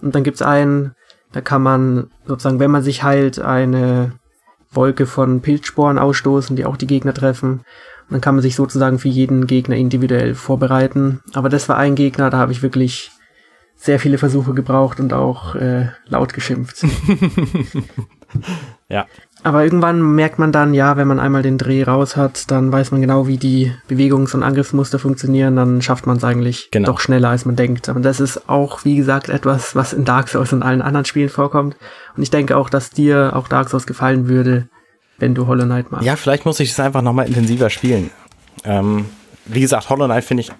Und 0.00 0.14
dann 0.14 0.22
gibt's 0.22 0.42
einen, 0.42 0.94
da 1.32 1.40
kann 1.40 1.62
man 1.62 2.10
sozusagen, 2.26 2.60
wenn 2.60 2.70
man 2.70 2.82
sich 2.82 3.02
heilt, 3.02 3.38
eine 3.38 4.12
Wolke 4.70 5.06
von 5.06 5.40
Pilzsporen 5.40 5.98
ausstoßen, 5.98 6.56
die 6.56 6.64
auch 6.64 6.76
die 6.76 6.86
Gegner 6.86 7.14
treffen. 7.14 7.52
Und 7.52 8.12
dann 8.12 8.20
kann 8.20 8.34
man 8.34 8.42
sich 8.42 8.54
sozusagen 8.56 8.98
für 8.98 9.08
jeden 9.08 9.46
Gegner 9.46 9.76
individuell 9.76 10.34
vorbereiten. 10.34 11.20
Aber 11.34 11.48
das 11.48 11.68
war 11.68 11.76
ein 11.76 11.94
Gegner, 11.94 12.30
da 12.30 12.38
habe 12.38 12.52
ich 12.52 12.62
wirklich 12.62 13.10
sehr 13.76 14.00
viele 14.00 14.18
Versuche 14.18 14.54
gebraucht 14.54 14.98
und 14.98 15.12
auch 15.12 15.54
äh, 15.54 15.88
laut 16.06 16.32
geschimpft. 16.34 16.84
ja. 18.88 19.06
Aber 19.44 19.62
irgendwann 19.62 20.02
merkt 20.14 20.38
man 20.38 20.50
dann, 20.50 20.74
ja, 20.74 20.96
wenn 20.96 21.06
man 21.06 21.20
einmal 21.20 21.42
den 21.42 21.58
Dreh 21.58 21.84
raus 21.84 22.16
hat, 22.16 22.50
dann 22.50 22.72
weiß 22.72 22.90
man 22.90 23.00
genau, 23.00 23.28
wie 23.28 23.36
die 23.36 23.72
Bewegungs- 23.88 24.34
und 24.34 24.42
Angriffsmuster 24.42 24.98
funktionieren, 24.98 25.54
dann 25.54 25.80
schafft 25.80 26.06
man 26.06 26.16
es 26.16 26.24
eigentlich 26.24 26.70
genau. 26.70 26.86
doch 26.86 27.00
schneller, 27.00 27.30
als 27.30 27.44
man 27.44 27.54
denkt. 27.54 27.88
Aber 27.88 28.00
das 28.00 28.20
ist 28.20 28.48
auch, 28.48 28.84
wie 28.84 28.96
gesagt, 28.96 29.28
etwas, 29.28 29.76
was 29.76 29.92
in 29.92 30.04
Dark 30.04 30.28
Souls 30.28 30.52
und 30.52 30.62
allen 30.62 30.82
anderen 30.82 31.04
Spielen 31.04 31.28
vorkommt. 31.28 31.76
Und 32.16 32.22
ich 32.22 32.30
denke 32.30 32.56
auch, 32.56 32.68
dass 32.68 32.90
dir 32.90 33.32
auch 33.36 33.48
Dark 33.48 33.68
Souls 33.68 33.86
gefallen 33.86 34.28
würde, 34.28 34.68
wenn 35.18 35.34
du 35.34 35.46
Hollow 35.46 35.64
Knight 35.64 35.92
machst. 35.92 36.04
Ja, 36.04 36.16
vielleicht 36.16 36.44
muss 36.44 36.58
ich 36.60 36.70
es 36.70 36.80
einfach 36.80 37.02
nochmal 37.02 37.28
intensiver 37.28 37.70
spielen. 37.70 38.10
Ähm, 38.64 39.06
wie 39.46 39.60
gesagt, 39.60 39.88
Hollow 39.88 40.06
Knight 40.06 40.24
finde 40.24 40.42
ich, 40.42 40.52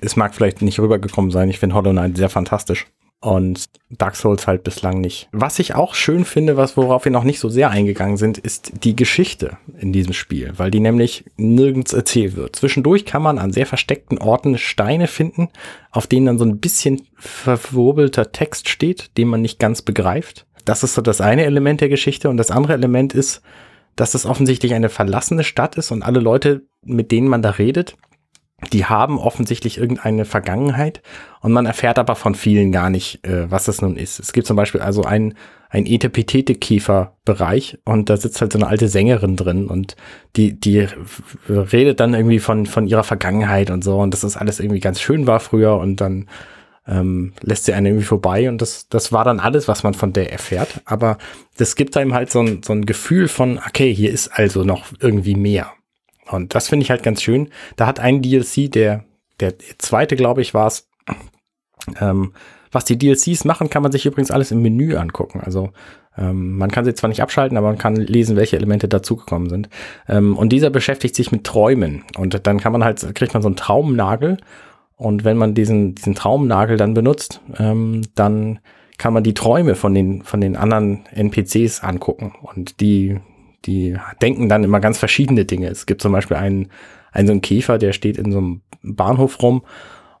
es 0.00 0.16
mag 0.16 0.34
vielleicht 0.34 0.62
nicht 0.62 0.80
rübergekommen 0.80 1.30
sein, 1.30 1.50
ich 1.50 1.58
finde 1.58 1.74
Hollow 1.74 1.92
Knight 1.92 2.16
sehr 2.16 2.30
fantastisch. 2.30 2.86
Und 3.22 3.66
Dark 3.88 4.16
Souls 4.16 4.48
halt 4.48 4.64
bislang 4.64 5.00
nicht. 5.00 5.28
Was 5.30 5.60
ich 5.60 5.76
auch 5.76 5.94
schön 5.94 6.24
finde, 6.24 6.56
was 6.56 6.76
worauf 6.76 7.04
wir 7.04 7.12
noch 7.12 7.22
nicht 7.22 7.38
so 7.38 7.48
sehr 7.48 7.70
eingegangen 7.70 8.16
sind, 8.16 8.36
ist 8.36 8.72
die 8.82 8.96
Geschichte 8.96 9.58
in 9.78 9.92
diesem 9.92 10.12
Spiel, 10.12 10.52
weil 10.56 10.72
die 10.72 10.80
nämlich 10.80 11.24
nirgends 11.36 11.92
erzählt 11.92 12.34
wird. 12.34 12.56
Zwischendurch 12.56 13.04
kann 13.06 13.22
man 13.22 13.38
an 13.38 13.52
sehr 13.52 13.66
versteckten 13.66 14.18
Orten 14.18 14.58
Steine 14.58 15.06
finden, 15.06 15.50
auf 15.92 16.08
denen 16.08 16.26
dann 16.26 16.38
so 16.38 16.44
ein 16.44 16.58
bisschen 16.58 17.06
verwurbelter 17.14 18.32
Text 18.32 18.68
steht, 18.68 19.16
den 19.16 19.28
man 19.28 19.40
nicht 19.40 19.60
ganz 19.60 19.82
begreift. 19.82 20.44
Das 20.64 20.82
ist 20.82 20.94
so 20.94 21.00
das 21.00 21.20
eine 21.20 21.44
Element 21.44 21.80
der 21.80 21.88
Geschichte 21.88 22.28
und 22.28 22.38
das 22.38 22.50
andere 22.50 22.72
Element 22.72 23.14
ist, 23.14 23.40
dass 23.94 24.14
es 24.14 24.26
offensichtlich 24.26 24.74
eine 24.74 24.88
verlassene 24.88 25.44
Stadt 25.44 25.76
ist 25.76 25.92
und 25.92 26.02
alle 26.02 26.18
Leute, 26.18 26.62
mit 26.84 27.12
denen 27.12 27.28
man 27.28 27.42
da 27.42 27.50
redet, 27.50 27.96
die 28.72 28.84
haben 28.84 29.18
offensichtlich 29.18 29.78
irgendeine 29.78 30.24
Vergangenheit 30.24 31.02
und 31.40 31.52
man 31.52 31.66
erfährt 31.66 31.98
aber 31.98 32.14
von 32.14 32.34
vielen 32.34 32.72
gar 32.72 32.90
nicht, 32.90 33.26
äh, 33.26 33.50
was 33.50 33.64
das 33.64 33.82
nun 33.82 33.96
ist. 33.96 34.20
Es 34.20 34.32
gibt 34.32 34.46
zum 34.46 34.56
Beispiel 34.56 34.80
also 34.80 35.02
einen, 35.02 35.34
ein 35.68 35.86
Etepetete-Käfer-Bereich 35.86 37.78
und 37.84 38.08
da 38.08 38.16
sitzt 38.16 38.40
halt 38.40 38.52
so 38.52 38.58
eine 38.58 38.68
alte 38.68 38.88
Sängerin 38.88 39.36
drin 39.36 39.66
und 39.66 39.96
die, 40.36 40.58
die 40.58 40.86
redet 41.48 41.98
dann 42.00 42.14
irgendwie 42.14 42.38
von, 42.38 42.66
von 42.66 42.86
ihrer 42.86 43.04
Vergangenheit 43.04 43.70
und 43.70 43.82
so 43.82 43.98
und 43.98 44.12
dass 44.12 44.20
das 44.20 44.36
alles 44.36 44.60
irgendwie 44.60 44.80
ganz 44.80 45.00
schön 45.00 45.26
war 45.26 45.40
früher 45.40 45.76
und 45.78 46.00
dann 46.00 46.28
ähm, 46.86 47.32
lässt 47.40 47.64
sie 47.64 47.74
einen 47.74 47.86
irgendwie 47.86 48.04
vorbei 48.04 48.48
und 48.48 48.60
das, 48.60 48.88
das 48.88 49.12
war 49.12 49.24
dann 49.24 49.40
alles, 49.40 49.68
was 49.68 49.82
man 49.82 49.94
von 49.94 50.12
der 50.12 50.32
erfährt. 50.32 50.80
Aber 50.84 51.18
das 51.56 51.76
gibt 51.76 51.96
einem 51.96 52.14
halt 52.14 52.30
so 52.30 52.40
ein, 52.40 52.62
so 52.62 52.72
ein 52.72 52.86
Gefühl 52.86 53.28
von, 53.28 53.58
okay, 53.58 53.94
hier 53.94 54.10
ist 54.10 54.28
also 54.28 54.64
noch 54.64 54.86
irgendwie 55.00 55.36
mehr. 55.36 55.72
Und 56.32 56.54
das 56.54 56.68
finde 56.68 56.84
ich 56.84 56.90
halt 56.90 57.02
ganz 57.02 57.22
schön. 57.22 57.48
Da 57.76 57.86
hat 57.86 58.00
ein 58.00 58.22
DLC, 58.22 58.70
der, 58.70 59.04
der 59.40 59.54
zweite, 59.78 60.16
glaube 60.16 60.42
ich, 60.42 60.54
war 60.54 60.66
es. 60.66 60.88
Ähm, 62.00 62.32
was 62.70 62.86
die 62.86 62.96
DLCs 62.96 63.44
machen, 63.44 63.68
kann 63.68 63.82
man 63.82 63.92
sich 63.92 64.06
übrigens 64.06 64.30
alles 64.30 64.50
im 64.50 64.62
Menü 64.62 64.96
angucken. 64.96 65.40
Also 65.40 65.70
ähm, 66.16 66.56
man 66.56 66.70
kann 66.70 66.84
sie 66.84 66.94
zwar 66.94 67.08
nicht 67.08 67.22
abschalten, 67.22 67.56
aber 67.56 67.68
man 67.68 67.78
kann 67.78 67.96
lesen, 67.96 68.36
welche 68.36 68.56
Elemente 68.56 68.88
dazugekommen 68.88 69.48
sind. 69.48 69.68
Ähm, 70.08 70.36
und 70.36 70.50
dieser 70.50 70.70
beschäftigt 70.70 71.14
sich 71.14 71.32
mit 71.32 71.44
Träumen. 71.44 72.04
Und 72.16 72.46
dann 72.46 72.60
kann 72.60 72.72
man 72.72 72.84
halt, 72.84 73.14
kriegt 73.14 73.34
man 73.34 73.42
so 73.42 73.48
einen 73.48 73.56
Traumnagel. 73.56 74.38
Und 74.96 75.24
wenn 75.24 75.36
man 75.36 75.54
diesen, 75.54 75.94
diesen 75.94 76.14
Traumnagel 76.14 76.76
dann 76.76 76.94
benutzt, 76.94 77.40
ähm, 77.58 78.02
dann 78.14 78.60
kann 78.98 79.12
man 79.12 79.24
die 79.24 79.34
Träume 79.34 79.74
von 79.74 79.94
den, 79.94 80.22
von 80.22 80.40
den 80.40 80.56
anderen 80.56 81.04
NPCs 81.12 81.80
angucken. 81.82 82.32
Und 82.42 82.80
die, 82.80 83.18
die 83.64 83.96
denken 84.20 84.48
dann 84.48 84.64
immer 84.64 84.80
ganz 84.80 84.98
verschiedene 84.98 85.44
Dinge. 85.44 85.68
Es 85.68 85.86
gibt 85.86 86.02
zum 86.02 86.12
Beispiel 86.12 86.36
einen, 86.36 86.68
einen 87.12 87.26
so 87.26 87.32
einen 87.32 87.42
Käfer, 87.42 87.78
der 87.78 87.92
steht 87.92 88.18
in 88.18 88.32
so 88.32 88.38
einem 88.38 88.62
Bahnhof 88.82 89.42
rum 89.42 89.62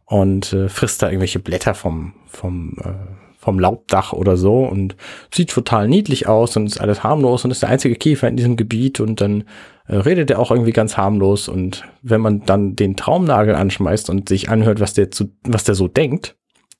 und 0.04 0.52
äh, 0.52 0.68
frisst 0.68 1.02
da 1.02 1.08
irgendwelche 1.08 1.38
Blätter 1.38 1.74
vom, 1.74 2.14
vom, 2.26 2.76
äh, 2.84 2.92
vom 3.38 3.58
Laubdach 3.58 4.12
oder 4.12 4.36
so 4.36 4.60
und 4.60 4.96
sieht 5.32 5.50
total 5.50 5.88
niedlich 5.88 6.28
aus 6.28 6.56
und 6.56 6.66
ist 6.66 6.80
alles 6.80 7.02
harmlos 7.02 7.44
und 7.44 7.50
ist 7.50 7.62
der 7.62 7.70
einzige 7.70 7.96
Käfer 7.96 8.28
in 8.28 8.36
diesem 8.36 8.56
Gebiet 8.56 9.00
und 9.00 9.20
dann 9.20 9.44
äh, 9.86 9.96
redet 9.96 10.30
er 10.30 10.38
auch 10.38 10.50
irgendwie 10.50 10.72
ganz 10.72 10.96
harmlos 10.96 11.48
und 11.48 11.84
wenn 12.02 12.20
man 12.20 12.42
dann 12.44 12.76
den 12.76 12.96
Traumnagel 12.96 13.54
anschmeißt 13.54 14.10
und 14.10 14.28
sich 14.28 14.48
anhört, 14.48 14.80
was 14.80 14.94
der 14.94 15.10
zu, 15.10 15.32
was 15.42 15.64
der 15.64 15.74
so 15.74 15.88
denkt, 15.88 16.36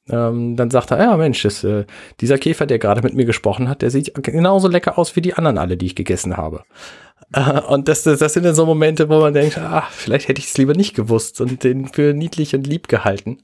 ähm, 0.08 0.56
dann 0.56 0.70
sagt 0.70 0.90
er, 0.90 0.98
ja 0.98 1.16
Mensch, 1.16 1.42
das, 1.42 1.62
äh, 1.64 1.84
dieser 2.20 2.38
Käfer, 2.38 2.66
der 2.66 2.78
gerade 2.78 3.02
mit 3.02 3.14
mir 3.14 3.24
gesprochen 3.24 3.68
hat, 3.68 3.82
der 3.82 3.90
sieht 3.90 4.12
genauso 4.22 4.68
lecker 4.68 4.98
aus 4.98 5.14
wie 5.14 5.20
die 5.20 5.34
anderen 5.34 5.58
alle, 5.58 5.76
die 5.76 5.86
ich 5.86 5.96
gegessen 5.96 6.36
habe. 6.36 6.64
Äh, 7.34 7.60
und 7.62 7.88
das, 7.88 8.02
das, 8.02 8.34
sind 8.34 8.44
dann 8.44 8.54
so 8.54 8.66
Momente, 8.66 9.08
wo 9.08 9.20
man 9.20 9.32
denkt, 9.32 9.56
ah, 9.56 9.88
vielleicht 9.90 10.28
hätte 10.28 10.38
ich 10.38 10.48
es 10.48 10.58
lieber 10.58 10.74
nicht 10.74 10.94
gewusst 10.94 11.40
und 11.40 11.64
den 11.64 11.86
für 11.86 12.12
niedlich 12.12 12.54
und 12.54 12.66
lieb 12.66 12.88
gehalten. 12.88 13.38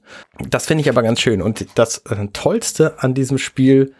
Das 0.47 0.67
finde 0.67 0.83
ich 0.83 0.89
aber 0.89 1.01
ganz 1.01 1.19
schön. 1.21 1.41
Und 1.41 1.65
das 1.73 1.99
äh, 2.09 2.27
Tollste 2.31 3.01
an 3.01 3.15
diesem 3.15 3.39
Spiel 3.39 3.95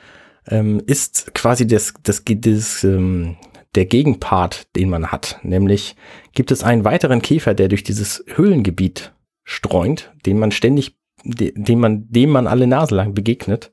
ähm, 0.48 0.84
ist 0.86 1.34
quasi 1.34 1.66
das, 1.66 1.96
das, 2.04 2.24
das, 2.24 2.84
ähm, 2.84 3.38
der 3.74 3.86
Gegenpart, 3.86 4.68
den 4.76 4.90
man 4.90 5.08
hat. 5.08 5.40
Nämlich 5.42 5.96
gibt 6.34 6.52
es 6.52 6.64
einen 6.64 6.86
weiteren 6.86 7.24
Käfer, 7.24 7.56
der 7.56 7.68
durch 7.68 7.84
dieses 7.84 8.24
Höhlengebiet 8.28 9.14
streunt, 9.44 10.12
den 10.26 10.38
man 10.38 10.52
ständig 10.52 10.99
dem 11.24 11.80
man, 11.80 12.10
dem 12.10 12.30
man 12.30 12.48
alle 12.48 12.68
Nase 12.68 12.96
lang 12.96 13.14
begegnet, 13.14 13.72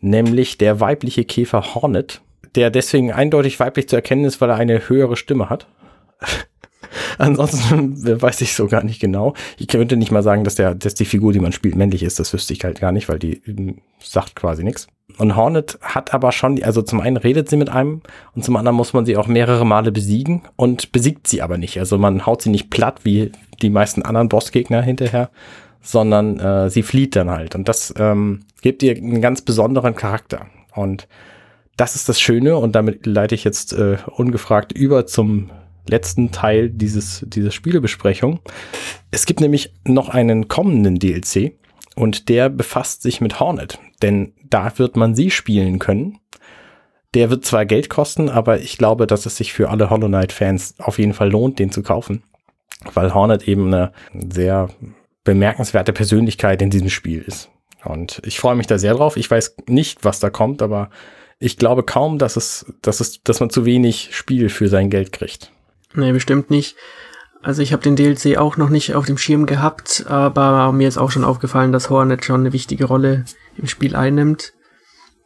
nämlich 0.00 0.58
der 0.58 0.80
weibliche 0.80 1.24
Käfer 1.24 1.74
Hornet, 1.74 2.20
der 2.54 2.70
deswegen 2.70 3.12
eindeutig 3.12 3.60
weiblich 3.60 3.88
zu 3.88 3.96
erkennen 3.96 4.24
ist, 4.24 4.40
weil 4.40 4.50
er 4.50 4.56
eine 4.56 4.88
höhere 4.88 5.16
Stimme 5.16 5.50
hat. 5.50 5.66
Ansonsten 7.18 8.22
weiß 8.22 8.40
ich 8.42 8.54
so 8.54 8.66
gar 8.68 8.84
nicht 8.84 9.00
genau. 9.00 9.34
Ich 9.58 9.68
könnte 9.68 9.96
nicht 9.96 10.12
mal 10.12 10.22
sagen, 10.22 10.44
dass 10.44 10.54
der, 10.54 10.74
dass 10.74 10.94
die 10.94 11.04
Figur, 11.04 11.32
die 11.32 11.40
man 11.40 11.52
spielt, 11.52 11.76
männlich 11.76 12.02
ist. 12.02 12.18
Das 12.18 12.32
wüsste 12.32 12.52
ich 12.52 12.64
halt 12.64 12.80
gar 12.80 12.92
nicht, 12.92 13.08
weil 13.08 13.18
die 13.18 13.42
hm, 13.44 13.78
sagt 14.02 14.36
quasi 14.36 14.64
nichts. 14.64 14.86
Und 15.18 15.36
Hornet 15.36 15.78
hat 15.80 16.12
aber 16.12 16.32
schon, 16.32 16.62
also 16.62 16.82
zum 16.82 17.00
einen 17.00 17.16
redet 17.16 17.48
sie 17.48 17.56
mit 17.56 17.70
einem 17.70 18.02
und 18.34 18.44
zum 18.44 18.56
anderen 18.56 18.76
muss 18.76 18.92
man 18.92 19.06
sie 19.06 19.16
auch 19.16 19.28
mehrere 19.28 19.64
Male 19.64 19.92
besiegen 19.92 20.42
und 20.56 20.92
besiegt 20.92 21.26
sie 21.26 21.42
aber 21.42 21.58
nicht. 21.58 21.78
Also 21.78 21.96
man 21.96 22.26
haut 22.26 22.42
sie 22.42 22.50
nicht 22.50 22.70
platt 22.70 23.00
wie 23.04 23.32
die 23.62 23.70
meisten 23.70 24.02
anderen 24.02 24.28
Bossgegner 24.28 24.82
hinterher, 24.82 25.30
sondern 25.86 26.38
äh, 26.38 26.68
sie 26.68 26.82
flieht 26.82 27.16
dann 27.16 27.30
halt. 27.30 27.54
Und 27.54 27.68
das 27.68 27.94
ähm, 27.96 28.40
gibt 28.60 28.82
ihr 28.82 28.96
einen 28.96 29.20
ganz 29.20 29.42
besonderen 29.42 29.94
Charakter. 29.94 30.46
Und 30.74 31.08
das 31.76 31.94
ist 31.94 32.08
das 32.08 32.20
Schöne 32.20 32.56
und 32.56 32.74
damit 32.74 33.06
leite 33.06 33.34
ich 33.34 33.44
jetzt 33.44 33.72
äh, 33.72 33.98
ungefragt 34.16 34.72
über 34.72 35.06
zum 35.06 35.50
letzten 35.88 36.32
Teil 36.32 36.70
dieses, 36.70 37.24
dieser 37.26 37.50
Spielebesprechung. 37.50 38.40
Es 39.10 39.26
gibt 39.26 39.40
nämlich 39.40 39.72
noch 39.84 40.08
einen 40.08 40.48
kommenden 40.48 40.98
DLC 40.98 41.52
und 41.94 42.28
der 42.28 42.48
befasst 42.48 43.02
sich 43.02 43.20
mit 43.20 43.38
Hornet, 43.38 43.78
denn 44.02 44.32
da 44.42 44.76
wird 44.78 44.96
man 44.96 45.14
sie 45.14 45.30
spielen 45.30 45.78
können. 45.78 46.18
Der 47.14 47.30
wird 47.30 47.44
zwar 47.44 47.64
Geld 47.64 47.88
kosten, 47.88 48.28
aber 48.28 48.60
ich 48.60 48.78
glaube, 48.78 49.06
dass 49.06 49.26
es 49.26 49.36
sich 49.36 49.52
für 49.52 49.70
alle 49.70 49.90
Hollow 49.90 50.08
Knight 50.08 50.32
Fans 50.32 50.74
auf 50.78 50.98
jeden 50.98 51.14
Fall 51.14 51.30
lohnt, 51.30 51.58
den 51.58 51.70
zu 51.70 51.82
kaufen, 51.82 52.22
weil 52.92 53.14
Hornet 53.14 53.46
eben 53.46 53.72
eine 53.72 53.92
sehr 54.12 54.68
bemerkenswerte 55.26 55.92
Persönlichkeit 55.92 56.62
in 56.62 56.70
diesem 56.70 56.88
Spiel 56.88 57.20
ist. 57.20 57.50
Und 57.84 58.22
ich 58.24 58.40
freue 58.40 58.56
mich 58.56 58.66
da 58.66 58.78
sehr 58.78 58.94
drauf. 58.94 59.18
Ich 59.18 59.30
weiß 59.30 59.56
nicht, 59.68 60.04
was 60.04 60.20
da 60.20 60.30
kommt, 60.30 60.62
aber 60.62 60.88
ich 61.38 61.58
glaube 61.58 61.82
kaum, 61.82 62.18
dass 62.18 62.36
es, 62.36 62.72
dass 62.80 63.00
es, 63.00 63.22
dass 63.22 63.40
man 63.40 63.50
zu 63.50 63.66
wenig 63.66 64.10
Spiel 64.12 64.48
für 64.48 64.68
sein 64.68 64.88
Geld 64.88 65.12
kriegt. 65.12 65.52
Nee, 65.94 66.12
bestimmt 66.12 66.50
nicht. 66.50 66.76
Also 67.42 67.62
ich 67.62 67.72
habe 67.72 67.82
den 67.82 67.96
DLC 67.96 68.38
auch 68.38 68.56
noch 68.56 68.70
nicht 68.70 68.94
auf 68.94 69.06
dem 69.06 69.18
Schirm 69.18 69.46
gehabt, 69.46 70.04
aber 70.08 70.72
mir 70.72 70.88
ist 70.88 70.98
auch 70.98 71.10
schon 71.10 71.24
aufgefallen, 71.24 71.70
dass 71.72 71.90
Hornet 71.90 72.24
schon 72.24 72.40
eine 72.40 72.52
wichtige 72.52 72.86
Rolle 72.86 73.24
im 73.56 73.66
Spiel 73.66 73.94
einnimmt. 73.94 74.54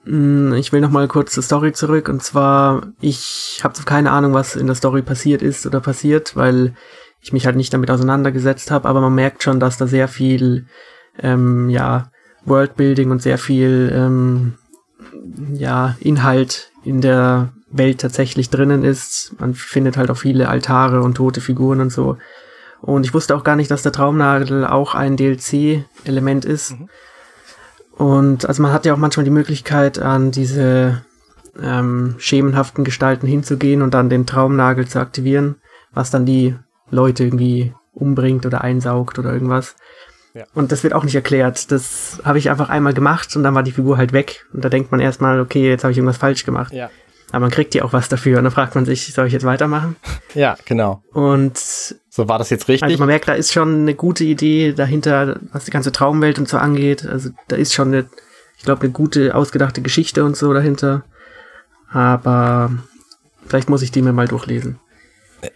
Hm, 0.05 0.53
ich 0.55 0.73
will 0.73 0.81
noch 0.81 0.91
mal 0.91 1.09
kurz 1.09 1.33
zur 1.33 1.43
Story 1.43 1.73
zurück 1.73 2.09
und 2.09 2.23
zwar 2.23 2.93
ich 3.01 3.61
habe 3.63 3.75
keine 3.85 4.11
Ahnung, 4.11 4.35
was 4.35 4.57
in 4.57 4.67
der 4.67 4.77
Story 4.77 5.03
passiert 5.03 5.41
ist 5.41 5.67
oder 5.67 5.81
passiert, 5.81 6.37
weil 6.37 6.75
ich 7.23 7.33
mich 7.33 7.47
halt 7.47 7.57
nicht 7.57 7.73
damit 7.73 7.91
auseinandergesetzt 7.91 8.71
habe, 8.71 8.89
aber 8.89 9.01
man 9.01 9.15
merkt 9.15 9.43
schon, 9.43 9.61
dass 9.61 9.77
da 9.77 9.87
sehr 9.87 10.09
viel 10.09 10.67
ähm, 11.19 11.69
ja, 11.69 12.11
Worldbuilding 12.45 13.11
und 13.11 13.23
sehr 13.23 13.39
viel 13.39 13.93
ähm, 13.95 14.55
ja, 15.53 15.97
Inhalt 16.01 16.71
in 16.85 17.01
der 17.01 17.53
Welt 17.71 18.01
tatsächlich 18.01 18.51
drinnen 18.51 18.85
ist. 18.85 19.35
Man 19.39 19.55
findet 19.55 19.97
halt 19.97 20.11
auch 20.11 20.17
viele 20.17 20.49
Altare 20.49 21.03
und 21.03 21.15
tote 21.15 21.41
Figuren 21.41 21.81
und 21.81 21.93
so. 21.93 22.17
Und 22.81 23.05
ich 23.05 23.13
wusste 23.13 23.37
auch 23.37 23.45
gar 23.45 23.57
nicht, 23.57 23.71
dass 23.71 23.83
der 23.83 23.93
Traumnagel 23.93 24.67
auch 24.67 24.95
ein 24.95 25.17
DLC-Element 25.17 26.45
ist. 26.45 26.73
Mhm. 26.73 26.89
Und 27.93 28.47
also 28.47 28.63
man 28.63 28.73
hat 28.73 28.87
ja 28.87 28.95
auch 28.95 28.99
manchmal 28.99 29.25
die 29.25 29.31
Möglichkeit, 29.31 29.99
an 29.99 30.31
diese 30.31 31.03
ähm, 31.63 32.15
schemenhaften 32.19 32.85
Gestalten 32.85 33.27
hinzugehen 33.27 33.83
und 33.83 33.93
dann 33.93 34.09
den 34.09 34.25
Traumnagel 34.25 34.89
zu 34.89 34.99
aktivieren, 35.01 35.57
was 35.93 36.11
dann 36.11 36.25
die 36.25 36.57
Leute 36.91 37.25
irgendwie 37.25 37.73
umbringt 37.93 38.47
oder 38.47 38.63
einsaugt 38.63 39.19
oder 39.19 39.33
irgendwas. 39.33 39.77
Ja. 40.35 40.45
Und 40.55 40.71
das 40.71 40.83
wird 40.85 40.95
auch 40.95 41.05
nicht 41.05 41.15
erklärt. 41.15 41.71
Das 41.73 42.21
habe 42.25 42.39
ich 42.39 42.51
einfach 42.51 42.69
einmal 42.69 42.95
gemacht 42.95 43.35
und 43.35 43.43
dann 43.43 43.55
war 43.55 43.63
die 43.63 43.73
Figur 43.73 43.97
halt 43.97 44.13
weg. 44.13 44.47
Und 44.53 44.65
da 44.65 44.69
denkt 44.69 44.93
man 44.93 45.01
erstmal, 45.01 45.41
okay, 45.41 45.69
jetzt 45.69 45.83
habe 45.83 45.93
ich 45.93 45.99
irgendwas 45.99 46.19
falsch 46.19 46.45
gemacht. 46.45 46.73
Ja. 46.73 46.91
Aber 47.31 47.41
man 47.41 47.51
kriegt 47.51 47.75
ja 47.75 47.85
auch 47.85 47.93
was 47.93 48.09
dafür. 48.09 48.39
Und 48.39 48.45
dann 48.45 48.53
fragt 48.53 48.75
man 48.75 48.85
sich, 48.85 49.13
soll 49.13 49.27
ich 49.27 49.33
jetzt 49.33 49.45
weitermachen? 49.45 49.97
Ja, 50.35 50.57
genau. 50.65 51.03
Und 51.13 51.59
so 51.59 52.29
war 52.29 52.39
das 52.39 52.51
jetzt 52.51 52.69
richtig. 52.69 52.85
Also 52.85 52.99
man 52.99 53.09
merkt, 53.09 53.29
da 53.29 53.35
ist 53.35 53.53
schon 53.53 53.81
eine 53.81 53.95
gute 53.95 54.25
Idee 54.25 54.73
dahinter, 54.73 55.41
was 55.53 55.65
die 55.65 55.71
ganze 55.71 55.93
Traumwelt 55.93 56.39
und 56.39 56.49
so 56.49 56.59
angeht. 56.59 57.07
Also 57.07 57.31
da 57.49 57.57
ist 57.57 57.73
schon 57.73 57.89
eine, 57.89 58.07
ich 58.57 58.65
glaube, 58.65 58.83
eine 58.83 58.91
gute, 58.91 59.35
ausgedachte 59.35 59.83
Geschichte 59.83 60.25
und 60.25 60.37
so 60.37 60.53
dahinter. 60.53 61.05
Aber 61.93 62.73
vielleicht 63.47 63.69
muss 63.69 63.83
ich 63.83 63.91
die 63.91 64.03
mir 64.03 64.13
mal 64.13 64.29
durchlesen. 64.29 64.79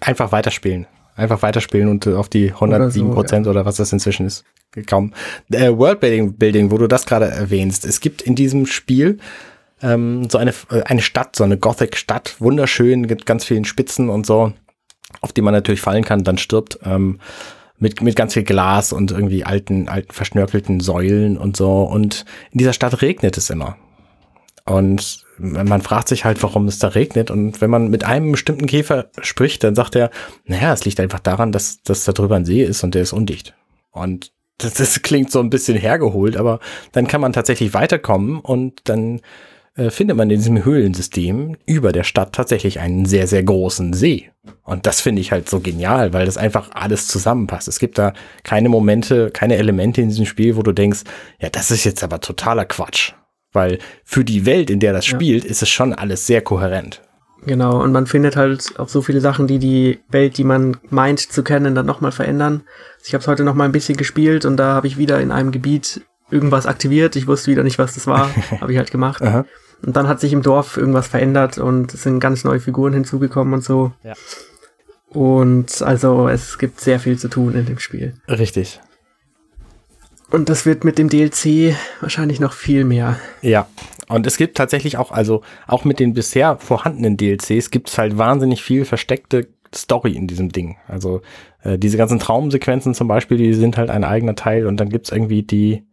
Einfach 0.01 0.33
weiterspielen 0.33 0.87
einfach 1.17 1.43
weiterspielen 1.43 1.89
und 1.89 2.07
auf 2.09 2.29
die 2.29 2.53
107 2.53 3.11
Prozent 3.11 3.47
oder, 3.47 3.53
so, 3.53 3.57
ja. 3.57 3.61
oder, 3.61 3.67
was 3.67 3.77
das 3.77 3.93
inzwischen 3.93 4.27
ist, 4.27 4.45
kaum. 4.87 5.13
Äh, 5.51 5.71
Worldbuilding, 5.71 6.35
Building, 6.35 6.71
wo 6.71 6.79
du 6.79 6.87
das 6.87 7.07
gerade 7.07 7.27
erwähnst. 7.27 7.85
Es 7.85 8.01
gibt 8.01 8.23
in 8.23 8.35
diesem 8.35 8.67
Spiel 8.67 9.19
ähm, 9.83 10.29
so 10.31 10.39
eine, 10.39 10.53
äh, 10.71 10.83
eine 10.85 11.03
Stadt, 11.03 11.37
so 11.37 11.45
eine 11.45 11.59
Gothic-Stadt, 11.59 12.37
wunderschön, 12.41 13.03
mit 13.03 13.27
ganz 13.27 13.45
vielen 13.45 13.65
Spitzen 13.65 14.09
und 14.09 14.27
so, 14.27 14.53
auf 15.21 15.33
die 15.33 15.43
man 15.43 15.55
natürlich 15.55 15.81
fallen 15.81 16.05
kann, 16.05 16.25
dann 16.25 16.39
stirbt. 16.39 16.79
Ähm, 16.85 17.19
mit, 17.79 18.01
mit 18.01 18.17
ganz 18.17 18.35
viel 18.35 18.45
Glas 18.45 18.93
und 18.93 19.11
irgendwie 19.11 19.45
alten, 19.45 19.89
alten 19.89 20.13
verschnörkelten 20.13 20.81
Säulen 20.81 21.37
und 21.37 21.57
so. 21.57 21.83
Und 21.83 22.25
in 22.53 22.59
dieser 22.59 22.73
Stadt 22.73 23.03
regnet 23.03 23.37
es 23.37 23.51
immer. 23.51 23.77
Und 24.65 25.24
man 25.39 25.83
fragt 25.83 26.09
sich 26.09 26.25
halt, 26.25 26.43
warum 26.43 26.69
es 26.69 26.79
da 26.79 26.89
regnet. 26.89 27.31
Und 27.31 27.61
wenn 27.61 27.71
man 27.71 27.89
mit 27.89 28.05
einem 28.05 28.33
bestimmten 28.33 28.67
Käfer 28.67 29.11
spricht, 29.21 29.65
dann 29.65 29.75
sagt 29.75 29.97
er, 29.97 30.11
naja, 30.47 30.73
es 30.73 30.85
liegt 30.85 31.01
einfach 31.01 31.21
daran, 31.21 31.53
dass, 31.53 31.83
dass 31.83 32.05
da 32.05 32.13
drüber 32.13 32.37
ein 32.37 32.45
See 32.45 32.63
ist 32.63 32.85
und 32.85 32.95
der 32.95 33.03
ist 33.03 33.13
undicht. 33.13 33.55
Und 33.91 34.33
das, 34.59 34.75
das 34.75 35.03
klingt 35.03 35.31
so 35.31 35.41
ein 35.41 35.51
bisschen 35.51 35.77
hergeholt, 35.77 36.37
aber 36.37 36.61
dann 36.93 37.07
kann 37.07 37.21
man 37.21 37.33
tatsächlich 37.33 37.75
weiterkommen 37.75 38.39
und 38.39 38.83
dann 38.85 39.21
äh, 39.77 39.91
findet 39.91 40.17
man 40.17 40.31
in 40.31 40.39
diesem 40.39 40.65
Höhlensystem 40.65 41.57
über 41.67 41.91
der 41.91 42.05
Stadt 42.05 42.33
tatsächlich 42.33 42.79
einen 42.79 43.07
sehr, 43.07 43.27
sehr 43.27 43.43
großen 43.43 43.93
See. 43.93 44.31
Und 44.63 44.87
das 44.87 45.01
finde 45.01 45.21
ich 45.21 45.33
halt 45.33 45.49
so 45.49 45.61
genial, 45.61 46.13
weil 46.13 46.27
das 46.27 46.37
einfach 46.37 46.71
alles 46.73 47.09
zusammenpasst. 47.09 47.67
Es 47.67 47.81
gibt 47.81 47.99
da 47.99 48.13
keine 48.45 48.69
Momente, 48.69 49.31
keine 49.31 49.57
Elemente 49.57 50.01
in 50.01 50.11
diesem 50.11 50.27
Spiel, 50.27 50.57
wo 50.57 50.63
du 50.63 50.73
denkst, 50.73 51.01
ja, 51.41 51.51
das 51.51 51.71
ist 51.73 51.85
jetzt 51.85 52.05
aber 52.05 52.21
totaler 52.21 52.67
Quatsch. 52.67 53.15
Weil 53.55 53.79
für 54.05 54.25
die 54.25 54.45
Welt, 54.45 54.69
in 54.69 54.81
der 54.81 54.93
das 54.93 55.09
ja. 55.09 55.15
spielt, 55.15 55.45
ist 55.47 55.63
es 55.63 55.71
schon 55.71 55.95
alles 55.95 56.27
sehr 56.27 56.43
kohärent. 56.43 57.01
Genau, 57.47 57.83
und 57.83 57.93
man 57.93 58.07
findet 58.07 58.37
halt 58.37 58.79
auch 58.79 58.89
so 58.89 59.01
viele 59.01 59.21
Sachen, 59.21 59.47
die 59.47 59.59
die 59.59 60.01
Welt, 60.11 60.39
die 60.39 60.45
man 60.45 60.77
meint 60.91 61.21
zu 61.21 61.43
kennen, 61.45 61.75
dann 61.75 61.87
nochmal 61.87 62.13
verändern. 62.13 62.63
Ich 63.05 63.15
habe 63.15 63.21
es 63.23 63.29
heute 63.29 63.45
nochmal 63.45 63.69
ein 63.69 63.73
bisschen 63.73 63.97
gespielt 63.97 64.45
und 64.45 64.57
da 64.57 64.75
habe 64.75 64.87
ich 64.87 64.99
wieder 64.99 65.21
in 65.21 65.31
einem 65.31 65.53
Gebiet 65.53 66.03
irgendwas 66.31 66.67
aktiviert. 66.67 67.17
Ich 67.17 67.27
wusste 67.27 67.51
wieder 67.51 67.63
nicht, 67.63 67.79
was 67.79 67.95
das 67.95 68.07
war. 68.07 68.31
habe 68.61 68.73
ich 68.73 68.79
halt 68.79 68.91
gemacht. 68.91 69.21
Und 69.21 69.97
dann 69.97 70.09
hat 70.09 70.21
sich 70.21 70.33
im 70.33 70.43
Dorf 70.43 70.77
irgendwas 70.77 71.07
verändert 71.07 71.59
und 71.59 71.93
es 71.93 72.03
sind 72.03 72.19
ganz 72.19 72.45
neue 72.45 72.61
Figuren 72.61 72.95
hinzugekommen 72.95 73.55
und 73.55 73.63
so. 73.63 73.93
Ja. 74.03 74.15
Und 75.09 75.83
also 75.83 76.29
es 76.29 76.59
gibt 76.59 76.81
sehr 76.81 76.99
viel 76.99 77.19
zu 77.19 77.29
tun 77.29 77.55
in 77.55 77.67
dem 77.67 77.79
Spiel. 77.79 78.15
Richtig. 78.27 78.81
Und 80.35 80.49
das 80.49 80.67
wird 80.67 80.83
mit 80.83 80.99
dem 80.99 81.09
DLC 81.09 81.77
wahrscheinlich 82.01 82.41
noch 82.41 82.55
viel 82.55 82.83
mehr. 82.83 83.21
Ja. 83.41 83.69
Und 84.09 84.27
es 84.27 84.37
gibt 84.37 84.57
tatsächlich 84.57 84.97
auch, 84.97 85.13
also 85.13 85.43
auch 85.69 85.85
mit 85.85 86.01
den 86.01 86.13
bisher 86.13 86.59
vorhandenen 86.59 87.17
DLCs 87.17 87.71
gibt 87.71 87.89
es 87.89 87.99
halt 87.99 88.19
wahnsinnig 88.19 88.61
viel 88.61 88.85
versteckte 88.85 89.47
Story 89.73 90.17
in 90.17 90.27
diesem 90.27 90.49
Ding. 90.49 90.77
Also 90.89 91.23
äh, 91.63 91.79
diese 91.79 91.97
ganzen 91.97 92.19
Traumsequenzen 92.19 92.95
zum 92.95 93.07
Beispiel, 93.07 93.39
die 93.39 93.55
sind 93.55 93.77
halt 93.77 93.91
ein 93.91 94.03
eigener 94.03 94.35
Teil 94.35 94.67
und 94.67 94.79
dann 94.79 94.89
gibt 94.89 95.07
es 95.07 95.13
irgendwie 95.13 95.45
die, 95.45 95.85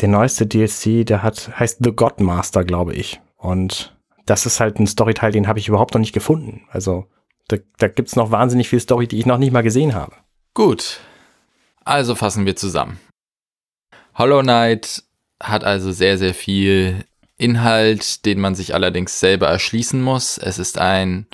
der 0.00 0.08
neueste 0.08 0.48
DLC, 0.48 1.06
der 1.06 1.22
hat, 1.22 1.56
heißt 1.56 1.78
The 1.84 1.92
Godmaster, 1.92 2.64
glaube 2.64 2.92
ich. 2.92 3.20
Und 3.36 3.96
das 4.24 4.46
ist 4.46 4.58
halt 4.58 4.80
ein 4.80 4.88
Storyteil, 4.88 5.30
den 5.30 5.46
habe 5.46 5.60
ich 5.60 5.68
überhaupt 5.68 5.94
noch 5.94 6.00
nicht 6.00 6.12
gefunden. 6.12 6.62
Also 6.72 7.06
da, 7.46 7.56
da 7.78 7.86
gibt 7.86 8.08
es 8.08 8.16
noch 8.16 8.32
wahnsinnig 8.32 8.68
viel 8.68 8.80
Story, 8.80 9.06
die 9.06 9.20
ich 9.20 9.26
noch 9.26 9.38
nicht 9.38 9.52
mal 9.52 9.62
gesehen 9.62 9.94
habe. 9.94 10.16
Gut. 10.54 10.98
Also 11.84 12.16
fassen 12.16 12.46
wir 12.46 12.56
zusammen. 12.56 12.98
Hollow 14.18 14.42
Knight 14.42 15.02
hat 15.40 15.64
also 15.64 15.92
sehr, 15.92 16.16
sehr 16.18 16.34
viel 16.34 17.04
Inhalt, 17.36 18.24
den 18.24 18.40
man 18.40 18.54
sich 18.54 18.74
allerdings 18.74 19.20
selber 19.20 19.48
erschließen 19.48 20.00
muss. 20.00 20.38
Es 20.38 20.58
ist 20.58 20.78
ein 20.78 21.26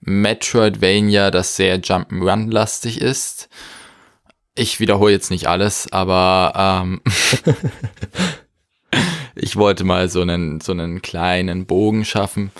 Metroidvania, 0.00 1.30
das 1.30 1.56
sehr 1.56 1.80
Jump'n'Run-lastig 1.80 3.00
ist. 3.00 3.48
Ich 4.56 4.80
wiederhole 4.80 5.12
jetzt 5.12 5.30
nicht 5.30 5.46
alles, 5.46 5.92
aber 5.92 6.52
ähm, 6.56 7.00
ich 9.36 9.56
wollte 9.56 9.84
mal 9.84 10.08
so 10.08 10.22
einen, 10.22 10.60
so 10.60 10.72
einen 10.72 11.02
kleinen 11.02 11.66
Bogen 11.66 12.04
schaffen. 12.04 12.50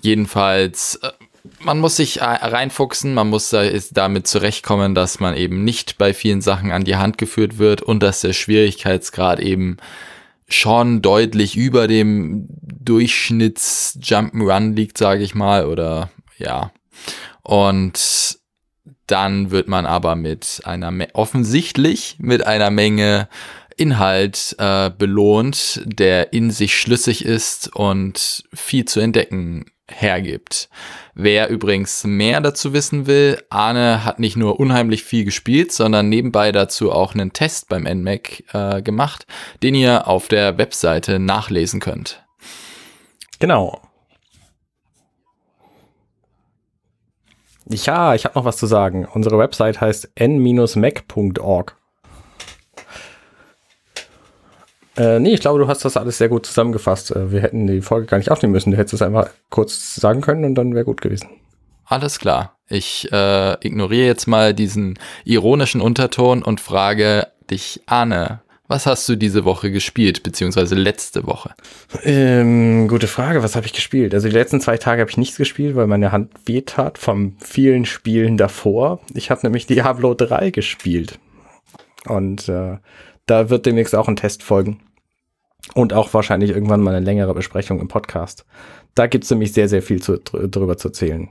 Jedenfalls, 0.00 0.96
äh, 1.02 1.10
man 1.60 1.78
muss 1.78 1.96
sich 1.96 2.20
reinfuchsen, 2.20 3.14
man 3.14 3.28
muss 3.28 3.54
damit 3.92 4.26
zurechtkommen, 4.26 4.94
dass 4.94 5.20
man 5.20 5.36
eben 5.36 5.64
nicht 5.64 5.98
bei 5.98 6.14
vielen 6.14 6.40
Sachen 6.40 6.70
an 6.72 6.84
die 6.84 6.96
Hand 6.96 7.18
geführt 7.18 7.58
wird 7.58 7.82
und 7.82 8.02
dass 8.02 8.20
der 8.20 8.32
Schwierigkeitsgrad 8.32 9.40
eben 9.40 9.76
schon 10.48 11.02
deutlich 11.02 11.56
über 11.56 11.86
dem 11.86 12.46
Durchschnitts 12.62 13.98
Jump'n'Run 14.02 14.74
liegt, 14.74 14.98
sage 14.98 15.22
ich 15.22 15.34
mal, 15.34 15.66
oder 15.66 16.10
ja. 16.38 16.72
Und 17.42 18.38
dann 19.06 19.50
wird 19.50 19.68
man 19.68 19.86
aber 19.86 20.16
mit 20.16 20.62
einer, 20.64 20.92
offensichtlich 21.14 22.16
mit 22.18 22.46
einer 22.46 22.70
Menge 22.70 23.28
Inhalt 23.76 24.56
äh, 24.58 24.90
belohnt, 24.90 25.82
der 25.84 26.32
in 26.32 26.50
sich 26.50 26.76
schlüssig 26.78 27.24
ist 27.24 27.74
und 27.74 28.44
viel 28.52 28.84
zu 28.84 29.00
entdecken 29.00 29.66
hergibt. 29.88 30.68
Wer 31.22 31.50
übrigens 31.50 32.04
mehr 32.04 32.40
dazu 32.40 32.72
wissen 32.72 33.06
will, 33.06 33.42
Arne 33.50 34.06
hat 34.06 34.20
nicht 34.20 34.38
nur 34.38 34.58
unheimlich 34.58 35.04
viel 35.04 35.26
gespielt, 35.26 35.70
sondern 35.70 36.08
nebenbei 36.08 36.50
dazu 36.50 36.90
auch 36.90 37.12
einen 37.12 37.34
Test 37.34 37.68
beim 37.68 37.82
NMAC 37.82 38.42
äh, 38.54 38.80
gemacht, 38.80 39.26
den 39.62 39.74
ihr 39.74 40.08
auf 40.08 40.28
der 40.28 40.56
Webseite 40.56 41.18
nachlesen 41.18 41.78
könnt. 41.78 42.24
Genau. 43.38 43.82
Ja, 47.68 48.14
ich 48.14 48.24
habe 48.24 48.38
noch 48.38 48.46
was 48.46 48.56
zu 48.56 48.66
sagen. 48.66 49.04
Unsere 49.04 49.36
Website 49.36 49.78
heißt 49.78 50.12
n-mac.org. 50.14 51.76
Äh, 55.00 55.18
nee, 55.18 55.32
ich 55.32 55.40
glaube, 55.40 55.58
du 55.58 55.66
hast 55.66 55.82
das 55.82 55.96
alles 55.96 56.18
sehr 56.18 56.28
gut 56.28 56.44
zusammengefasst. 56.44 57.10
Äh, 57.16 57.32
wir 57.32 57.40
hätten 57.40 57.66
die 57.66 57.80
Folge 57.80 58.06
gar 58.06 58.18
nicht 58.18 58.30
aufnehmen 58.30 58.52
müssen. 58.52 58.70
Du 58.70 58.76
hättest 58.76 58.94
es 58.94 59.02
einfach 59.02 59.30
kurz 59.48 59.94
sagen 59.94 60.20
können 60.20 60.44
und 60.44 60.54
dann 60.54 60.74
wäre 60.74 60.84
gut 60.84 61.00
gewesen. 61.00 61.30
Alles 61.86 62.18
klar. 62.18 62.58
Ich 62.68 63.10
äh, 63.10 63.54
ignoriere 63.66 64.06
jetzt 64.06 64.26
mal 64.26 64.52
diesen 64.52 64.98
ironischen 65.24 65.80
Unterton 65.80 66.42
und 66.42 66.60
frage 66.60 67.28
dich, 67.50 67.80
Arne, 67.86 68.42
was 68.68 68.84
hast 68.86 69.08
du 69.08 69.16
diese 69.16 69.46
Woche 69.46 69.70
gespielt, 69.70 70.22
beziehungsweise 70.22 70.74
letzte 70.74 71.26
Woche? 71.26 71.54
Ähm, 72.04 72.86
gute 72.86 73.08
Frage, 73.08 73.42
was 73.42 73.56
habe 73.56 73.66
ich 73.66 73.72
gespielt? 73.72 74.12
Also 74.12 74.28
die 74.28 74.34
letzten 74.34 74.60
zwei 74.60 74.76
Tage 74.76 75.00
habe 75.00 75.10
ich 75.10 75.16
nichts 75.16 75.38
gespielt, 75.38 75.76
weil 75.76 75.86
meine 75.86 76.12
Hand 76.12 76.30
wehtat 76.44 76.98
vom 76.98 77.36
vielen 77.40 77.86
Spielen 77.86 78.36
davor. 78.36 79.00
Ich 79.14 79.30
habe 79.30 79.40
nämlich 79.44 79.66
Diablo 79.66 80.12
3 80.12 80.50
gespielt. 80.50 81.18
Und 82.06 82.50
äh, 82.50 82.76
da 83.24 83.48
wird 83.48 83.64
demnächst 83.64 83.94
auch 83.94 84.06
ein 84.06 84.16
Test 84.16 84.42
folgen. 84.42 84.80
Und 85.74 85.92
auch 85.92 86.12
wahrscheinlich 86.14 86.50
irgendwann 86.50 86.80
mal 86.80 86.94
eine 86.94 87.04
längere 87.04 87.34
Besprechung 87.34 87.80
im 87.80 87.88
Podcast. 87.88 88.44
Da 88.94 89.06
gibt 89.06 89.24
es 89.24 89.30
nämlich 89.30 89.52
sehr, 89.52 89.68
sehr 89.68 89.82
viel 89.82 90.02
zu, 90.02 90.18
drüber 90.18 90.76
zu 90.76 90.88
erzählen 90.88 91.28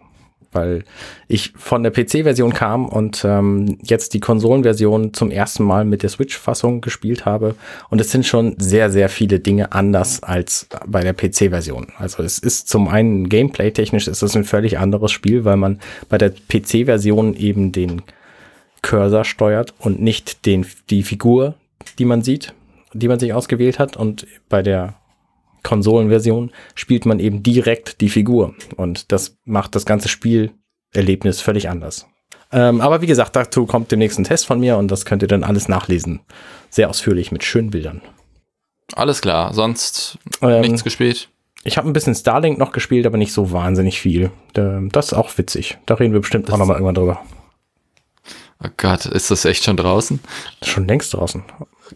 weil 0.51 0.83
ich 1.27 1.53
von 1.55 1.83
der 1.83 1.91
PC-Version 1.91 2.53
kam 2.53 2.87
und 2.87 3.23
ähm, 3.23 3.77
jetzt 3.83 4.13
die 4.13 4.19
Konsolenversion 4.19 5.13
zum 5.13 5.31
ersten 5.31 5.63
Mal 5.63 5.85
mit 5.85 6.03
der 6.03 6.09
Switch-Fassung 6.09 6.81
gespielt 6.81 7.25
habe. 7.25 7.55
Und 7.89 8.01
es 8.01 8.11
sind 8.11 8.25
schon 8.25 8.55
sehr, 8.57 8.89
sehr 8.89 9.09
viele 9.09 9.39
Dinge 9.39 9.71
anders 9.73 10.23
als 10.23 10.67
bei 10.87 11.01
der 11.01 11.13
PC-Version. 11.13 11.87
Also 11.97 12.23
es 12.23 12.39
ist 12.39 12.67
zum 12.67 12.87
einen 12.87 13.29
gameplay-technisch 13.29 14.07
ist 14.07 14.23
es 14.23 14.35
ein 14.35 14.43
völlig 14.43 14.79
anderes 14.79 15.11
Spiel, 15.11 15.45
weil 15.45 15.57
man 15.57 15.79
bei 16.09 16.17
der 16.17 16.31
PC-Version 16.31 17.35
eben 17.35 17.71
den 17.71 18.01
Cursor 18.81 19.25
steuert 19.25 19.73
und 19.79 20.01
nicht 20.01 20.45
den, 20.45 20.65
die 20.89 21.03
Figur, 21.03 21.55
die 21.99 22.05
man 22.05 22.21
sieht, 22.23 22.53
die 22.93 23.07
man 23.07 23.19
sich 23.19 23.33
ausgewählt 23.33 23.79
hat. 23.79 23.97
Und 23.97 24.27
bei 24.47 24.61
der 24.61 24.95
Konsolenversion 25.63 26.51
spielt 26.75 27.05
man 27.05 27.19
eben 27.19 27.43
direkt 27.43 28.01
die 28.01 28.09
Figur. 28.09 28.55
Und 28.75 29.11
das 29.11 29.37
macht 29.45 29.75
das 29.75 29.85
ganze 29.85 30.09
Spielerlebnis 30.09 31.41
völlig 31.41 31.69
anders. 31.69 32.07
Ähm, 32.51 32.81
aber 32.81 33.01
wie 33.01 33.07
gesagt, 33.07 33.35
dazu 33.35 33.65
kommt 33.65 33.91
demnächst 33.91 34.17
ein 34.17 34.23
Test 34.23 34.47
von 34.47 34.59
mir 34.59 34.77
und 34.77 34.89
das 34.89 35.05
könnt 35.05 35.21
ihr 35.21 35.27
dann 35.27 35.43
alles 35.43 35.67
nachlesen. 35.67 36.21
Sehr 36.69 36.89
ausführlich 36.89 37.31
mit 37.31 37.43
schönen 37.43 37.69
Bildern. 37.69 38.01
Alles 38.95 39.21
klar, 39.21 39.53
sonst 39.53 40.17
ähm, 40.41 40.61
nichts 40.61 40.83
gespielt. 40.83 41.29
Ich 41.63 41.77
habe 41.77 41.87
ein 41.87 41.93
bisschen 41.93 42.15
Starlink 42.15 42.57
noch 42.57 42.71
gespielt, 42.71 43.05
aber 43.05 43.17
nicht 43.17 43.33
so 43.33 43.51
wahnsinnig 43.51 43.99
viel. 43.99 44.31
Das 44.53 45.07
ist 45.07 45.13
auch 45.13 45.37
witzig. 45.37 45.77
Da 45.85 45.95
reden 45.95 46.13
wir 46.13 46.21
bestimmt 46.21 46.47
das 46.47 46.55
auch 46.55 46.57
nochmal 46.57 46.77
irgendwann 46.77 46.95
drüber. 46.95 47.21
Oh 48.63 48.69
Gott, 48.77 49.05
ist 49.05 49.29
das 49.29 49.45
echt 49.45 49.63
schon 49.63 49.77
draußen? 49.77 50.19
Schon 50.63 50.87
längst 50.87 51.13
draußen. 51.13 51.43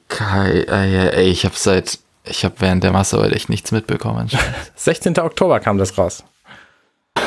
Kai, 0.08 0.62
ey, 0.68 1.10
ey, 1.10 1.30
ich 1.30 1.46
habe 1.46 1.56
seit 1.56 2.00
ich 2.26 2.46
habe 2.46 2.56
während 2.60 2.84
der 2.84 2.92
Massearbeit 2.92 3.34
echt 3.34 3.50
nichts 3.50 3.72
mitbekommen. 3.72 4.30
16. 4.76 5.20
Oktober 5.20 5.60
kam 5.60 5.78
das 5.78 5.98
raus. 5.98 6.24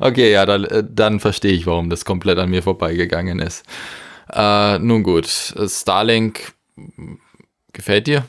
okay, 0.00 0.32
ja, 0.32 0.46
dann, 0.46 0.64
äh, 0.64 0.84
dann 0.88 1.20
verstehe 1.20 1.52
ich, 1.52 1.66
warum 1.66 1.90
das 1.90 2.04
komplett 2.04 2.38
an 2.38 2.50
mir 2.50 2.62
vorbeigegangen 2.62 3.38
ist. 3.38 3.64
Äh, 4.32 4.78
nun 4.78 5.02
gut, 5.02 5.26
Starlink 5.26 6.52
Gefällt 7.72 8.06
dir? 8.06 8.24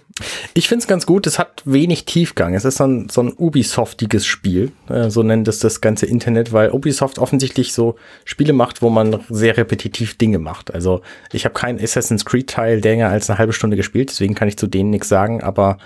Ich 0.54 0.68
finde 0.68 0.84
es 0.84 0.88
ganz 0.88 1.06
gut. 1.06 1.26
Es 1.26 1.40
hat 1.40 1.64
wenig 1.66 2.06
Tiefgang. 2.06 2.54
Es 2.54 2.64
ist 2.64 2.78
so 2.78 2.86
ein, 2.86 3.10
so 3.10 3.22
ein 3.22 3.34
Ubisoftiges 3.36 4.26
Spiel. 4.26 4.72
Äh, 4.88 5.10
so 5.10 5.24
nennt 5.24 5.48
es 5.48 5.60
das 5.60 5.82
ganze 5.82 6.06
Internet, 6.06 6.54
weil 6.54 6.72
Ubisoft 6.72 7.18
offensichtlich 7.18 7.74
so 7.74 7.96
Spiele 8.24 8.54
macht, 8.54 8.82
wo 8.82 8.90
man 8.90 9.20
sehr 9.30 9.58
repetitiv 9.58 10.18
Dinge 10.18 10.40
macht. 10.40 10.74
Also 10.74 11.02
ich 11.32 11.46
habe 11.46 11.54
keinen 11.54 11.80
Assassin's 11.80 12.26
Creed 12.26 12.50
Teil 12.50 12.80
länger 12.80 13.10
als 13.10 13.30
eine 13.30 13.40
halbe 13.40 13.54
Stunde 13.54 13.78
gespielt, 13.78 14.10
deswegen 14.10 14.36
kann 14.36 14.48
ich 14.48 14.58
zu 14.58 14.68
denen 14.68 14.90
nichts 14.92 15.10
sagen. 15.10 15.42
Aber 15.42 15.78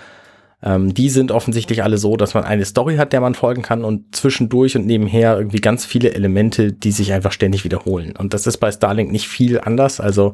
Ähm, 0.62 0.94
die 0.94 1.10
sind 1.10 1.32
offensichtlich 1.32 1.82
alle 1.82 1.98
so, 1.98 2.16
dass 2.16 2.32
man 2.32 2.44
eine 2.44 2.64
Story 2.64 2.96
hat, 2.96 3.12
der 3.12 3.20
man 3.20 3.34
folgen 3.34 3.60
kann 3.60 3.84
und 3.84 4.16
zwischendurch 4.16 4.74
und 4.74 4.86
nebenher 4.86 5.36
irgendwie 5.36 5.60
ganz 5.60 5.84
viele 5.84 6.14
Elemente, 6.14 6.72
die 6.72 6.92
sich 6.92 7.12
einfach 7.12 7.30
ständig 7.30 7.62
wiederholen. 7.64 8.14
Und 8.16 8.32
das 8.32 8.46
ist 8.46 8.56
bei 8.56 8.72
Starlink 8.72 9.12
nicht 9.12 9.28
viel 9.28 9.60
anders. 9.60 10.00
Also 10.00 10.32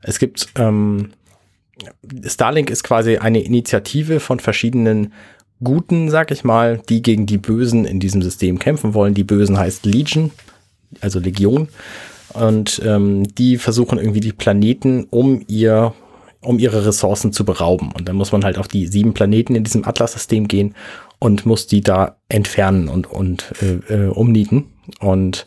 es 0.00 0.18
gibt 0.18 0.48
ähm, 0.56 1.10
Starlink 2.24 2.70
ist 2.70 2.84
quasi 2.84 3.18
eine 3.18 3.40
Initiative 3.40 4.20
von 4.20 4.40
verschiedenen 4.40 5.12
Guten, 5.62 6.08
sag 6.08 6.30
ich 6.30 6.44
mal, 6.44 6.80
die 6.88 7.02
gegen 7.02 7.26
die 7.26 7.38
Bösen 7.38 7.84
in 7.84 7.98
diesem 7.98 8.22
System 8.22 8.58
kämpfen 8.58 8.94
wollen. 8.94 9.14
Die 9.14 9.24
Bösen 9.24 9.58
heißt 9.58 9.86
Legion, 9.86 10.30
also 11.00 11.18
Legion. 11.18 11.68
Und 12.34 12.80
ähm, 12.84 13.34
die 13.34 13.56
versuchen 13.56 13.98
irgendwie 13.98 14.20
die 14.20 14.32
Planeten 14.32 15.06
um 15.10 15.42
ihr 15.48 15.94
um 16.40 16.58
ihre 16.58 16.86
Ressourcen 16.86 17.32
zu 17.32 17.44
berauben. 17.44 17.90
Und 17.92 18.08
dann 18.08 18.16
muss 18.16 18.32
man 18.32 18.44
halt 18.44 18.58
auf 18.58 18.68
die 18.68 18.86
sieben 18.86 19.12
Planeten 19.12 19.54
in 19.54 19.64
diesem 19.64 19.84
Atlas-System 19.84 20.46
gehen 20.46 20.74
und 21.18 21.46
muss 21.46 21.66
die 21.66 21.80
da 21.80 22.16
entfernen 22.28 22.88
und, 22.88 23.10
und 23.10 23.52
äh, 23.60 23.92
äh, 23.92 24.08
umnieten. 24.08 24.66
Und 25.00 25.44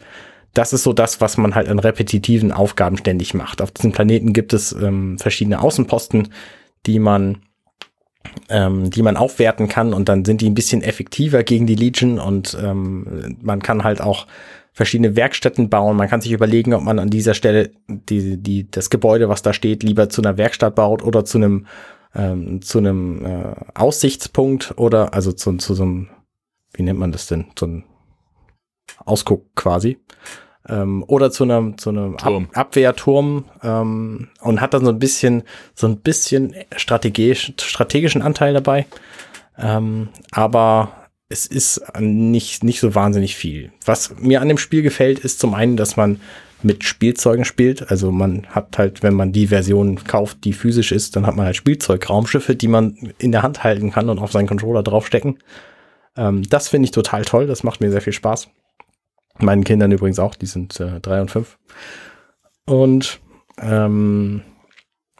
das 0.53 0.73
ist 0.73 0.83
so 0.83 0.93
das, 0.93 1.21
was 1.21 1.37
man 1.37 1.55
halt 1.55 1.69
an 1.69 1.79
repetitiven 1.79 2.51
Aufgaben 2.51 2.97
ständig 2.97 3.33
macht. 3.33 3.61
Auf 3.61 3.71
diesem 3.71 3.91
Planeten 3.91 4.33
gibt 4.33 4.53
es 4.53 4.73
ähm, 4.73 5.17
verschiedene 5.17 5.61
Außenposten, 5.61 6.29
die 6.85 6.99
man 6.99 7.41
ähm, 8.49 8.89
die 8.89 9.01
man 9.01 9.17
aufwerten 9.17 9.67
kann 9.67 9.93
und 9.93 10.07
dann 10.07 10.25
sind 10.25 10.41
die 10.41 10.49
ein 10.49 10.53
bisschen 10.53 10.83
effektiver 10.83 11.43
gegen 11.43 11.65
die 11.65 11.75
Legion 11.75 12.19
und 12.19 12.57
ähm, 12.61 13.37
man 13.41 13.61
kann 13.61 13.83
halt 13.83 14.01
auch 14.01 14.27
verschiedene 14.73 15.15
Werkstätten 15.15 15.69
bauen. 15.69 15.97
Man 15.97 16.07
kann 16.07 16.21
sich 16.21 16.31
überlegen, 16.31 16.73
ob 16.73 16.83
man 16.83 16.99
an 16.99 17.09
dieser 17.09 17.33
Stelle 17.33 17.71
die, 17.87 18.37
die, 18.37 18.69
das 18.69 18.89
Gebäude, 18.89 19.27
was 19.27 19.41
da 19.41 19.53
steht, 19.53 19.83
lieber 19.83 20.09
zu 20.09 20.21
einer 20.21 20.37
Werkstatt 20.37 20.75
baut 20.75 21.03
oder 21.03 21.25
zu 21.25 21.39
einem, 21.39 21.65
ähm, 22.15 22.61
zu 22.61 22.77
einem 22.77 23.25
äh, 23.25 23.55
Aussichtspunkt 23.73 24.73
oder 24.77 25.13
also 25.13 25.33
zu, 25.33 25.57
zu 25.57 25.73
so 25.73 25.83
einem, 25.83 26.09
wie 26.73 26.83
nennt 26.83 26.99
man 26.99 27.11
das 27.11 27.27
denn? 27.27 27.47
So 27.59 27.65
ein 27.65 27.83
Ausguck 29.05 29.55
quasi. 29.55 29.97
Ähm, 30.67 31.03
oder 31.07 31.31
zu 31.31 31.43
einem, 31.43 31.77
zu 31.77 31.89
einem 31.89 32.15
Ab 32.17 32.43
Abwehrturm 32.53 33.45
ähm, 33.63 34.29
und 34.41 34.61
hat 34.61 34.73
dann 34.73 34.85
so 34.85 34.91
ein 34.91 34.99
bisschen, 34.99 35.43
so 35.73 35.87
ein 35.87 35.97
bisschen 36.01 36.55
strategisch, 36.75 37.53
strategischen 37.59 38.21
Anteil 38.21 38.53
dabei. 38.53 38.85
Ähm, 39.57 40.09
aber 40.31 41.09
es 41.29 41.45
ist 41.45 41.81
nicht, 41.99 42.63
nicht 42.63 42.79
so 42.79 42.93
wahnsinnig 42.93 43.35
viel. 43.35 43.71
Was 43.85 44.15
mir 44.19 44.41
an 44.41 44.49
dem 44.49 44.57
Spiel 44.57 44.81
gefällt, 44.81 45.19
ist 45.19 45.39
zum 45.39 45.53
einen, 45.53 45.77
dass 45.77 45.97
man 45.97 46.19
mit 46.63 46.83
Spielzeugen 46.83 47.45
spielt. 47.45 47.89
Also 47.89 48.11
man 48.11 48.45
hat 48.47 48.77
halt, 48.77 49.01
wenn 49.01 49.13
man 49.13 49.31
die 49.31 49.47
Version 49.47 50.03
kauft, 50.03 50.43
die 50.43 50.53
physisch 50.53 50.91
ist, 50.91 51.15
dann 51.15 51.25
hat 51.25 51.35
man 51.35 51.45
halt 51.45 51.55
Spielzeugraumschiffe, 51.55 52.55
die 52.55 52.67
man 52.67 53.13
in 53.17 53.31
der 53.31 53.43
Hand 53.43 53.63
halten 53.63 53.91
kann 53.91 54.09
und 54.09 54.19
auf 54.19 54.31
seinen 54.31 54.47
Controller 54.47 54.83
draufstecken. 54.83 55.39
Ähm, 56.17 56.43
das 56.49 56.67
finde 56.67 56.85
ich 56.85 56.91
total 56.91 57.25
toll. 57.25 57.47
Das 57.47 57.63
macht 57.63 57.81
mir 57.81 57.91
sehr 57.91 58.01
viel 58.01 58.13
Spaß. 58.13 58.49
Meinen 59.41 59.63
Kindern 59.63 59.91
übrigens 59.91 60.19
auch, 60.19 60.35
die 60.35 60.45
sind 60.45 60.79
äh, 60.79 60.99
drei 60.99 61.21
und 61.21 61.31
fünf. 61.31 61.57
Und 62.65 63.19
ähm, 63.61 64.41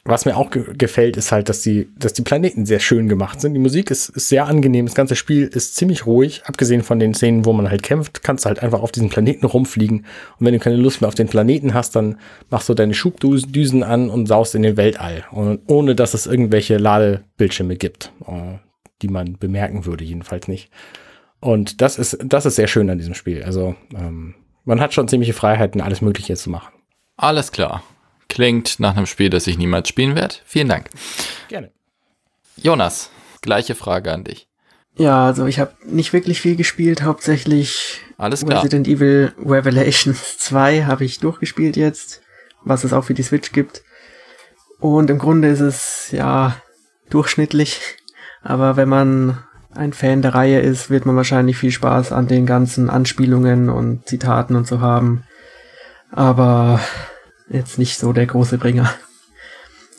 was 0.03 0.26
mir 0.26 0.36
auch 0.36 0.49
ge 0.49 0.65
gefällt, 0.78 1.15
ist 1.15 1.32
halt, 1.32 1.47
dass 1.47 1.61
die, 1.61 1.88
dass 1.95 2.13
die 2.13 2.24
Planeten 2.24 2.65
sehr 2.65 2.80
schön 2.80 3.07
gemacht 3.07 3.39
sind. 3.39 3.53
Die 3.53 3.59
Musik 3.59 3.91
ist, 3.91 4.09
ist 4.09 4.30
sehr 4.30 4.47
angenehm. 4.47 4.88
Das 4.88 4.95
ganze 4.95 5.15
Spiel 5.15 5.43
ist 5.43 5.76
ziemlich 5.76 6.07
ruhig. 6.07 6.41
Abgesehen 6.45 6.82
von 6.82 6.97
den 6.97 7.13
Szenen, 7.13 7.45
wo 7.45 7.53
man 7.53 7.69
halt 7.69 7.84
kämpft, 7.84 8.24
kannst 8.24 8.45
du 8.45 8.47
halt 8.47 8.63
einfach 8.63 8.82
auf 8.82 8.91
diesen 8.91 9.09
Planeten 9.09 9.45
rumfliegen. 9.45 9.99
Und 10.39 10.45
wenn 10.45 10.53
du 10.53 10.59
keine 10.59 10.78
Lust 10.78 11.01
mehr 11.01 11.07
auf 11.07 11.15
den 11.15 11.28
Planeten 11.28 11.76
hast, 11.76 11.95
dann 11.95 12.17
machst 12.49 12.67
du 12.67 12.74
deine 12.74 12.95
Schubdüsen 12.95 13.84
an 13.84 14.09
und 14.09 14.26
saust 14.26 14.55
in 14.55 14.63
den 14.63 14.76
Weltall. 14.76 15.26
Und 15.32 15.61
ohne, 15.67 15.93
dass 15.93 16.15
es 16.15 16.26
irgendwelche 16.26 16.78
Ladebildschirme 16.78 17.76
gibt, 17.76 18.11
äh, 18.28 18.57
die 19.03 19.07
man 19.07 19.38
bemerken 19.38 19.86
würde, 19.86 20.03
jedenfalls 20.03 20.47
nicht. 20.47 20.72
Und 21.42 21.82
das 21.82 21.98
ist, 21.98 22.18
das 22.24 22.46
ist 22.46 22.56
sehr 22.56 22.68
schön 22.68 22.89
an 22.89 22.98
diesem 22.98 23.16
Spiel. 23.16 23.44
Also, 23.44 23.76
ähm, 23.94 24.36
man 24.64 24.80
hat 24.80 24.94
schon 24.94 25.08
ziemliche 25.08 25.34
Freiheiten, 25.34 25.82
alles 25.82 26.02
Mögliche 26.02 26.36
zu 26.36 26.50
machen. 26.50 26.72
Alles 27.18 27.52
klar. 27.52 27.84
Klingt 28.30 28.80
nach 28.80 28.96
einem 28.96 29.08
Spiel, 29.08 29.30
das 29.30 29.48
ich 29.48 29.58
niemals 29.58 29.89
spielen 29.89 30.16
werde. 30.16 30.36
Vielen 30.46 30.70
Dank. 30.70 30.89
Gerne. 31.50 31.72
Jonas, 32.56 33.10
gleiche 33.42 33.76
Frage 33.76 34.12
an 34.14 34.24
dich. 34.24 34.48
Ja, 34.98 35.26
also 35.26 35.48
ich 35.48 35.60
habe 35.60 35.74
nicht 35.86 36.14
wirklich 36.14 36.42
viel 36.42 36.56
gespielt, 36.56 37.02
hauptsächlich 37.02 38.02
Alles 38.18 38.46
klar. 38.46 38.60
Resident 38.60 38.88
Evil 38.88 39.34
Revelations 39.44 40.38
2 40.39 40.84
habe 40.84 41.06
ich 41.06 41.20
durchgespielt 41.20 41.76
jetzt, 41.76 42.22
was 42.64 42.84
es 42.84 42.94
auch 42.94 43.04
für 43.04 43.14
die 43.14 43.24
Switch 43.24 43.52
gibt. 43.52 43.84
Und 44.80 45.10
im 45.10 45.18
Grunde 45.18 45.48
ist 45.48 45.60
es 45.60 46.12
ja 46.12 46.56
durchschnittlich, 47.10 47.80
aber 48.42 48.76
wenn 48.76 48.89
man 48.89 49.44
ein 49.74 49.93
Fan 49.93 50.22
der 50.22 50.36
Reihe 50.36 50.59
ist, 50.59 50.89
wird 50.89 51.05
man 51.05 51.15
wahrscheinlich 51.15 51.57
viel 51.57 51.72
Spaß 51.72 52.11
an 52.11 52.28
den 52.28 52.45
ganzen 52.45 52.89
Anspielungen 52.89 53.69
und 53.69 54.07
Zitaten 54.07 54.55
und 54.55 54.67
so 54.67 54.82
haben. 54.82 55.24
Aber 56.11 56.80
jetzt 57.49 57.78
nicht 57.78 57.97
so 57.97 58.13
der 58.13 58.26
große 58.26 58.57
Bringer. 58.57 58.93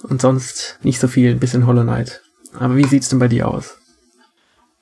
Und 0.02 0.20
sonst 0.20 0.78
nicht 0.82 0.98
so 0.98 1.08
viel, 1.08 1.30
ein 1.30 1.40
bisschen 1.40 1.66
Hollow 1.66 1.82
Knight. 1.82 2.22
Aber 2.58 2.76
wie 2.76 2.84
sieht's 2.84 3.08
denn 3.08 3.18
bei 3.18 3.28
dir 3.28 3.48
aus? 3.48 3.78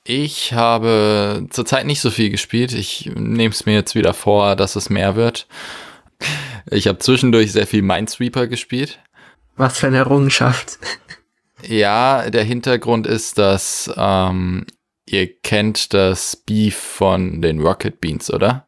Ich 0.03 0.53
habe 0.53 1.45
zurzeit 1.51 1.85
nicht 1.85 2.01
so 2.01 2.09
viel 2.09 2.31
gespielt. 2.31 2.73
Ich 2.73 3.11
nehme 3.15 3.53
es 3.53 3.65
mir 3.65 3.73
jetzt 3.73 3.93
wieder 3.93 4.13
vor, 4.13 4.55
dass 4.55 4.75
es 4.75 4.89
mehr 4.89 5.15
wird. 5.15 5.47
Ich 6.69 6.87
habe 6.87 6.99
zwischendurch 6.99 7.51
sehr 7.51 7.67
viel 7.67 7.81
Minesweeper 7.81 8.47
gespielt. 8.47 8.99
Was 9.55 9.77
für 9.77 9.87
eine 9.87 9.97
Errungenschaft. 9.97 10.79
Ja, 11.67 12.29
der 12.29 12.43
Hintergrund 12.43 13.05
ist, 13.05 13.37
dass 13.37 13.91
ähm, 13.95 14.65
ihr 15.11 15.27
kennt 15.41 15.93
das 15.93 16.35
Beef 16.35 16.75
von 16.75 17.41
den 17.41 17.59
Rocket 17.59 18.01
Beans, 18.01 18.31
oder? 18.31 18.67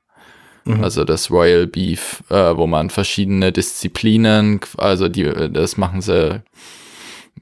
Mhm. 0.65 0.83
Also 0.83 1.03
das 1.03 1.29
Royal 1.29 1.67
Beef, 1.67 2.23
äh, 2.29 2.55
wo 2.55 2.67
man 2.67 2.89
verschiedene 2.89 3.51
Disziplinen, 3.51 4.59
also 4.77 5.09
die, 5.09 5.23
das 5.51 5.77
machen 5.77 6.01
sie 6.01 6.41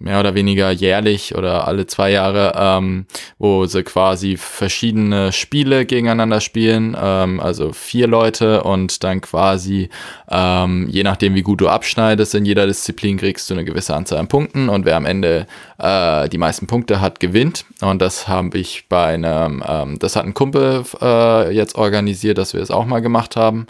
mehr 0.02 0.20
oder 0.20 0.36
weniger 0.36 0.72
jährlich 0.72 1.36
oder 1.36 1.68
alle 1.68 1.86
zwei 1.88 2.12
Jahre, 2.12 2.54
ähm, 2.58 3.06
wo 3.38 3.66
sie 3.66 3.84
quasi 3.84 4.38
verschiedene 4.38 5.32
Spiele 5.32 5.86
gegeneinander 5.86 6.42
spielen, 6.42 6.98
ähm, 7.00 7.40
also 7.40 7.72
vier 7.74 8.08
Leute 8.08 8.64
und 8.64 9.04
dann 9.04 9.22
quasi, 9.22 9.90
ähm, 10.30 10.88
je 10.90 11.04
nachdem 11.04 11.36
wie 11.36 11.44
gut 11.44 11.62
du 11.62 11.70
abschneidest, 11.70 12.36
in 12.36 12.46
jeder 12.46 12.68
Disziplin 12.68 13.18
kriegst 13.18 13.50
du 13.50 13.54
eine 13.54 13.66
gewisse 13.66 13.96
Anzahl 13.96 14.20
an 14.20 14.28
Punkten 14.28 14.70
und 14.70 14.86
wer 14.86 14.96
am 14.96 15.06
Ende 15.06 15.46
äh, 15.78 16.30
die 16.30 16.38
meisten 16.38 16.68
Punkte 16.68 17.02
hat, 17.02 17.20
gewinnt. 17.20 17.66
Und 17.82 18.02
das 18.02 18.28
habe 18.28 18.58
ich 18.58 18.86
bei 18.90 19.14
einem, 19.14 19.64
ähm, 19.68 20.00
das 20.00 20.16
hat 20.16 20.26
ein 20.26 20.34
Kumpel 20.34 20.84
äh, 21.02 21.52
jetzt 21.54 21.76
organisiert, 21.76 22.38
dass 22.38 22.54
wir 22.54 22.62
es 22.62 22.72
auch 22.72 22.86
mal 22.86 23.02
gemacht 23.02 23.36
haben. 23.36 23.68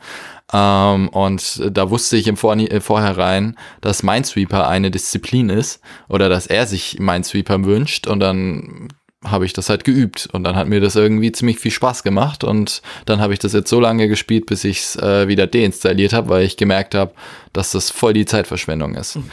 Ähm, 0.54 1.10
und 1.10 1.62
da 1.72 1.90
wusste 1.90 2.18
ich 2.18 2.28
im 2.28 2.38
Vor 2.38 2.56
äh, 2.58 2.82
Vorhinein, 2.82 3.58
dass 3.80 4.04
Minesweeper 4.04 4.68
eine 4.68 4.92
Disziplin 4.92 5.50
ist 5.50 5.82
oder 6.10 6.30
dass 6.30 6.48
er 6.48 6.68
sich 6.68 7.00
Minesweeper 7.00 7.64
wünscht 7.64 8.08
und 8.08 8.20
dann 8.20 8.90
habe 9.24 9.46
ich 9.46 9.54
das 9.54 9.70
halt 9.70 9.84
geübt 9.84 10.28
und 10.32 10.44
dann 10.44 10.56
hat 10.56 10.68
mir 10.68 10.82
das 10.82 10.96
irgendwie 10.96 11.32
ziemlich 11.32 11.60
viel 11.60 11.72
Spaß 11.72 12.04
gemacht 12.04 12.44
und 12.44 12.82
dann 13.06 13.22
habe 13.22 13.34
ich 13.34 13.40
das 13.40 13.54
jetzt 13.54 13.70
so 13.70 13.80
lange 13.80 14.08
gespielt, 14.08 14.48
bis 14.48 14.64
ich 14.64 14.80
es 14.80 14.96
äh, 14.96 15.28
wieder 15.28 15.46
deinstalliert 15.46 16.14
habe, 16.14 16.30
weil 16.30 16.44
ich 16.44 16.58
gemerkt 16.58 16.96
habe, 16.96 17.14
dass 17.54 17.72
das 17.72 17.92
voll 17.92 18.14
die 18.14 18.26
Zeitverschwendung 18.26 18.96
ist. 18.96 19.18
Mhm. 19.18 19.32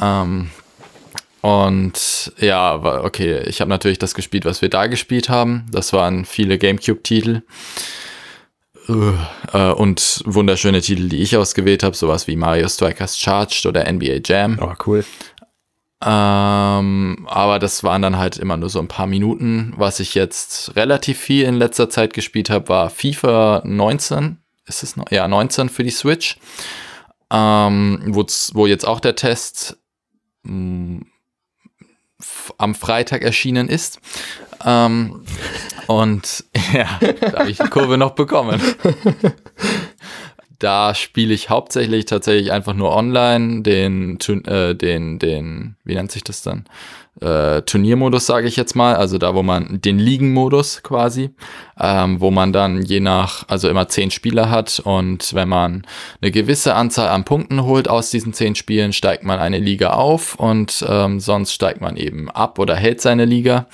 Ähm, 0.00 0.50
und 1.40 2.32
ja, 2.38 2.74
okay, 3.04 3.40
ich 3.46 3.60
habe 3.60 3.68
natürlich 3.68 3.98
das 3.98 4.14
gespielt, 4.14 4.44
was 4.44 4.62
wir 4.62 4.68
da 4.68 4.86
gespielt 4.86 5.28
haben. 5.28 5.66
Das 5.70 5.92
waren 5.92 6.24
viele 6.24 6.58
GameCube-Titel. 6.58 7.42
Äh, 8.88 9.72
und 9.72 10.22
wunderschöne 10.24 10.80
Titel, 10.80 11.08
die 11.08 11.22
ich 11.22 11.36
ausgewählt 11.36 11.82
habe, 11.82 11.96
sowas 11.96 12.26
wie 12.26 12.36
Mario 12.36 12.68
Strikers 12.68 13.18
Charged 13.18 13.66
oder 13.66 13.90
NBA 13.90 14.20
Jam. 14.24 14.58
Oh, 14.60 14.72
cool. 14.86 15.04
Ähm, 16.04 17.26
aber 17.28 17.58
das 17.58 17.82
waren 17.82 18.02
dann 18.02 18.18
halt 18.18 18.36
immer 18.36 18.56
nur 18.56 18.68
so 18.68 18.78
ein 18.78 18.88
paar 18.88 19.06
Minuten. 19.06 19.72
Was 19.76 19.98
ich 19.98 20.14
jetzt 20.14 20.76
relativ 20.76 21.18
viel 21.18 21.44
in 21.44 21.56
letzter 21.56 21.88
Zeit 21.88 22.12
gespielt 22.12 22.50
habe, 22.50 22.68
war 22.68 22.90
FIFA 22.90 23.62
19. 23.64 24.38
Ist 24.66 24.82
es 24.82 24.96
noch? 24.96 25.10
Ja, 25.10 25.26
19 25.26 25.68
für 25.68 25.84
die 25.84 25.90
Switch. 25.90 26.38
Ähm, 27.30 28.00
wo 28.04 28.66
jetzt 28.66 28.86
auch 28.86 29.00
der 29.00 29.16
Test 29.16 29.78
mh, 30.42 31.00
mm, 31.00 31.06
am 32.58 32.74
Freitag 32.74 33.22
erschienen 33.22 33.68
ist. 33.68 34.00
Ähm, 34.64 35.22
und 35.86 36.44
ja, 36.72 36.98
da 37.20 37.40
habe 37.40 37.50
ich 37.50 37.58
die 37.58 37.68
Kurve 37.68 37.98
noch 37.98 38.12
bekommen. 38.12 38.60
Da 40.58 40.94
spiele 40.94 41.34
ich 41.34 41.50
hauptsächlich 41.50 42.06
tatsächlich 42.06 42.50
einfach 42.50 42.72
nur 42.72 42.94
online 42.94 43.62
den, 43.62 44.18
äh, 44.46 44.74
den, 44.74 45.18
den, 45.18 45.76
wie 45.84 45.94
nennt 45.94 46.10
sich 46.10 46.24
das 46.24 46.42
dann? 46.42 46.64
Äh, 47.20 47.62
Turniermodus, 47.62 48.26
sage 48.26 48.46
ich 48.46 48.56
jetzt 48.56 48.74
mal, 48.74 48.94
also 48.94 49.16
da, 49.16 49.34
wo 49.34 49.42
man 49.42 49.80
den 49.80 49.98
Ligenmodus 49.98 50.82
quasi, 50.82 51.30
ähm, 51.80 52.20
wo 52.20 52.30
man 52.30 52.52
dann 52.52 52.82
je 52.82 53.00
nach, 53.00 53.44
also 53.48 53.68
immer 53.68 53.88
zehn 53.88 54.10
Spieler 54.10 54.50
hat 54.50 54.80
und 54.80 55.32
wenn 55.32 55.48
man 55.48 55.86
eine 56.20 56.30
gewisse 56.30 56.74
Anzahl 56.74 57.08
an 57.08 57.24
Punkten 57.24 57.64
holt 57.64 57.88
aus 57.88 58.10
diesen 58.10 58.34
zehn 58.34 58.54
Spielen, 58.54 58.92
steigt 58.92 59.24
man 59.24 59.38
eine 59.38 59.58
Liga 59.58 59.90
auf 59.90 60.34
und 60.34 60.84
ähm, 60.86 61.18
sonst 61.20 61.52
steigt 61.52 61.80
man 61.80 61.96
eben 61.96 62.30
ab 62.30 62.58
oder 62.58 62.76
hält 62.76 63.00
seine 63.00 63.24
Liga 63.24 63.66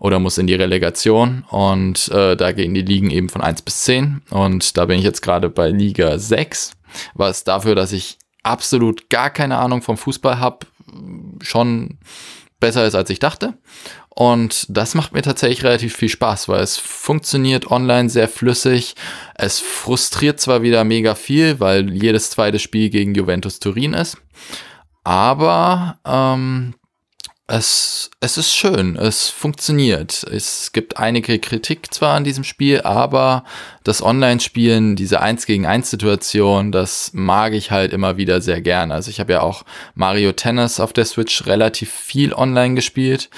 oder 0.00 0.18
muss 0.18 0.38
in 0.38 0.48
die 0.48 0.54
Relegation 0.54 1.44
und 1.50 2.08
äh, 2.08 2.36
da 2.36 2.52
gehen 2.52 2.74
die 2.74 2.82
Ligen 2.82 3.10
eben 3.10 3.28
von 3.28 3.42
eins 3.42 3.62
bis 3.62 3.84
zehn 3.84 4.22
und 4.30 4.76
da 4.76 4.86
bin 4.86 4.98
ich 4.98 5.04
jetzt 5.04 5.22
gerade 5.22 5.50
bei 5.50 5.68
Liga 5.68 6.18
sechs, 6.18 6.72
was 7.14 7.44
dafür, 7.44 7.76
dass 7.76 7.92
ich 7.92 8.18
absolut 8.42 9.08
gar 9.08 9.30
keine 9.30 9.58
Ahnung 9.58 9.82
vom 9.82 9.96
Fußball 9.96 10.40
habe, 10.40 10.66
schon 11.42 11.98
besser 12.60 12.86
ist, 12.86 12.94
als 12.94 13.10
ich 13.10 13.18
dachte. 13.18 13.54
Und 14.10 14.66
das 14.68 14.94
macht 14.94 15.12
mir 15.12 15.22
tatsächlich 15.22 15.62
relativ 15.62 15.94
viel 15.94 16.08
Spaß, 16.08 16.48
weil 16.48 16.60
es 16.60 16.76
funktioniert 16.76 17.70
online 17.70 18.10
sehr 18.10 18.28
flüssig. 18.28 18.96
Es 19.36 19.60
frustriert 19.60 20.40
zwar 20.40 20.62
wieder 20.62 20.82
mega 20.82 21.14
viel, 21.14 21.60
weil 21.60 21.92
jedes 21.92 22.30
zweite 22.30 22.58
Spiel 22.58 22.90
gegen 22.90 23.14
Juventus 23.14 23.60
Turin 23.60 23.94
ist. 23.94 24.16
Aber 25.04 25.98
ähm, 26.04 26.74
es, 27.50 28.10
es 28.20 28.36
ist 28.36 28.54
schön, 28.54 28.96
es 28.96 29.30
funktioniert. 29.30 30.22
Es 30.22 30.72
gibt 30.72 30.98
einige 30.98 31.38
Kritik 31.38 31.92
zwar 31.94 32.14
an 32.14 32.22
diesem 32.22 32.44
Spiel, 32.44 32.82
aber 32.82 33.42
das 33.84 34.02
Online-Spielen, 34.02 34.96
diese 34.96 35.22
1 35.22 35.46
gegen 35.46 35.64
1 35.64 35.88
Situation, 35.88 36.72
das 36.72 37.12
mag 37.14 37.54
ich 37.54 37.70
halt 37.70 37.94
immer 37.94 38.18
wieder 38.18 38.42
sehr 38.42 38.60
gern. 38.60 38.92
Also 38.92 39.08
ich 39.10 39.18
habe 39.18 39.32
ja 39.32 39.40
auch 39.40 39.64
Mario 39.94 40.32
Tennis 40.32 40.78
auf 40.78 40.92
der 40.92 41.06
Switch 41.06 41.46
relativ 41.46 41.90
viel 41.90 42.34
online 42.34 42.74
gespielt. 42.74 43.30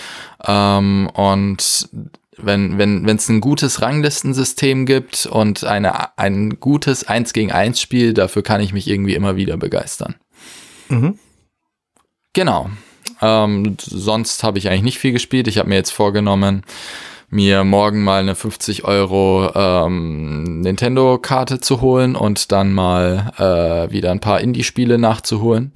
Ähm, 0.45 1.09
und 1.15 1.89
wenn 2.37 2.79
wenn 2.79 3.07
wenn 3.07 3.17
es 3.17 3.29
ein 3.29 3.41
gutes 3.41 3.81
Ranglistensystem 3.81 4.87
gibt 4.87 5.27
und 5.27 5.63
eine 5.63 6.19
ein 6.19 6.59
gutes 6.59 7.07
1 7.07 7.33
gegen 7.33 7.53
1 7.53 7.81
Spiel, 7.81 8.13
dafür 8.13 8.43
kann 8.43 8.61
ich 8.61 8.73
mich 8.73 8.89
irgendwie 8.89 9.15
immer 9.15 9.37
wieder 9.37 9.57
begeistern. 9.57 10.17
Mhm. 10.89 11.17
Genau. 12.33 12.71
Ähm, 13.21 13.77
sonst 13.81 14.43
habe 14.43 14.59
ich 14.59 14.69
eigentlich 14.69 14.83
nicht 14.83 14.99
viel 14.99 15.13
gespielt. 15.13 15.49
Ich 15.49 15.59
habe 15.59 15.69
mir 15.69 15.77
jetzt 15.77 15.91
vorgenommen, 15.91 16.63
mir 17.31 17.65
morgen 17.65 18.03
mal 18.03 18.21
eine 18.21 18.35
50 18.35 18.85
Euro 18.85 19.53
ähm, 19.55 20.61
Nintendo-Karte 20.61 21.61
zu 21.61 21.81
holen 21.81 22.17
und 22.17 22.51
dann 22.51 22.73
mal 22.73 23.33
äh, 23.39 23.93
wieder 23.93 24.11
ein 24.11 24.21
paar 24.21 24.41
Indie-Spiele 24.41 24.99
nachzuholen. 24.99 25.73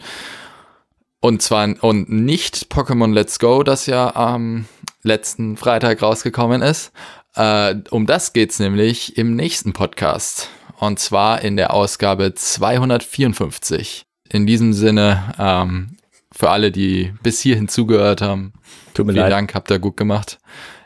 Und 1.21 1.41
zwar 1.41 1.75
und 1.83 2.11
nicht 2.11 2.67
Pokémon 2.71 3.13
Let's 3.13 3.39
Go, 3.39 3.63
das 3.63 3.87
ja 3.87 4.15
am 4.15 4.67
letzten 5.03 5.57
Freitag 5.57 6.03
rausgekommen 6.03 6.61
ist. 6.61 6.93
Äh, 7.35 7.77
um 7.91 8.07
das 8.07 8.33
geht's 8.33 8.59
nämlich 8.59 9.17
im 9.17 9.35
nächsten 9.35 9.73
Podcast. 9.73 10.51
Und 10.79 10.99
zwar 10.99 11.41
in 11.43 11.57
der 11.57 11.73
Ausgabe 11.73 12.35
254. 12.35 14.05
In 14.29 14.47
diesem 14.47 14.73
Sinne, 14.73 15.35
ähm, 15.39 15.97
für 16.37 16.51
alle, 16.51 16.71
die 16.71 17.13
bis 17.23 17.41
hierhin 17.41 17.69
zugehört 17.69 18.21
haben. 18.21 18.53
Tut 18.93 19.07
mir 19.07 19.13
Vielen 19.13 19.25
leid. 19.25 19.33
Dank, 19.33 19.55
habt 19.55 19.71
ihr 19.71 19.79
gut 19.79 19.97
gemacht. 19.97 20.39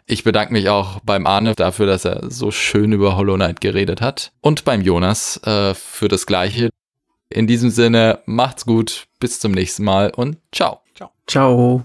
Ich 0.07 0.25
bedanke 0.25 0.53
mich 0.53 0.69
auch 0.71 1.01
beim 1.01 1.27
Arne 1.27 1.55
dafür, 1.55 1.87
dass 1.87 2.05
er 2.05 2.31
so 2.31 2.51
schön 2.51 2.93
über 2.93 3.17
Hollow 3.17 3.35
Knight 3.35 3.61
geredet 3.61 4.01
hat. 4.01 4.33
Und 4.41 4.65
beim 4.65 4.81
Jonas 4.81 5.39
äh, 5.45 5.75
für 5.75 6.09
das 6.09 6.27
Gleiche. 6.27 6.71
In 7.29 7.47
diesem 7.47 7.69
Sinne, 7.69 8.21
macht's 8.25 8.65
gut, 8.65 9.07
bis 9.21 9.39
zum 9.39 9.53
nächsten 9.53 9.85
Mal 9.85 10.11
und 10.11 10.39
ciao. 10.51 10.81
Ciao. 10.95 11.11
Ciao. 11.27 11.83